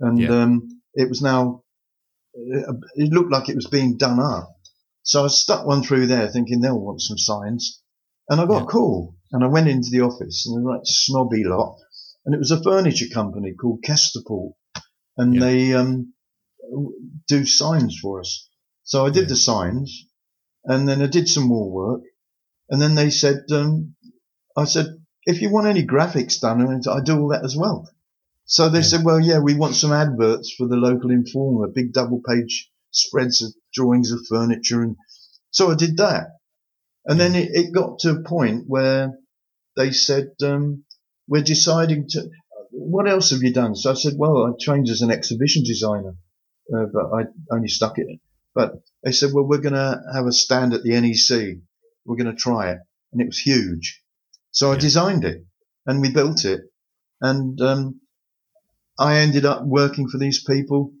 And, 0.00 0.18
yeah. 0.18 0.42
um, 0.42 0.80
it 0.94 1.08
was 1.08 1.22
now, 1.22 1.64
it 2.34 3.12
looked 3.12 3.30
like 3.30 3.48
it 3.48 3.56
was 3.56 3.66
being 3.66 3.98
done 3.98 4.20
up. 4.20 4.56
So 5.02 5.24
I 5.24 5.28
stuck 5.28 5.66
one 5.66 5.82
through 5.82 6.06
there 6.06 6.28
thinking 6.28 6.60
they'll 6.60 6.78
want 6.78 7.02
some 7.02 7.18
signs. 7.18 7.82
And 8.28 8.40
I 8.40 8.46
got 8.46 8.58
yeah. 8.58 8.64
a 8.64 8.66
call. 8.66 9.16
And 9.32 9.44
I 9.44 9.48
went 9.48 9.68
into 9.68 9.90
the 9.90 10.02
office 10.02 10.46
and 10.46 10.56
they 10.56 10.64
were 10.64 10.76
like 10.76 10.82
snobby 10.84 11.44
lot. 11.44 11.78
And 12.24 12.34
it 12.34 12.38
was 12.38 12.52
a 12.52 12.62
furniture 12.62 13.12
company 13.12 13.54
called 13.54 13.84
Kesterport. 13.86 14.52
And 15.16 15.34
yeah. 15.34 15.40
they, 15.40 15.74
um, 15.74 16.14
do 17.28 17.44
signs 17.44 17.98
for 18.00 18.20
us. 18.20 18.48
So 18.92 19.06
I 19.06 19.08
did 19.08 19.22
yeah. 19.22 19.28
the 19.28 19.36
signs 19.36 20.06
and 20.66 20.86
then 20.86 21.00
I 21.00 21.06
did 21.06 21.26
some 21.26 21.44
more 21.44 21.70
work. 21.70 22.02
And 22.68 22.78
then 22.78 22.94
they 22.94 23.08
said, 23.08 23.44
um, 23.50 23.94
I 24.54 24.66
said, 24.66 24.84
if 25.24 25.40
you 25.40 25.48
want 25.48 25.66
any 25.66 25.86
graphics 25.86 26.38
done, 26.38 26.60
I 26.60 27.00
do 27.00 27.18
all 27.18 27.28
that 27.28 27.42
as 27.42 27.56
well. 27.56 27.88
So 28.44 28.68
they 28.68 28.80
yeah. 28.80 28.90
said, 28.90 29.02
well, 29.02 29.18
yeah, 29.18 29.38
we 29.38 29.54
want 29.54 29.76
some 29.76 29.94
adverts 29.94 30.52
for 30.58 30.68
the 30.68 30.76
local 30.76 31.10
informer, 31.10 31.68
big 31.68 31.94
double 31.94 32.20
page 32.20 32.70
spreads 32.90 33.40
of 33.42 33.54
drawings 33.72 34.12
of 34.12 34.26
furniture. 34.28 34.82
And 34.82 34.96
so 35.50 35.70
I 35.70 35.74
did 35.74 35.96
that. 35.96 36.26
And 37.06 37.18
then 37.18 37.34
it, 37.34 37.48
it 37.54 37.72
got 37.72 38.00
to 38.00 38.10
a 38.10 38.22
point 38.22 38.64
where 38.66 39.18
they 39.74 39.92
said, 39.92 40.32
um, 40.42 40.84
we're 41.26 41.42
deciding 41.42 42.08
to, 42.10 42.28
what 42.72 43.08
else 43.08 43.30
have 43.30 43.42
you 43.42 43.54
done? 43.54 43.74
So 43.74 43.92
I 43.92 43.94
said, 43.94 44.18
well, 44.18 44.44
I 44.44 44.52
trained 44.62 44.90
as 44.90 45.00
an 45.00 45.10
exhibition 45.10 45.64
designer, 45.64 46.14
uh, 46.70 46.84
but 46.92 47.06
I 47.06 47.22
only 47.50 47.68
stuck 47.68 47.96
it. 47.96 48.20
But 48.54 48.72
they 49.02 49.12
said, 49.12 49.30
well, 49.32 49.44
we're 49.44 49.60
going 49.60 49.74
to 49.74 50.00
have 50.14 50.26
a 50.26 50.32
stand 50.32 50.74
at 50.74 50.82
the 50.82 51.00
NEC. 51.00 51.58
We're 52.04 52.16
going 52.16 52.34
to 52.34 52.40
try 52.40 52.72
it. 52.72 52.78
And 53.12 53.20
it 53.20 53.26
was 53.26 53.38
huge. 53.38 54.02
So 54.50 54.72
I 54.72 54.76
designed 54.76 55.24
it 55.24 55.44
and 55.86 56.00
we 56.00 56.12
built 56.12 56.44
it. 56.44 56.60
And, 57.20 57.60
um, 57.60 58.00
I 58.98 59.18
ended 59.18 59.44
up 59.44 59.64
working 59.64 60.08
for 60.08 60.18
these 60.18 60.44
people 60.44 60.92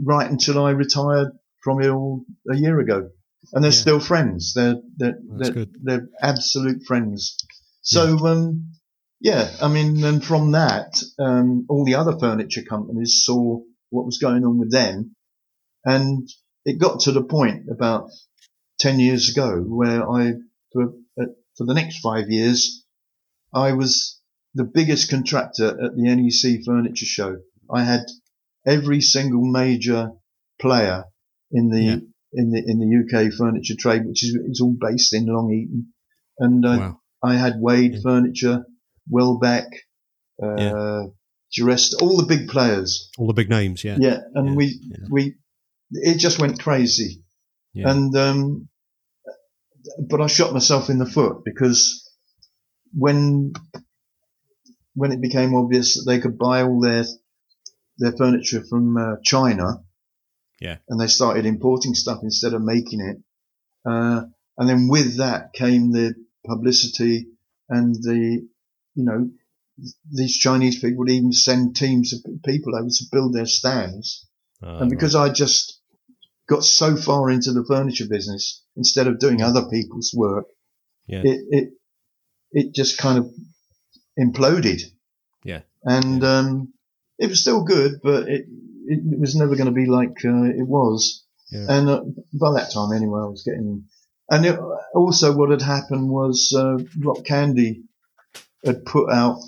right 0.00 0.30
until 0.30 0.64
I 0.64 0.70
retired 0.70 1.28
from 1.62 1.82
it 1.82 1.88
all 1.88 2.24
a 2.50 2.56
year 2.56 2.78
ago. 2.78 3.10
And 3.52 3.64
they're 3.64 3.72
yeah. 3.72 3.78
still 3.78 4.00
friends. 4.00 4.54
They're, 4.54 4.76
they're, 4.96 5.18
they're, 5.22 5.66
they're, 5.82 6.08
absolute 6.22 6.84
friends. 6.84 7.36
So, 7.82 8.18
um, 8.26 8.72
yeah, 9.20 9.50
I 9.60 9.68
mean, 9.68 10.04
and 10.04 10.24
from 10.24 10.52
that, 10.52 11.02
um, 11.18 11.66
all 11.68 11.84
the 11.84 11.94
other 11.96 12.16
furniture 12.18 12.62
companies 12.62 13.22
saw 13.24 13.60
what 13.90 14.06
was 14.06 14.18
going 14.18 14.44
on 14.44 14.58
with 14.58 14.70
them. 14.70 15.16
And 15.84 16.28
it 16.68 16.78
got 16.78 17.00
to 17.00 17.12
the 17.12 17.22
point 17.22 17.64
about 17.70 18.10
10 18.80 19.00
years 19.00 19.30
ago 19.30 19.56
where 19.56 20.08
I, 20.08 20.34
for, 20.70 20.92
uh, 21.18 21.32
for 21.56 21.64
the 21.64 21.72
next 21.72 22.00
five 22.00 22.28
years, 22.28 22.84
I 23.54 23.72
was 23.72 24.20
the 24.54 24.64
biggest 24.64 25.08
contractor 25.08 25.68
at 25.68 25.96
the 25.96 26.02
NEC 26.02 26.64
furniture 26.66 27.06
show. 27.06 27.38
I 27.72 27.84
had 27.84 28.04
every 28.66 29.00
single 29.00 29.50
major 29.50 30.10
player 30.60 31.04
in 31.50 31.70
the, 31.70 31.80
yeah. 31.80 31.96
in 32.34 32.50
the, 32.50 32.62
in 32.66 32.78
the 32.80 33.26
UK 33.26 33.32
furniture 33.32 33.74
trade, 33.78 34.02
which 34.04 34.22
is, 34.22 34.34
is 34.34 34.60
all 34.60 34.76
based 34.78 35.14
in 35.14 35.24
Long 35.24 35.50
Eaton. 35.50 35.86
And, 36.38 36.66
uh, 36.66 36.68
wow. 36.68 37.00
I 37.22 37.36
had 37.36 37.54
Wade 37.58 37.94
yeah. 37.94 38.00
Furniture, 38.02 38.64
Welbeck, 39.10 39.68
uh, 40.42 40.54
yeah. 40.58 41.04
Duresta, 41.58 42.02
all 42.02 42.18
the 42.18 42.26
big 42.26 42.48
players. 42.48 43.10
All 43.16 43.26
the 43.26 43.32
big 43.32 43.48
names, 43.48 43.82
yeah. 43.82 43.96
Yeah, 43.98 44.18
and 44.34 44.50
yeah. 44.50 44.54
we, 44.54 44.80
we, 45.10 45.34
it 45.90 46.18
just 46.18 46.38
went 46.38 46.62
crazy. 46.62 47.22
Yeah. 47.72 47.90
And, 47.90 48.16
um, 48.16 48.68
but 50.08 50.20
I 50.20 50.26
shot 50.26 50.52
myself 50.52 50.90
in 50.90 50.98
the 50.98 51.06
foot 51.06 51.42
because 51.44 52.10
when, 52.92 53.52
when 54.94 55.12
it 55.12 55.20
became 55.20 55.54
obvious 55.54 55.94
that 55.94 56.10
they 56.10 56.20
could 56.20 56.38
buy 56.38 56.62
all 56.62 56.80
their, 56.80 57.04
their 57.98 58.12
furniture 58.12 58.64
from 58.68 58.96
uh, 58.96 59.16
China, 59.22 59.82
yeah, 60.60 60.78
and 60.88 61.00
they 61.00 61.06
started 61.06 61.46
importing 61.46 61.94
stuff 61.94 62.18
instead 62.22 62.52
of 62.52 62.62
making 62.62 63.00
it, 63.00 63.18
uh, 63.88 64.22
and 64.56 64.68
then 64.68 64.88
with 64.88 65.18
that 65.18 65.52
came 65.52 65.92
the 65.92 66.14
publicity 66.44 67.28
and 67.68 67.94
the, 67.94 68.44
you 68.94 69.04
know, 69.04 69.30
these 70.10 70.36
Chinese 70.36 70.80
people 70.80 70.98
would 70.98 71.10
even 71.10 71.32
send 71.32 71.76
teams 71.76 72.12
of 72.12 72.42
people 72.44 72.74
over 72.74 72.88
to 72.88 73.04
build 73.12 73.34
their 73.34 73.46
stands. 73.46 74.26
Oh, 74.62 74.78
and 74.78 74.90
because 74.90 75.14
right. 75.14 75.30
I 75.30 75.32
just 75.32 75.77
got 76.48 76.64
so 76.64 76.96
far 76.96 77.30
into 77.30 77.52
the 77.52 77.64
furniture 77.64 78.06
business 78.08 78.62
instead 78.76 79.06
of 79.06 79.18
doing 79.18 79.42
other 79.42 79.68
people's 79.68 80.12
work, 80.14 80.46
yeah. 81.06 81.20
it, 81.24 81.40
it, 81.50 81.68
it 82.52 82.74
just 82.74 82.98
kind 82.98 83.18
of 83.18 83.30
imploded. 84.18 84.82
Yeah. 85.44 85.60
And, 85.84 86.22
yeah. 86.22 86.38
um, 86.38 86.72
it 87.18 87.28
was 87.28 87.40
still 87.40 87.64
good, 87.64 88.00
but 88.02 88.28
it, 88.28 88.46
it, 88.86 89.00
it 89.12 89.20
was 89.20 89.34
never 89.34 89.56
going 89.56 89.66
to 89.66 89.72
be 89.72 89.86
like, 89.86 90.16
uh, 90.24 90.44
it 90.44 90.66
was. 90.66 91.24
Yeah. 91.50 91.66
And 91.68 91.88
uh, 91.88 92.02
by 92.32 92.52
that 92.52 92.72
time 92.72 92.92
anyway, 92.92 93.20
I 93.20 93.26
was 93.26 93.42
getting 93.44 93.84
and 94.30 94.44
it, 94.44 94.58
also 94.94 95.34
what 95.34 95.50
had 95.50 95.62
happened 95.62 96.10
was 96.10 96.52
uh, 96.54 96.78
Rock 97.00 97.24
Candy 97.24 97.84
had 98.64 98.84
put 98.84 99.10
out 99.10 99.38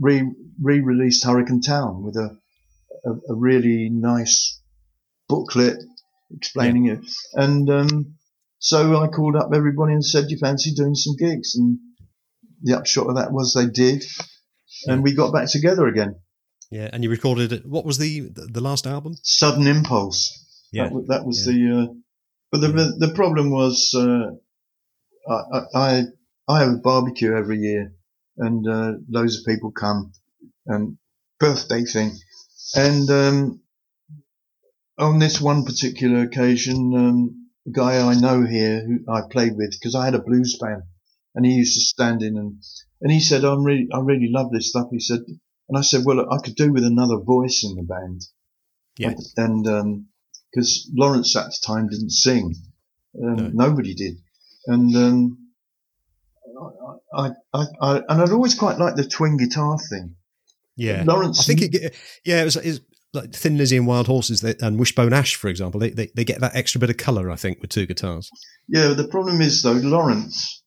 re 0.00 0.28
re-released 0.60 1.24
Hurricane 1.24 1.60
Town 1.60 2.02
with 2.02 2.16
a 2.16 2.36
a, 3.04 3.10
a 3.32 3.34
really 3.34 3.88
nice 3.90 4.60
booklet 5.28 5.78
explaining 6.30 6.86
yeah. 6.86 6.94
it, 6.94 7.00
and 7.34 7.70
um, 7.70 8.14
so 8.58 8.96
I 8.96 9.08
called 9.08 9.36
up 9.36 9.50
everybody 9.54 9.92
and 9.92 10.04
said, 10.04 10.30
you 10.30 10.38
fancy 10.38 10.72
doing 10.74 10.94
some 10.94 11.16
gigs?" 11.16 11.54
And 11.54 11.78
the 12.62 12.76
upshot 12.78 13.08
of 13.08 13.16
that 13.16 13.32
was 13.32 13.54
they 13.54 13.66
did, 13.66 14.04
and 14.86 15.02
we 15.02 15.14
got 15.14 15.32
back 15.32 15.48
together 15.50 15.86
again. 15.86 16.16
Yeah, 16.70 16.90
and 16.92 17.04
you 17.04 17.10
recorded 17.10 17.52
it. 17.52 17.66
What 17.66 17.84
was 17.84 17.98
the 17.98 18.30
the 18.32 18.60
last 18.60 18.86
album? 18.86 19.16
Sudden 19.22 19.66
Impulse. 19.66 20.32
Yeah, 20.72 20.88
that, 20.88 21.06
that 21.08 21.26
was 21.26 21.46
yeah. 21.46 21.52
the. 21.52 21.82
Uh, 21.82 21.94
but 22.50 22.60
the 22.60 22.68
yeah. 22.68 23.06
the 23.06 23.14
problem 23.14 23.50
was, 23.50 23.94
uh, 23.94 24.30
I, 25.30 25.60
I 25.74 26.02
I 26.48 26.60
have 26.60 26.72
a 26.74 26.78
barbecue 26.78 27.34
every 27.34 27.58
year, 27.58 27.92
and 28.38 28.66
uh, 28.66 28.92
loads 29.08 29.38
of 29.38 29.46
people 29.46 29.72
come, 29.72 30.12
and 30.66 30.98
birthday 31.38 31.84
thing, 31.84 32.12
and 32.74 33.10
um, 33.10 33.60
on 34.98 35.18
this 35.18 35.40
one 35.40 35.64
particular 35.64 36.22
occasion, 36.22 36.94
um, 36.94 37.48
a 37.66 37.70
guy 37.70 37.98
I 37.98 38.14
know 38.14 38.44
here 38.44 38.84
who 38.84 39.12
I 39.12 39.22
played 39.30 39.56
with 39.56 39.72
because 39.72 39.94
I 39.94 40.04
had 40.04 40.14
a 40.14 40.22
blues 40.22 40.58
band, 40.60 40.82
and 41.34 41.44
he 41.44 41.52
used 41.52 41.74
to 41.74 41.80
stand 41.80 42.22
in 42.22 42.36
and 42.36 42.62
and 43.00 43.12
he 43.12 43.20
said, 43.20 43.44
"I'm 43.44 43.64
really 43.64 43.88
I 43.92 44.00
really 44.00 44.30
love 44.30 44.50
this 44.52 44.70
stuff." 44.70 44.88
He 44.90 45.00
said, 45.00 45.20
and 45.68 45.78
I 45.78 45.82
said, 45.82 46.04
"Well, 46.04 46.32
I 46.32 46.38
could 46.38 46.54
do 46.54 46.72
with 46.72 46.84
another 46.84 47.18
voice 47.18 47.64
in 47.64 47.74
the 47.76 47.82
band." 47.82 48.22
Yeah. 48.96 49.14
And 49.36 50.06
because 50.50 50.88
um, 50.88 50.96
Laurence 50.96 51.36
at 51.36 51.46
the 51.46 51.58
time 51.66 51.88
didn't 51.88 52.12
sing, 52.12 52.54
um, 53.22 53.36
no. 53.36 53.50
nobody 53.68 53.94
did, 53.94 54.18
and 54.66 54.94
um, 54.96 55.38
I, 57.12 57.30
I, 57.52 57.64
I, 57.80 57.96
and 58.08 58.22
I'd 58.22 58.30
always 58.30 58.54
quite 58.54 58.78
liked 58.78 58.96
the 58.96 59.06
twin 59.06 59.36
guitar 59.36 59.78
thing. 59.90 60.14
Yeah, 60.76 61.04
Laurence. 61.06 61.40
I 61.40 61.42
think 61.54 61.74
it. 61.74 61.94
Yeah, 62.24 62.42
it 62.42 62.44
was, 62.44 62.56
it 62.56 62.66
was 62.66 62.80
like 63.14 63.32
Thin 63.32 63.56
Lizzy 63.56 63.76
and 63.76 63.86
Wild 63.86 64.06
Horses 64.06 64.40
they, 64.40 64.54
and 64.60 64.78
Wishbone 64.78 65.12
Ash, 65.12 65.34
for 65.34 65.48
example. 65.48 65.80
They, 65.80 65.90
they 65.90 66.10
they 66.14 66.24
get 66.24 66.40
that 66.40 66.54
extra 66.54 66.80
bit 66.80 66.90
of 66.90 66.96
color, 66.96 67.30
I 67.30 67.36
think, 67.36 67.60
with 67.60 67.70
two 67.70 67.86
guitars. 67.86 68.30
Yeah, 68.68 68.88
the 68.88 69.08
problem 69.08 69.40
is 69.40 69.62
though, 69.62 69.72
Laurence, 69.72 70.62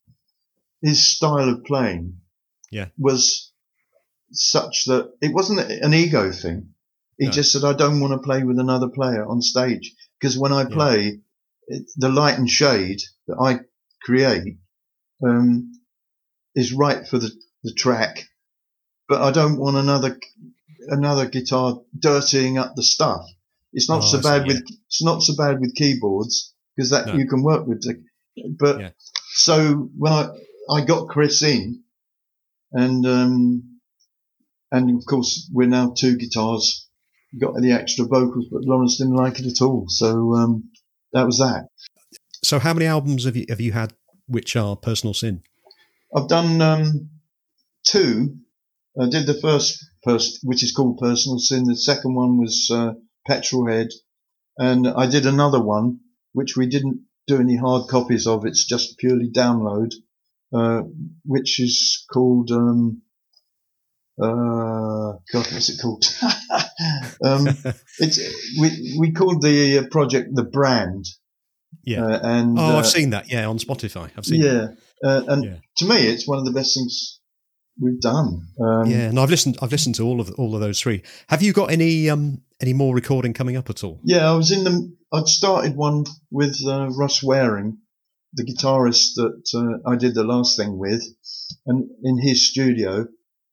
his 0.81 1.05
style 1.05 1.49
of 1.49 1.63
playing, 1.63 2.19
yeah, 2.71 2.87
was 2.97 3.51
such 4.31 4.85
that 4.85 5.11
it 5.21 5.33
wasn't 5.33 5.59
an 5.59 5.93
ego 5.93 6.31
thing. 6.31 6.73
He 7.17 7.25
no. 7.25 7.31
just 7.31 7.51
said, 7.51 7.63
"I 7.63 7.73
don't 7.73 7.99
want 7.99 8.13
to 8.13 8.25
play 8.25 8.43
with 8.43 8.59
another 8.59 8.89
player 8.89 9.25
on 9.25 9.41
stage 9.41 9.93
because 10.19 10.37
when 10.37 10.53
I 10.53 10.65
play, 10.65 11.21
yeah. 11.67 11.77
it, 11.77 11.83
the 11.95 12.09
light 12.09 12.37
and 12.37 12.49
shade 12.49 13.01
that 13.27 13.37
I 13.39 13.59
create 14.03 14.57
um, 15.25 15.73
is 16.55 16.73
right 16.73 17.07
for 17.07 17.17
the, 17.17 17.31
the 17.63 17.73
track, 17.73 18.23
but 19.07 19.21
I 19.21 19.31
don't 19.31 19.59
want 19.59 19.77
another 19.77 20.19
another 20.87 21.27
guitar 21.27 21.81
dirtying 21.97 22.57
up 22.57 22.75
the 22.75 22.83
stuff. 22.83 23.21
It's 23.73 23.89
not 23.89 24.03
oh, 24.03 24.07
so 24.07 24.21
bad 24.21 24.47
with 24.47 24.63
it's 24.87 25.03
not 25.03 25.21
so 25.21 25.35
bad 25.35 25.59
with 25.59 25.75
keyboards 25.75 26.53
because 26.75 26.91
that 26.91 27.07
no. 27.07 27.15
you 27.15 27.27
can 27.27 27.43
work 27.43 27.67
with. 27.67 27.81
The, 27.81 28.01
but 28.57 28.79
yeah. 28.79 28.89
so 29.29 29.89
when 29.97 30.13
I 30.13 30.29
I 30.69 30.85
got 30.85 31.09
Chris 31.09 31.43
in, 31.43 31.83
and 32.71 33.05
um, 33.05 33.79
and 34.71 34.97
of 34.97 35.05
course 35.05 35.49
we're 35.53 35.67
now 35.67 35.93
two 35.97 36.17
guitars. 36.17 36.85
Got 37.39 37.55
the 37.61 37.73
extra 37.73 38.05
vocals, 38.05 38.47
but 38.49 38.63
Laurence 38.63 38.97
didn't 38.97 39.15
like 39.15 39.39
it 39.39 39.45
at 39.45 39.61
all. 39.61 39.85
So 39.89 40.33
um, 40.33 40.71
that 41.11 41.25
was 41.25 41.39
that. 41.39 41.67
So 42.43 42.57
how 42.57 42.73
many 42.73 42.85
albums 42.85 43.25
have 43.25 43.35
you 43.35 43.45
have 43.49 43.59
you 43.59 43.73
had 43.73 43.93
which 44.27 44.55
are 44.55 44.75
Personal 44.75 45.13
Sin? 45.13 45.43
I've 46.15 46.29
done 46.29 46.61
um, 46.61 47.09
two. 47.83 48.37
I 48.99 49.09
did 49.09 49.27
the 49.27 49.39
first, 49.39 49.85
first, 50.03 50.39
which 50.43 50.63
is 50.63 50.73
called 50.73 50.97
Personal 50.97 51.39
Sin. 51.39 51.65
The 51.65 51.75
second 51.75 52.15
one 52.15 52.37
was 52.37 52.69
uh, 52.73 52.93
Petrolhead, 53.29 53.89
and 54.57 54.87
I 54.87 55.07
did 55.07 55.25
another 55.25 55.61
one 55.61 55.99
which 56.33 56.55
we 56.55 56.67
didn't 56.67 57.01
do 57.27 57.39
any 57.39 57.57
hard 57.57 57.89
copies 57.89 58.27
of. 58.27 58.45
It's 58.45 58.65
just 58.65 58.97
purely 58.97 59.29
download, 59.29 59.93
uh, 60.53 60.83
which 61.25 61.59
is 61.59 62.05
called 62.11 62.51
um, 62.51 63.01
uh, 64.19 65.13
God, 65.31 65.47
what's 65.51 65.69
it 65.69 65.79
called? 65.81 66.05
um, 67.23 67.47
it's 67.99 68.19
we 68.59 68.97
we 68.99 69.11
called 69.11 69.43
the 69.43 69.79
uh, 69.79 69.87
project 69.91 70.29
the 70.33 70.43
brand. 70.43 71.05
Yeah, 71.83 72.05
uh, 72.05 72.19
and 72.23 72.57
oh, 72.57 72.63
I've 72.63 72.75
uh, 72.79 72.83
seen 72.83 73.11
that. 73.11 73.31
Yeah, 73.31 73.47
on 73.47 73.59
Spotify, 73.59 74.09
I've 74.17 74.25
seen. 74.25 74.41
Yeah, 74.41 74.67
uh, 75.03 75.21
and 75.27 75.43
yeah. 75.43 75.55
to 75.77 75.85
me, 75.85 76.07
it's 76.07 76.27
one 76.27 76.39
of 76.39 76.45
the 76.45 76.51
best 76.51 76.73
things 76.75 77.19
we've 77.79 77.99
done. 77.99 78.47
Um, 78.59 78.89
yeah, 78.89 79.09
and 79.09 79.19
I've 79.19 79.29
listened. 79.29 79.57
I've 79.61 79.71
listened 79.71 79.95
to 79.95 80.03
all 80.03 80.19
of 80.19 80.31
all 80.37 80.55
of 80.55 80.61
those 80.61 80.81
three. 80.81 81.03
Have 81.27 81.41
you 81.41 81.53
got 81.53 81.71
any 81.71 82.09
um 82.09 82.41
any 82.61 82.73
more 82.73 82.93
recording 82.95 83.33
coming 83.33 83.55
up 83.55 83.69
at 83.69 83.83
all? 83.83 83.99
Yeah, 84.03 84.29
I 84.29 84.35
was 84.35 84.51
in 84.51 84.63
the. 84.63 84.95
I'd 85.13 85.27
started 85.27 85.75
one 85.75 86.05
with 86.31 86.59
uh, 86.67 86.89
Russ 86.89 87.23
Waring, 87.23 87.77
the 88.33 88.43
guitarist 88.43 89.15
that 89.15 89.43
uh, 89.55 89.89
I 89.89 89.95
did 89.95 90.15
the 90.15 90.23
last 90.23 90.57
thing 90.57 90.77
with, 90.77 91.03
and 91.65 91.89
in 92.03 92.19
his 92.19 92.49
studio. 92.49 93.07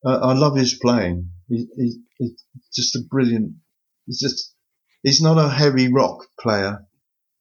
Uh, 0.05 0.18
I 0.18 0.35
love 0.35 0.57
his 0.57 0.75
playing. 0.75 1.31
He, 1.49 1.66
he, 1.77 1.93
he's 2.18 2.45
just 2.75 2.97
a 2.97 3.01
brilliant. 3.09 3.53
He's 4.07 4.20
just. 4.20 4.53
He's 5.03 5.20
not 5.20 5.37
a 5.37 5.51
heavy 5.51 5.93
rock 5.93 6.27
player, 6.41 6.87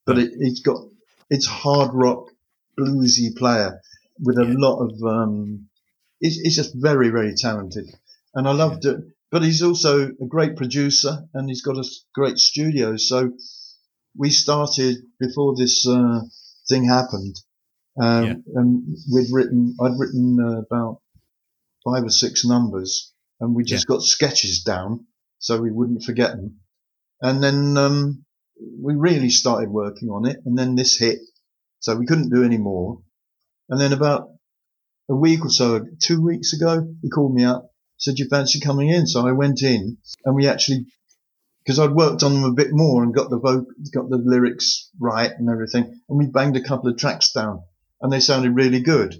but 0.05 0.17
it, 0.17 0.31
has 0.41 0.59
got. 0.59 0.77
It's 1.29 1.47
hard 1.47 1.91
rock, 1.93 2.27
bluesy 2.77 3.35
player 3.35 3.79
with 4.19 4.37
a 4.37 4.45
yeah. 4.45 4.53
lot 4.57 4.79
of. 4.79 5.03
Um, 5.03 5.69
he's, 6.23 6.37
he's, 6.37 6.55
just 6.55 6.73
very, 6.75 7.09
very 7.09 7.35
talented, 7.35 7.85
and 8.33 8.47
I 8.47 8.53
loved 8.53 8.85
yeah. 8.85 8.91
it. 8.91 8.97
But 9.31 9.43
he's 9.43 9.63
also 9.63 10.09
a 10.09 10.27
great 10.27 10.55
producer, 10.55 11.23
and 11.33 11.49
he's 11.49 11.63
got 11.63 11.77
a 11.77 11.89
great 12.13 12.37
studio. 12.37 12.97
So 12.97 13.31
we 14.15 14.29
started 14.29 14.97
before 15.19 15.55
this 15.55 15.87
uh, 15.87 16.21
thing 16.69 16.87
happened, 16.87 17.35
um, 18.01 18.23
yeah. 18.23 18.33
and 18.55 18.97
we'd 19.11 19.31
written. 19.31 19.75
I'd 19.81 19.99
written 19.99 20.37
uh, 20.39 20.61
about 20.61 21.01
five 21.83 22.03
or 22.03 22.11
six 22.11 22.45
numbers, 22.45 23.11
and 23.39 23.55
we 23.55 23.63
just 23.63 23.87
got 23.87 24.01
sketches 24.01 24.63
down 24.63 25.05
so 25.39 25.59
we 25.59 25.71
wouldn't 25.71 26.03
forget 26.03 26.31
them. 26.31 26.59
And 27.21 27.43
then 27.43 27.75
um, 27.77 28.25
we 28.79 28.95
really 28.95 29.29
started 29.29 29.69
working 29.69 30.09
on 30.09 30.25
it, 30.25 30.37
and 30.45 30.57
then 30.57 30.75
this 30.75 30.97
hit, 30.97 31.19
so 31.79 31.95
we 31.95 32.05
couldn't 32.05 32.29
do 32.29 32.43
any 32.43 32.57
more. 32.57 33.01
And 33.69 33.79
then 33.79 33.93
about 33.93 34.29
a 35.13 35.17
week 35.17 35.45
or 35.45 35.49
so, 35.49 35.85
two 36.01 36.21
weeks 36.21 36.53
ago, 36.53 36.87
he 37.01 37.09
called 37.09 37.33
me 37.33 37.43
up, 37.45 37.71
said, 37.97 38.19
you 38.19 38.27
fancy 38.27 38.59
coming 38.59 38.89
in? 38.89 39.07
So 39.07 39.27
I 39.27 39.31
went 39.31 39.61
in 39.61 39.97
and 40.25 40.35
we 40.35 40.47
actually, 40.47 40.87
because 41.63 41.79
I'd 41.79 41.91
worked 41.91 42.23
on 42.23 42.33
them 42.33 42.43
a 42.43 42.53
bit 42.53 42.69
more 42.71 43.03
and 43.03 43.13
got 43.13 43.29
the 43.29 43.39
voc- 43.39 43.65
got 43.93 44.09
the 44.09 44.17
lyrics 44.17 44.89
right 44.99 45.31
and 45.31 45.49
everything, 45.49 46.01
and 46.09 46.17
we 46.17 46.25
banged 46.25 46.57
a 46.57 46.63
couple 46.63 46.89
of 46.89 46.97
tracks 46.97 47.31
down 47.31 47.61
and 48.01 48.11
they 48.11 48.19
sounded 48.19 48.55
really 48.55 48.81
good. 48.81 49.15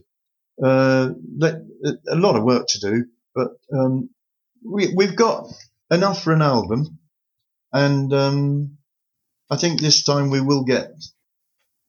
Uh, 0.62 1.12
a 1.42 2.16
lot 2.16 2.36
of 2.36 2.44
work 2.44 2.66
to 2.68 2.80
do, 2.80 3.06
but, 3.34 3.50
um, 3.74 4.10
we, 4.66 4.94
we've 4.96 5.16
got 5.16 5.48
enough 5.92 6.24
for 6.24 6.34
an 6.34 6.42
album 6.42 7.00
and, 7.72 8.14
um, 8.14 8.78
I 9.50 9.58
think 9.58 9.80
this 9.80 10.04
time 10.04 10.30
we 10.30 10.42
will 10.42 10.64
get 10.64 10.92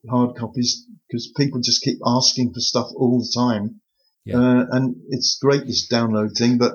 hard 0.09 0.37
copies 0.37 0.87
because 1.09 1.33
people 1.37 1.61
just 1.61 1.83
keep 1.83 1.99
asking 2.05 2.53
for 2.53 2.61
stuff 2.61 2.89
all 2.97 3.21
the 3.21 3.33
time. 3.35 3.81
Yeah. 4.25 4.39
Uh, 4.39 4.65
and 4.71 4.97
it's 5.09 5.39
great 5.41 5.67
this 5.67 5.89
download 5.91 6.37
thing, 6.37 6.59
but 6.59 6.73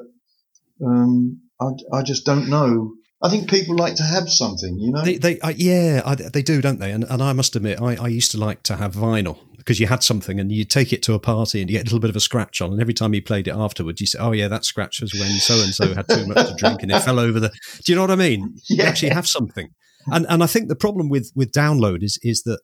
um, 0.86 1.42
I, 1.60 1.68
I 1.94 2.04
just 2.04 2.26
don't 2.26 2.50
know. 2.50 2.94
I 3.22 3.30
think 3.30 3.50
people 3.50 3.76
like 3.76 3.96
to 3.96 4.04
have 4.04 4.30
something, 4.30 4.80
you 4.80 4.92
know. 4.92 5.04
They, 5.04 5.18
they 5.18 5.40
uh, 5.40 5.54
yeah, 5.56 6.02
I, 6.06 6.16
they 6.16 6.42
do, 6.42 6.62
don't 6.62 6.80
they? 6.80 6.92
And, 6.92 7.04
and 7.04 7.22
I 7.22 7.34
must 7.34 7.56
admit, 7.56 7.82
I, 7.82 7.96
I 7.96 8.08
used 8.08 8.32
to 8.32 8.38
like 8.38 8.64
to 8.64 8.78
have 8.78 8.96
vinyl 8.96 9.40
because 9.58 9.80
you 9.80 9.88
had 9.88 10.04
something 10.04 10.40
and 10.40 10.52
you 10.52 10.64
take 10.64 10.94
it 10.94 11.04
to 11.04 11.14
a 11.14 11.20
party 11.20 11.62
and 11.62 11.70
you 11.70 11.78
get 11.78 11.82
a 11.82 11.86
little 11.86 12.00
bit 12.00 12.10
of 12.10 12.16
a 12.16 12.22
scratch 12.22 12.62
on, 12.62 12.72
and 12.72 12.82
every 12.82 12.94
time 12.94 13.14
you 13.14 13.22
played 13.22 13.48
it 13.48 13.54
afterwards, 13.54 14.00
you 14.00 14.08
say, 14.08 14.20
"Oh 14.20 14.32
yeah, 14.32 14.48
that 14.48 14.64
scratch 14.64 15.02
was 15.02 15.14
when 15.14 15.30
so 15.32 15.62
and 15.62 15.74
so 15.74 15.94
had 15.94 16.08
too 16.08 16.26
much 16.28 16.48
to 16.48 16.56
drink 16.56 16.82
and 16.82 16.92
it 16.92 17.02
fell 17.02 17.20
over 17.20 17.40
the." 17.40 17.50
Do 17.50 17.92
you 17.92 17.96
know 17.96 18.02
what 18.02 18.12
I 18.12 18.16
mean? 18.16 18.56
Yeah. 18.70 18.84
You 18.84 18.90
actually 18.90 19.10
have 19.10 19.28
something, 19.28 19.70
and 20.08 20.26
and 20.30 20.42
I 20.42 20.48
think 20.48 20.70
the 20.70 20.76
problem 20.76 21.10
with 21.10 21.32
with 21.36 21.52
download 21.52 22.04
is 22.04 22.18
is 22.24 22.44
that 22.44 22.62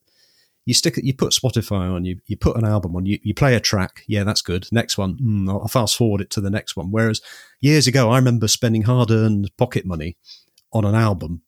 you 0.66 0.74
stick 0.74 0.98
you 0.98 1.14
put 1.14 1.32
Spotify 1.32 1.94
on, 1.94 2.06
you 2.06 2.20
you 2.26 2.36
put 2.36 2.58
an 2.58 2.66
album 2.66 2.96
on, 2.96 3.06
you, 3.06 3.20
you 3.24 3.34
play 3.34 3.56
a 3.56 3.60
track, 3.60 4.04
yeah, 4.08 4.24
that's 4.24 4.42
good. 4.42 4.68
Next 4.72 4.98
one, 4.98 5.18
mm, 5.18 5.50
I'll 5.50 5.68
fast 5.68 5.96
forward 5.96 6.22
it 6.22 6.32
to 6.32 6.42
the 6.42 6.50
next 6.50 6.76
one. 6.76 6.92
Whereas 6.92 7.22
years 7.62 7.88
ago, 7.88 8.10
I 8.10 8.18
remember 8.18 8.48
spending 8.48 8.84
hard 8.84 9.12
earned 9.12 9.52
pocket 9.58 9.86
money 9.86 10.18
on 10.74 10.84
an 10.84 10.96
album, 10.96 11.44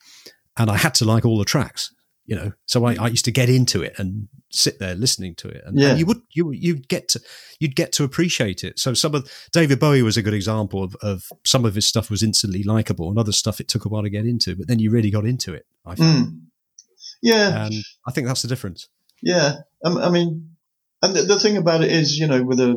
and 0.56 0.70
I 0.70 0.78
had 0.78 0.94
to 0.96 1.06
like 1.06 1.26
all 1.26 1.40
the 1.40 1.46
tracks, 1.46 1.94
you 2.26 2.36
know. 2.36 2.52
So 2.68 2.86
I, 2.86 2.96
I 2.96 3.08
used 3.08 3.26
to 3.26 3.32
get 3.32 3.50
into 3.50 3.82
it 3.82 3.98
and 3.98 4.28
sit 4.52 4.78
there 4.80 4.94
listening 4.94 5.34
to 5.36 5.48
it, 5.48 5.64
and, 5.66 5.80
yeah. 5.80 5.90
and 5.90 6.00
you 6.00 6.06
would 6.06 6.22
you 6.30 6.52
you'd 6.52 6.88
get 6.88 7.08
to 7.10 7.22
you'd 7.60 7.76
get 7.76 7.92
to 7.94 8.04
appreciate 8.04 8.64
it. 8.64 8.78
So 8.78 8.94
some 8.94 9.16
of 9.16 9.30
David 9.52 9.80
Bowie 9.80 10.04
was 10.04 10.18
a 10.18 10.22
good 10.22 10.36
example 10.36 10.84
of, 10.84 10.96
of 11.02 11.24
some 11.44 11.66
of 11.66 11.74
his 11.74 11.88
stuff 11.88 12.12
was 12.12 12.22
instantly 12.22 12.62
likable, 12.62 13.10
and 13.10 13.18
other 13.18 13.32
stuff 13.32 13.60
it 13.60 13.68
took 13.68 13.84
a 13.84 13.90
while 13.90 14.04
to 14.04 14.12
get 14.12 14.28
into, 14.28 14.56
but 14.56 14.68
then 14.68 14.78
you 14.78 14.92
really 14.92 15.10
got 15.10 15.26
into 15.26 15.56
it. 15.56 15.66
I 15.88 15.96
found. 15.96 16.28
Mm. 16.28 16.40
Yeah, 17.24 17.66
and 17.66 17.74
I 18.08 18.12
think 18.12 18.28
that's 18.28 18.44
the 18.44 18.48
difference. 18.48 18.88
Yeah, 19.22 19.56
um, 19.84 19.98
I 19.98 20.10
mean, 20.10 20.56
and 21.02 21.16
the, 21.16 21.24
the, 21.24 21.40
thing 21.40 21.58
about 21.58 21.84
it 21.84 21.92
is, 21.92 22.18
you 22.18 22.28
know, 22.28 22.44
with 22.44 22.60
a 22.60 22.72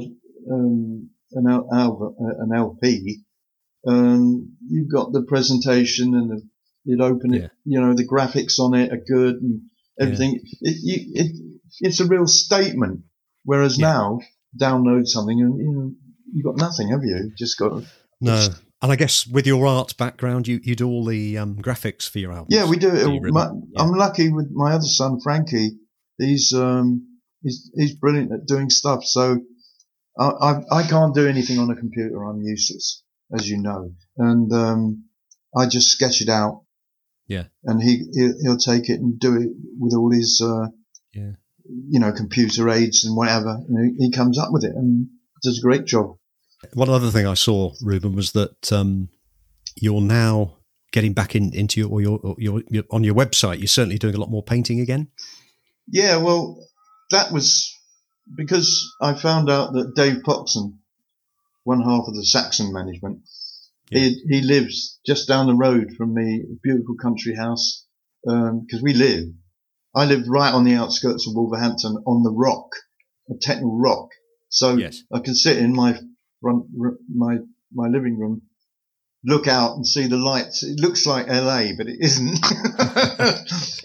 um, 0.50 1.10
an, 1.32 1.46
L, 1.48 2.16
an 2.18 2.50
LP, 2.54 3.20
um, 3.86 4.56
you've 4.66 4.90
got 4.90 5.12
the 5.12 5.22
presentation 5.22 6.14
and 6.14 6.30
the, 6.30 6.42
you'd 6.84 7.00
open 7.00 7.34
it, 7.34 7.42
yeah. 7.42 7.48
you 7.64 7.80
know, 7.80 7.94
the 7.94 8.06
graphics 8.06 8.58
on 8.58 8.74
it 8.74 8.92
are 8.92 9.02
good 9.06 9.36
and 9.36 9.62
everything. 10.00 10.40
Yeah. 10.60 10.70
It, 10.70 10.76
you, 10.82 11.12
it, 11.14 11.32
it's 11.80 12.00
a 12.00 12.06
real 12.06 12.26
statement. 12.26 13.02
Whereas 13.44 13.78
yeah. 13.78 13.92
now, 13.92 14.20
download 14.58 15.06
something 15.06 15.40
and 15.40 15.58
you 15.58 15.72
know, 15.72 15.92
you've 16.32 16.44
got 16.44 16.56
nothing, 16.56 16.90
have 16.90 17.02
you? 17.04 17.32
Just 17.36 17.58
got 17.58 17.82
no. 18.20 18.48
And 18.82 18.90
I 18.90 18.96
guess 18.96 19.26
with 19.26 19.46
your 19.46 19.66
art 19.66 19.94
background, 19.98 20.48
you, 20.48 20.58
you 20.62 20.74
do 20.74 20.88
all 20.88 21.04
the 21.04 21.36
um, 21.36 21.56
graphics 21.56 22.08
for 22.08 22.18
your 22.18 22.32
albums. 22.32 22.54
Yeah, 22.54 22.66
we 22.66 22.78
do. 22.78 22.90
do 22.90 23.20
my. 23.30 23.50
I'm 23.76 23.92
lucky 23.92 24.30
with 24.30 24.50
my 24.50 24.72
other 24.72 24.86
son, 24.86 25.20
Frankie. 25.20 25.72
He's 26.20 26.52
um, 26.52 27.18
he's 27.42 27.70
he's 27.74 27.94
brilliant 27.94 28.32
at 28.32 28.46
doing 28.46 28.70
stuff. 28.70 29.04
So 29.04 29.40
I, 30.18 30.26
I, 30.26 30.62
I 30.70 30.82
can't 30.82 31.14
do 31.14 31.26
anything 31.26 31.58
on 31.58 31.70
a 31.70 31.76
computer. 31.76 32.22
I'm 32.24 32.42
useless, 32.42 33.02
as 33.34 33.48
you 33.48 33.58
know. 33.58 33.92
And 34.16 34.52
um, 34.52 35.04
I 35.56 35.66
just 35.66 35.88
sketch 35.88 36.20
it 36.20 36.28
out. 36.28 36.62
Yeah. 37.26 37.44
And 37.64 37.82
he 37.82 38.06
he'll, 38.12 38.34
he'll 38.42 38.56
take 38.56 38.88
it 38.88 39.00
and 39.00 39.18
do 39.18 39.36
it 39.36 39.50
with 39.78 39.94
all 39.94 40.10
his 40.12 40.42
uh, 40.44 40.68
yeah. 41.14 41.32
you 41.64 42.00
know 42.00 42.12
computer 42.12 42.68
aids 42.68 43.04
and 43.04 43.16
whatever. 43.16 43.60
And 43.68 43.96
he, 43.98 44.06
he 44.06 44.12
comes 44.12 44.38
up 44.38 44.52
with 44.52 44.64
it 44.64 44.74
and 44.74 45.08
does 45.42 45.58
a 45.58 45.62
great 45.62 45.86
job. 45.86 46.16
One 46.74 46.90
other 46.90 47.10
thing 47.10 47.26
I 47.26 47.34
saw, 47.34 47.72
Reuben, 47.80 48.14
was 48.14 48.32
that 48.32 48.70
um, 48.70 49.08
you're 49.76 50.02
now 50.02 50.58
getting 50.92 51.14
back 51.14 51.34
in, 51.34 51.54
into 51.54 51.80
your, 51.80 52.00
your, 52.00 52.34
your, 52.36 52.62
your, 52.68 52.84
on 52.90 53.04
your 53.04 53.14
website. 53.14 53.58
You're 53.58 53.68
certainly 53.68 53.96
doing 53.96 54.14
a 54.14 54.20
lot 54.20 54.30
more 54.30 54.42
painting 54.42 54.80
again. 54.80 55.08
Yeah, 55.90 56.18
well, 56.18 56.64
that 57.10 57.32
was 57.32 57.74
because 58.36 58.94
I 59.00 59.14
found 59.14 59.50
out 59.50 59.72
that 59.72 59.94
Dave 59.96 60.22
Poxon, 60.24 60.78
one 61.64 61.82
half 61.82 62.04
of 62.06 62.14
the 62.14 62.24
Saxon 62.24 62.72
management, 62.72 63.20
yeah. 63.90 64.00
he, 64.00 64.22
he 64.28 64.40
lives 64.42 65.00
just 65.04 65.28
down 65.28 65.46
the 65.46 65.54
road 65.54 65.94
from 65.96 66.14
me, 66.14 66.44
beautiful 66.62 66.94
country 67.00 67.34
house. 67.34 67.86
Because 68.22 68.80
um, 68.80 68.82
we 68.82 68.92
live, 68.92 69.28
I 69.94 70.04
live 70.04 70.28
right 70.28 70.52
on 70.52 70.64
the 70.64 70.74
outskirts 70.74 71.26
of 71.26 71.34
Wolverhampton 71.34 72.02
on 72.06 72.22
the 72.22 72.32
rock, 72.32 72.68
a 73.30 73.34
technical 73.40 73.78
rock. 73.78 74.10
So 74.50 74.76
yes. 74.76 75.02
I 75.12 75.20
can 75.20 75.34
sit 75.34 75.56
in 75.56 75.74
my 75.74 75.98
front, 76.40 76.66
my, 77.12 77.38
my 77.72 77.88
living 77.88 78.18
room, 78.18 78.42
look 79.24 79.46
out 79.46 79.76
and 79.76 79.86
see 79.86 80.06
the 80.06 80.16
lights. 80.16 80.62
It 80.62 80.80
looks 80.80 81.06
like 81.06 81.28
LA, 81.28 81.72
but 81.76 81.88
it 81.88 81.98
isn't. 82.00 82.38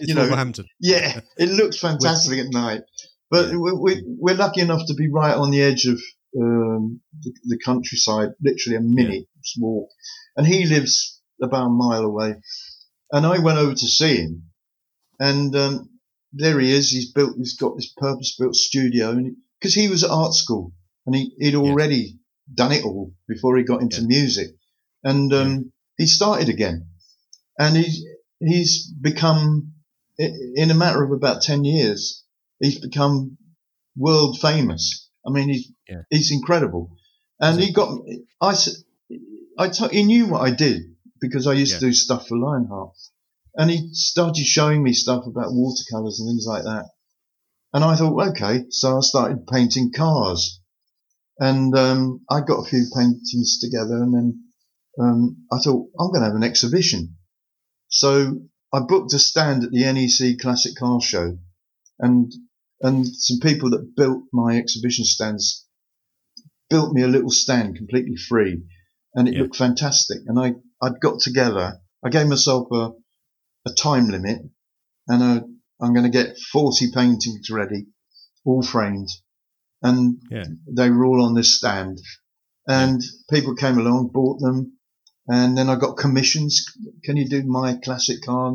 you 0.00 0.14
know, 0.14 0.22
Wolverhampton. 0.22 0.66
Yeah, 0.80 1.20
it 1.36 1.50
looks 1.50 1.78
fantastic 1.78 2.38
at 2.38 2.52
night. 2.52 2.82
But 3.30 3.50
yeah. 3.50 3.56
we, 3.56 4.02
we, 4.20 4.32
are 4.32 4.36
lucky 4.36 4.60
enough 4.60 4.86
to 4.86 4.94
be 4.94 5.10
right 5.10 5.34
on 5.34 5.50
the 5.50 5.62
edge 5.62 5.86
of 5.86 6.00
um, 6.40 7.00
the, 7.20 7.32
the, 7.44 7.58
countryside, 7.64 8.30
literally 8.42 8.76
a 8.76 8.80
minute's 8.80 9.54
yeah. 9.56 9.62
walk. 9.64 9.88
And 10.36 10.46
he 10.46 10.66
lives 10.66 11.20
about 11.42 11.66
a 11.66 11.70
mile 11.70 12.04
away. 12.04 12.36
And 13.12 13.26
I 13.26 13.38
went 13.38 13.58
over 13.58 13.74
to 13.74 13.88
see 13.88 14.16
him, 14.16 14.44
and 15.18 15.54
um, 15.54 15.90
there 16.32 16.58
he 16.58 16.72
is. 16.72 16.90
He's 16.90 17.12
built. 17.12 17.36
He's 17.36 17.56
got 17.56 17.76
this 17.76 17.92
purpose-built 17.96 18.54
studio, 18.54 19.16
because 19.60 19.74
he 19.74 19.88
was 19.88 20.02
at 20.02 20.10
art 20.10 20.34
school 20.34 20.72
and 21.06 21.14
he, 21.14 21.32
would 21.40 21.54
already 21.54 22.18
done 22.52 22.72
it 22.72 22.84
all 22.84 23.12
before 23.28 23.56
he 23.56 23.64
got 23.64 23.80
into 23.80 24.00
yeah. 24.00 24.08
music. 24.08 24.48
And 25.06 25.32
um, 25.32 25.72
he 25.96 26.06
started 26.06 26.48
again, 26.48 26.88
and 27.56 27.76
he's 27.76 28.04
he's 28.40 28.90
become 28.90 29.74
in 30.18 30.70
a 30.72 30.74
matter 30.74 31.04
of 31.04 31.12
about 31.12 31.42
ten 31.42 31.62
years, 31.62 32.24
he's 32.58 32.80
become 32.80 33.38
world 33.96 34.40
famous. 34.40 35.08
I 35.24 35.30
mean, 35.30 35.48
he's 35.48 35.72
yeah. 35.88 36.02
he's 36.10 36.32
incredible, 36.32 36.90
and 37.38 37.60
he 37.60 37.72
got 37.72 38.00
I 38.40 38.56
I 39.56 39.68
t- 39.68 39.88
he 39.92 40.02
knew 40.02 40.26
what 40.26 40.42
I 40.42 40.50
did 40.50 40.82
because 41.20 41.46
I 41.46 41.52
used 41.52 41.74
yeah. 41.74 41.78
to 41.78 41.86
do 41.86 41.92
stuff 41.92 42.26
for 42.26 42.36
Lionheart, 42.36 42.96
and 43.54 43.70
he 43.70 43.90
started 43.92 44.44
showing 44.44 44.82
me 44.82 44.92
stuff 44.92 45.24
about 45.24 45.52
watercolors 45.52 46.18
and 46.18 46.28
things 46.28 46.46
like 46.48 46.64
that. 46.64 46.86
And 47.72 47.84
I 47.84 47.94
thought, 47.94 48.30
okay, 48.30 48.64
so 48.70 48.96
I 48.96 49.00
started 49.02 49.46
painting 49.46 49.92
cars 49.92 50.60
and 51.38 51.76
um, 51.76 52.22
I 52.30 52.40
got 52.40 52.60
a 52.60 52.68
few 52.68 52.86
paintings 52.94 53.58
together, 53.60 54.02
and 54.02 54.14
then 54.14 54.45
um, 55.00 55.44
I 55.52 55.58
thought 55.58 55.88
I'm 55.98 56.08
going 56.08 56.20
to 56.20 56.26
have 56.26 56.36
an 56.36 56.44
exhibition. 56.44 57.16
So 57.88 58.40
I 58.72 58.80
booked 58.80 59.12
a 59.14 59.18
stand 59.18 59.64
at 59.64 59.70
the 59.70 59.84
NEC 59.92 60.38
Classic 60.40 60.74
Car 60.76 61.00
Show, 61.00 61.38
and 61.98 62.32
and 62.80 63.06
some 63.06 63.38
people 63.40 63.70
that 63.70 63.94
built 63.96 64.24
my 64.32 64.56
exhibition 64.56 65.04
stands 65.04 65.64
built 66.68 66.92
me 66.92 67.02
a 67.02 67.08
little 67.08 67.30
stand 67.30 67.76
completely 67.76 68.16
free, 68.16 68.62
and 69.14 69.28
it 69.28 69.34
yeah. 69.34 69.42
looked 69.42 69.56
fantastic. 69.56 70.18
And 70.26 70.38
I 70.38 70.54
I'd 70.82 71.00
got 71.00 71.20
together. 71.20 71.80
I 72.04 72.10
gave 72.10 72.26
myself 72.26 72.68
a 72.72 72.90
a 73.66 73.72
time 73.72 74.08
limit, 74.08 74.42
and 75.08 75.22
a, 75.22 75.44
I'm 75.80 75.92
going 75.92 76.10
to 76.10 76.24
get 76.24 76.38
40 76.52 76.92
paintings 76.92 77.50
ready, 77.50 77.86
all 78.44 78.62
framed 78.62 79.08
and 79.82 80.20
yeah. 80.30 80.44
they 80.66 80.90
were 80.90 81.04
all 81.04 81.24
on 81.24 81.34
this 81.34 81.56
stand. 81.56 82.00
And 82.66 83.00
people 83.30 83.54
came 83.54 83.78
along, 83.78 84.10
bought 84.12 84.40
them, 84.40 84.75
and 85.28 85.56
then 85.56 85.68
I 85.68 85.76
got 85.76 85.96
commissions. 85.96 86.64
Can 87.04 87.16
you 87.16 87.28
do 87.28 87.42
my 87.44 87.78
classic 87.82 88.22
car? 88.22 88.54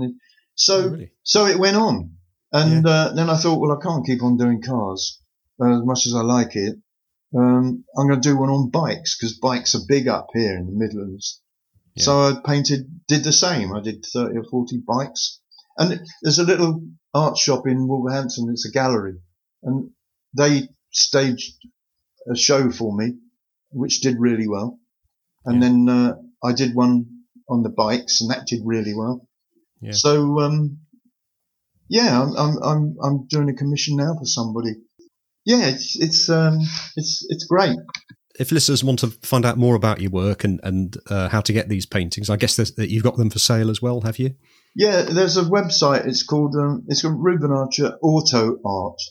So, 0.56 0.78
oh, 0.78 0.90
really? 0.90 1.12
so 1.24 1.46
it 1.46 1.60
went 1.60 1.78
on, 1.78 2.16
and 2.52 2.86
yeah. 2.86 2.92
uh, 2.92 3.14
then 3.14 3.30
I 3.30 3.38
thought, 3.38 3.60
well, 3.60 3.78
I 3.78 3.82
can't 3.82 4.06
keep 4.06 4.24
on 4.24 4.38
doing 4.38 4.62
cars 4.62 5.20
uh, 5.62 5.80
as 5.80 5.86
much 5.86 6.06
as 6.06 6.16
I 6.16 6.22
like 6.22 6.56
it. 6.56 6.78
Um, 7.36 7.86
I'm 7.98 8.08
going 8.08 8.22
to 8.22 8.30
do 8.30 8.38
one 8.38 8.50
on 8.50 8.70
bikes 8.70 9.18
because 9.18 9.38
bikes 9.38 9.74
are 9.74 9.86
big 9.88 10.08
up 10.08 10.28
here 10.34 10.58
in 10.58 10.66
the 10.66 10.74
Midlands. 10.74 11.42
Yeah. 11.96 12.04
So 12.04 12.20
I 12.20 12.34
painted, 12.46 13.02
did 13.08 13.24
the 13.24 13.32
same. 13.32 13.74
I 13.74 13.82
did 13.82 14.06
30 14.06 14.38
or 14.38 14.44
40 14.44 14.84
bikes. 14.86 15.40
And 15.78 16.02
there's 16.22 16.40
a 16.40 16.44
little 16.44 16.84
art 17.14 17.38
shop 17.38 17.68
in 17.68 17.88
Wolverhampton. 17.88 18.50
It's 18.50 18.68
a 18.68 18.72
gallery 18.72 19.20
and 19.64 19.92
they 20.36 20.70
staged 20.92 21.56
a 22.30 22.36
show 22.36 22.72
for 22.72 22.96
me, 22.96 23.18
which 23.72 24.02
did 24.02 24.20
really 24.20 24.48
well. 24.48 24.80
And 25.46 25.62
yeah. 25.62 25.70
then 25.70 25.90
uh, 25.90 26.16
I 26.44 26.54
did 26.54 26.76
one 26.76 27.06
on 27.50 27.64
the 27.64 27.70
bikes, 27.70 28.22
and 28.22 28.32
that 28.32 28.48
did 28.48 28.62
really 28.64 28.94
well. 28.94 29.28
Yeah. 29.82 29.92
So 29.94 30.40
um, 30.40 30.80
yeah, 31.90 32.22
I'm, 32.22 32.36
I'm 32.38 32.64
I'm 32.64 32.96
I'm 33.04 33.28
doing 33.28 33.50
a 33.50 33.54
commission 33.54 33.98
now 33.98 34.16
for 34.18 34.26
somebody. 34.26 34.76
Yeah, 35.46 35.68
it's 35.68 36.00
it's 36.00 36.30
um, 36.30 36.60
it's 36.96 37.26
it's 37.30 37.46
great. 37.46 37.78
If 38.40 38.52
listeners 38.52 38.84
want 38.84 39.00
to 39.00 39.08
find 39.08 39.46
out 39.46 39.58
more 39.58 39.76
about 39.76 40.02
your 40.02 40.12
work 40.12 40.44
and 40.44 40.60
and 40.64 40.96
uh, 41.10 41.30
how 41.30 41.42
to 41.42 41.54
get 41.54 41.70
these 41.70 41.86
paintings, 41.86 42.30
I 42.30 42.38
guess 42.38 42.56
that 42.56 42.90
you've 42.90 43.04
got 43.04 43.18
them 43.18 43.30
for 43.30 43.40
sale 43.40 43.70
as 43.70 43.82
well, 43.82 44.02
have 44.02 44.20
you? 44.20 44.36
Yeah, 44.76 45.02
there's 45.02 45.38
a 45.38 45.44
website. 45.44 46.08
It's 46.08 46.24
called 46.24 46.56
um, 46.56 46.86
it's 46.88 47.02
called 47.02 47.18
Reuben 47.20 47.52
Archer 47.52 47.98
Auto 48.02 48.58
Art, 48.64 49.02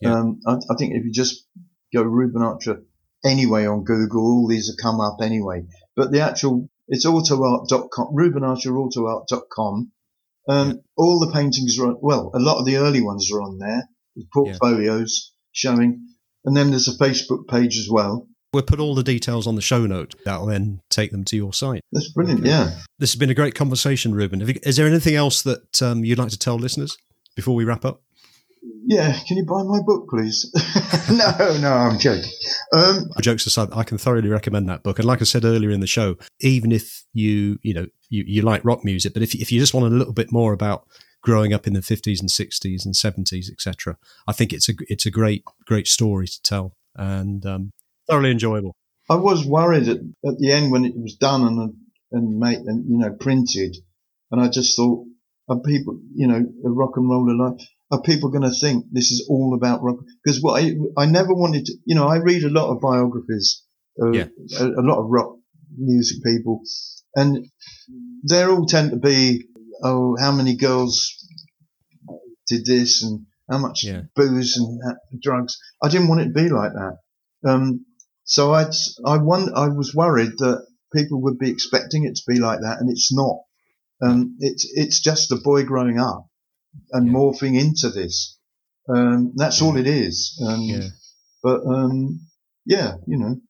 yeah. 0.00 0.14
Um, 0.14 0.40
I, 0.46 0.54
I, 0.70 0.74
think 0.78 0.94
if 0.94 1.04
you 1.04 1.12
just 1.12 1.46
go 1.94 2.02
Reuben 2.02 2.42
Archer 2.42 2.82
anyway 3.26 3.66
on 3.66 3.84
Google, 3.84 4.22
all 4.22 4.48
these 4.48 4.74
come 4.80 5.00
up 5.00 5.18
anyway. 5.22 5.64
But 5.94 6.12
the 6.12 6.20
actual, 6.20 6.68
it's 6.88 7.06
autoart.com, 7.06 8.14
rubenarcherautoart.com. 8.14 9.92
Um, 10.48 10.68
yeah. 10.68 10.74
all 10.96 11.18
the 11.18 11.32
paintings 11.32 11.78
are, 11.78 11.88
on, 11.88 11.98
well, 12.00 12.30
a 12.32 12.38
lot 12.38 12.58
of 12.58 12.66
the 12.66 12.76
early 12.76 13.02
ones 13.02 13.30
are 13.32 13.42
on 13.42 13.58
there, 13.58 13.88
portfolios 14.32 15.32
yeah. 15.32 15.72
showing. 15.72 16.08
And 16.44 16.56
then 16.56 16.70
there's 16.70 16.86
a 16.86 16.96
Facebook 16.96 17.48
page 17.48 17.76
as 17.78 17.88
well. 17.90 18.28
We'll 18.52 18.62
put 18.62 18.78
all 18.78 18.94
the 18.94 19.02
details 19.02 19.46
on 19.46 19.56
the 19.56 19.60
show 19.60 19.86
note. 19.86 20.14
That'll 20.24 20.46
then 20.46 20.80
take 20.88 21.10
them 21.10 21.24
to 21.24 21.36
your 21.36 21.52
site. 21.52 21.82
That's 21.92 22.10
brilliant, 22.12 22.40
okay. 22.40 22.48
yeah. 22.48 22.78
This 22.98 23.12
has 23.12 23.18
been 23.18 23.28
a 23.28 23.34
great 23.34 23.54
conversation, 23.54 24.14
Reuben. 24.14 24.40
You, 24.40 24.54
is 24.62 24.76
there 24.76 24.86
anything 24.86 25.16
else 25.16 25.42
that 25.42 25.82
um, 25.82 26.04
you'd 26.04 26.18
like 26.18 26.30
to 26.30 26.38
tell 26.38 26.56
listeners 26.56 26.96
before 27.34 27.54
we 27.56 27.64
wrap 27.64 27.84
up? 27.84 28.02
Yeah, 28.86 29.18
can 29.26 29.36
you 29.36 29.44
buy 29.44 29.62
my 29.64 29.80
book, 29.84 30.08
please? 30.08 30.50
no, 31.10 31.58
no, 31.60 31.72
I'm 31.72 31.98
joking. 31.98 32.30
Um, 32.72 33.10
Jokes 33.20 33.46
aside, 33.46 33.68
I 33.72 33.82
can 33.82 33.98
thoroughly 33.98 34.28
recommend 34.28 34.68
that 34.68 34.82
book. 34.82 34.98
And 34.98 35.06
like 35.06 35.20
I 35.20 35.24
said 35.24 35.44
earlier 35.44 35.70
in 35.70 35.80
the 35.80 35.86
show, 35.86 36.16
even 36.40 36.70
if 36.70 37.04
you, 37.12 37.58
you 37.62 37.74
know, 37.74 37.86
you, 38.08 38.24
you 38.26 38.42
like 38.42 38.64
rock 38.64 38.84
music, 38.84 39.12
but 39.12 39.22
if, 39.22 39.34
if 39.34 39.50
you 39.50 39.58
just 39.58 39.74
want 39.74 39.92
a 39.92 39.96
little 39.96 40.12
bit 40.12 40.30
more 40.30 40.52
about 40.52 40.86
growing 41.22 41.52
up 41.52 41.66
in 41.66 41.72
the 41.72 41.80
50s 41.80 42.20
and 42.20 42.28
60s 42.28 42.84
and 42.84 42.94
70s, 42.94 43.50
etc., 43.50 43.98
I 44.28 44.32
think 44.32 44.52
it's 44.52 44.68
a, 44.68 44.72
it's 44.88 45.06
a 45.06 45.10
great, 45.10 45.44
great 45.64 45.88
story 45.88 46.28
to 46.28 46.42
tell 46.42 46.76
and 46.94 47.44
um, 47.44 47.72
thoroughly 48.08 48.30
enjoyable. 48.30 48.76
I 49.10 49.16
was 49.16 49.44
worried 49.44 49.88
at, 49.88 49.98
at 49.98 50.38
the 50.38 50.52
end 50.52 50.70
when 50.70 50.84
it 50.84 50.96
was 50.96 51.16
done 51.16 51.42
and, 51.42 51.74
and 52.12 52.38
made 52.38 52.58
and, 52.58 52.88
you 52.88 52.98
know, 52.98 53.12
printed. 53.18 53.76
And 54.30 54.40
I 54.40 54.48
just 54.48 54.76
thought, 54.76 55.06
are 55.48 55.60
people, 55.60 55.98
you 56.14 56.26
know, 56.26 56.44
a 56.64 56.70
rock 56.70 56.96
and 56.96 57.08
roller 57.08 57.34
life? 57.34 57.66
Are 57.90 58.02
people 58.02 58.30
going 58.30 58.42
to 58.42 58.50
think 58.50 58.86
this 58.90 59.10
is 59.10 59.26
all 59.30 59.54
about 59.54 59.82
rock? 59.82 59.98
Because 60.22 60.42
what 60.42 60.62
I, 60.62 60.72
I 60.96 61.06
never 61.06 61.34
wanted 61.34 61.66
to, 61.66 61.74
you 61.84 61.94
know, 61.94 62.06
I 62.06 62.16
read 62.16 62.42
a 62.42 62.50
lot 62.50 62.70
of 62.70 62.80
biographies, 62.80 63.62
of, 64.00 64.14
yeah. 64.14 64.26
a, 64.58 64.64
a, 64.64 64.82
lot 64.82 64.98
of 64.98 65.06
rock 65.08 65.36
music 65.76 66.22
people, 66.24 66.62
and 67.14 67.46
they 68.28 68.42
all 68.42 68.66
tend 68.66 68.90
to 68.90 68.96
be, 68.96 69.44
oh, 69.82 70.16
how 70.18 70.32
many 70.32 70.56
girls 70.56 71.12
did 72.48 72.64
this 72.64 73.02
and 73.02 73.26
how 73.50 73.58
much 73.58 73.84
yeah. 73.84 74.02
booze 74.14 74.56
and 74.56 74.80
drugs. 75.20 75.58
I 75.82 75.88
didn't 75.88 76.08
want 76.08 76.22
it 76.22 76.26
to 76.26 76.30
be 76.30 76.48
like 76.48 76.72
that. 76.72 76.98
Um, 77.48 77.86
So 78.24 78.52
I, 78.52 78.68
I, 79.04 79.18
won, 79.18 79.54
I 79.54 79.68
was 79.68 79.94
worried 79.94 80.32
that 80.38 80.66
people 80.92 81.22
would 81.22 81.38
be 81.38 81.50
expecting 81.50 82.04
it 82.04 82.16
to 82.16 82.22
be 82.26 82.40
like 82.40 82.60
that, 82.60 82.78
and 82.80 82.90
it's 82.90 83.12
not. 83.12 83.38
Um, 84.02 84.36
it's 84.40 84.68
it's 84.74 85.00
just 85.00 85.32
a 85.32 85.36
boy 85.36 85.64
growing 85.64 85.98
up 85.98 86.26
and 86.92 87.06
yeah. 87.06 87.12
morphing 87.12 87.58
into 87.58 87.90
this. 87.90 88.38
Um, 88.88 89.32
that's 89.34 89.60
all 89.62 89.76
it 89.76 89.86
is. 89.86 90.40
Um, 90.46 90.60
yeah. 90.60 90.88
But 91.42 91.60
um, 91.66 92.20
yeah, 92.64 92.96
you 93.06 93.18
know. 93.18 93.40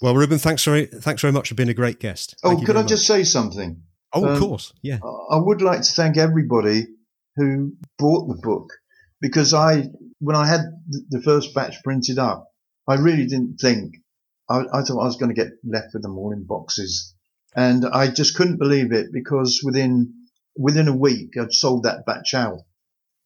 Well, 0.00 0.14
Reuben, 0.14 0.38
thanks 0.38 0.64
very 0.64 0.86
thanks 0.86 1.22
very 1.22 1.32
much 1.32 1.48
for 1.48 1.54
being 1.54 1.68
a 1.68 1.74
great 1.74 1.98
guest. 1.98 2.36
Thank 2.42 2.60
oh, 2.60 2.64
could 2.64 2.76
I 2.76 2.82
much. 2.82 2.90
just 2.90 3.06
say 3.06 3.24
something? 3.24 3.82
Oh, 4.12 4.24
of 4.24 4.34
um, 4.34 4.38
course, 4.38 4.72
yeah. 4.82 4.98
I 5.02 5.36
would 5.36 5.60
like 5.60 5.82
to 5.82 5.92
thank 5.92 6.16
everybody 6.16 6.86
who 7.36 7.72
bought 7.98 8.28
the 8.28 8.40
book 8.42 8.72
because 9.20 9.52
I, 9.52 9.84
when 10.18 10.34
I 10.34 10.46
had 10.46 10.60
the 11.10 11.20
first 11.22 11.54
batch 11.54 11.82
printed 11.84 12.18
up, 12.18 12.48
I 12.86 12.94
really 12.94 13.26
didn't 13.26 13.58
think 13.60 13.96
I, 14.48 14.60
I 14.72 14.82
thought 14.82 15.02
I 15.02 15.06
was 15.06 15.16
going 15.16 15.34
to 15.34 15.40
get 15.40 15.52
left 15.64 15.88
with 15.92 16.02
them 16.02 16.16
all 16.16 16.32
in 16.32 16.44
boxes, 16.44 17.14
and 17.54 17.84
I 17.84 18.08
just 18.08 18.34
couldn't 18.36 18.58
believe 18.58 18.92
it 18.92 19.08
because 19.12 19.60
within 19.64 20.14
within 20.58 20.88
a 20.88 20.96
week 20.96 21.36
I'd 21.38 21.52
sold 21.52 21.84
that 21.84 22.04
batch 22.06 22.34
out, 22.34 22.60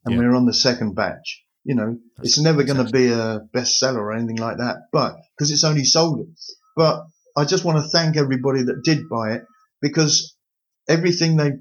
and 0.04 0.14
yeah. 0.14 0.20
we 0.20 0.26
were 0.26 0.36
on 0.36 0.46
the 0.46 0.54
second 0.54 0.94
batch. 0.94 1.42
You 1.64 1.76
know, 1.76 1.98
That's 2.16 2.30
it's 2.30 2.40
never 2.40 2.64
going 2.64 2.84
to 2.84 2.92
be 2.92 3.08
a 3.08 3.40
bestseller 3.54 3.96
or 3.96 4.12
anything 4.12 4.36
like 4.36 4.58
that, 4.58 4.88
but 4.92 5.16
because 5.36 5.50
it's 5.50 5.64
only 5.64 5.84
sold. 5.84 6.20
it. 6.20 6.26
But 6.76 7.04
I 7.36 7.44
just 7.44 7.64
want 7.64 7.78
to 7.78 7.88
thank 7.88 8.16
everybody 8.16 8.64
that 8.64 8.82
did 8.84 9.08
buy 9.08 9.34
it 9.34 9.44
because 9.80 10.36
everything 10.88 11.36
they, 11.36 11.52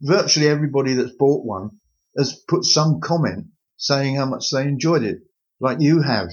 virtually 0.00 0.48
everybody 0.48 0.94
that's 0.94 1.14
bought 1.18 1.44
one 1.44 1.70
has 2.16 2.32
put 2.48 2.64
some 2.64 3.00
comment 3.00 3.46
saying 3.76 4.16
how 4.16 4.26
much 4.26 4.50
they 4.50 4.62
enjoyed 4.62 5.02
it, 5.02 5.18
like 5.60 5.80
you 5.80 6.00
have. 6.00 6.28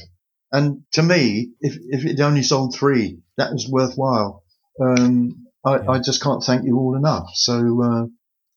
And 0.52 0.84
to 0.94 1.04
me, 1.04 1.52
if, 1.62 1.78
if 1.80 2.06
it 2.06 2.20
only 2.20 2.44
sold 2.44 2.76
three, 2.76 3.20
that 3.38 3.52
was 3.52 3.68
worthwhile. 3.70 4.44
Um, 4.80 5.48
I, 5.66 5.78
yeah. 5.78 5.90
I, 5.90 6.00
just 6.00 6.22
can't 6.22 6.44
thank 6.44 6.66
you 6.66 6.78
all 6.78 6.96
enough. 6.96 7.30
So, 7.36 7.82
uh, 7.82 8.06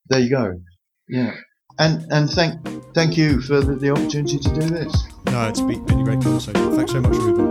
there 0.07 0.21
you 0.21 0.31
go. 0.31 0.61
Yeah. 1.09 1.35
And, 1.79 2.05
and 2.13 2.31
thank, 2.31 2.61
thank 2.95 3.17
you 3.17 3.41
for 3.41 3.61
the, 3.61 3.75
the 3.75 3.91
opportunity 3.91 4.39
to 4.39 4.49
do 4.55 4.61
this. 4.61 5.05
No, 5.27 5.49
it's 5.49 5.61
been, 5.61 5.83
a 5.91 6.05
great 6.05 6.23
conversation. 6.23 6.77
Thanks 6.77 6.93
so 6.93 7.01
much, 7.01 7.17
Reuben. 7.17 7.51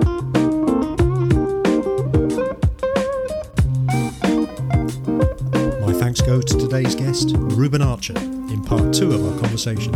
My 5.82 5.93
thanks 5.93 6.22
go 6.22 6.39
to 6.41 6.58
today's 6.58 6.95
guest, 6.95 7.32
Reuben 7.36 7.82
Archer, 7.82 8.18
in 8.18 8.64
part 8.64 8.93
two 8.93 9.12
of 9.12 9.26
our 9.26 9.39
conversation. 9.39 9.93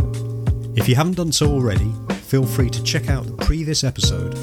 If 0.76 0.88
you 0.88 0.94
haven't 0.94 1.16
done 1.16 1.32
so 1.32 1.50
already, 1.50 1.90
feel 2.22 2.44
free 2.44 2.68
to 2.70 2.82
check 2.82 3.08
out 3.08 3.24
the 3.24 3.44
previous 3.44 3.82
episode 3.82 4.36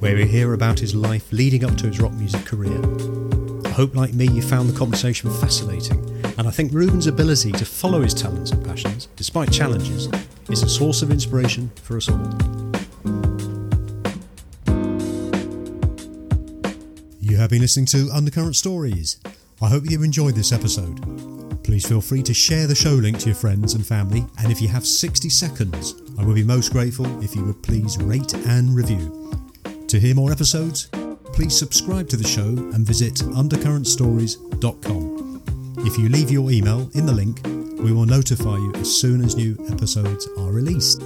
where 0.00 0.14
we 0.14 0.26
hear 0.26 0.52
about 0.52 0.78
his 0.78 0.94
life 0.94 1.32
leading 1.32 1.64
up 1.64 1.76
to 1.78 1.86
his 1.86 2.00
rock 2.00 2.12
music 2.12 2.44
career. 2.44 2.80
I 3.72 3.74
hope, 3.74 3.96
like 3.96 4.12
me, 4.12 4.28
you 4.28 4.42
found 4.42 4.68
the 4.68 4.78
conversation 4.78 5.30
fascinating, 5.30 5.98
and 6.36 6.46
I 6.46 6.50
think 6.50 6.74
Reuben's 6.74 7.06
ability 7.06 7.52
to 7.52 7.64
follow 7.64 8.02
his 8.02 8.12
talents 8.12 8.50
and 8.50 8.62
passions, 8.62 9.08
despite 9.16 9.50
challenges, 9.50 10.10
is 10.50 10.62
a 10.62 10.68
source 10.68 11.00
of 11.00 11.10
inspiration 11.10 11.72
for 11.82 11.96
us 11.96 12.10
all. 12.10 12.18
You 17.18 17.38
have 17.38 17.48
been 17.48 17.62
listening 17.62 17.86
to 17.86 18.10
Undercurrent 18.12 18.56
Stories. 18.56 19.18
I 19.62 19.70
hope 19.70 19.84
you've 19.88 20.04
enjoyed 20.04 20.34
this 20.34 20.52
episode. 20.52 21.64
Please 21.64 21.88
feel 21.88 22.02
free 22.02 22.22
to 22.24 22.34
share 22.34 22.66
the 22.66 22.74
show 22.74 22.92
link 22.92 23.20
to 23.20 23.26
your 23.28 23.36
friends 23.36 23.72
and 23.72 23.86
family, 23.86 24.26
and 24.40 24.52
if 24.52 24.60
you 24.60 24.68
have 24.68 24.86
60 24.86 25.30
seconds, 25.30 25.94
I 26.18 26.24
would 26.26 26.34
be 26.34 26.44
most 26.44 26.72
grateful 26.72 27.06
if 27.24 27.34
you 27.34 27.42
would 27.46 27.62
please 27.62 27.96
rate 28.02 28.34
and 28.34 28.76
review. 28.76 29.32
To 29.88 29.98
hear 29.98 30.14
more 30.14 30.30
episodes, 30.30 30.90
please 31.32 31.56
subscribe 31.56 32.08
to 32.08 32.16
the 32.16 32.26
show 32.26 32.42
and 32.42 32.86
visit 32.86 33.14
undercurrentstories.com. 33.14 35.42
If 35.78 35.98
you 35.98 36.08
leave 36.08 36.30
your 36.30 36.50
email 36.50 36.90
in 36.94 37.06
the 37.06 37.12
link, 37.12 37.40
we 37.82 37.92
will 37.92 38.06
notify 38.06 38.56
you 38.56 38.72
as 38.76 38.94
soon 38.94 39.24
as 39.24 39.34
new 39.34 39.56
episodes 39.70 40.28
are 40.38 40.50
released. 40.50 41.02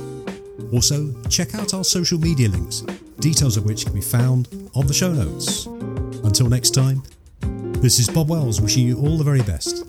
Also, 0.73 1.15
check 1.29 1.55
out 1.55 1.75
our 1.75 1.85
social 1.85 2.19
media 2.19 2.49
links, 2.49 2.81
details 3.21 3.57
of 3.57 3.65
which 3.65 3.85
can 3.85 3.95
be 3.95 4.01
found 4.01 4.49
on 4.75 4.87
the 4.87 4.93
show 4.93 5.13
notes. 5.13 5.67
Until 6.25 6.49
next 6.49 6.75
time, 6.75 7.03
this 7.81 7.99
is 7.99 8.09
Bob 8.09 8.29
Wells 8.29 8.61
wishing 8.61 8.87
you 8.87 8.99
all 8.99 9.17
the 9.17 9.25
very 9.25 9.43
best 9.43 9.85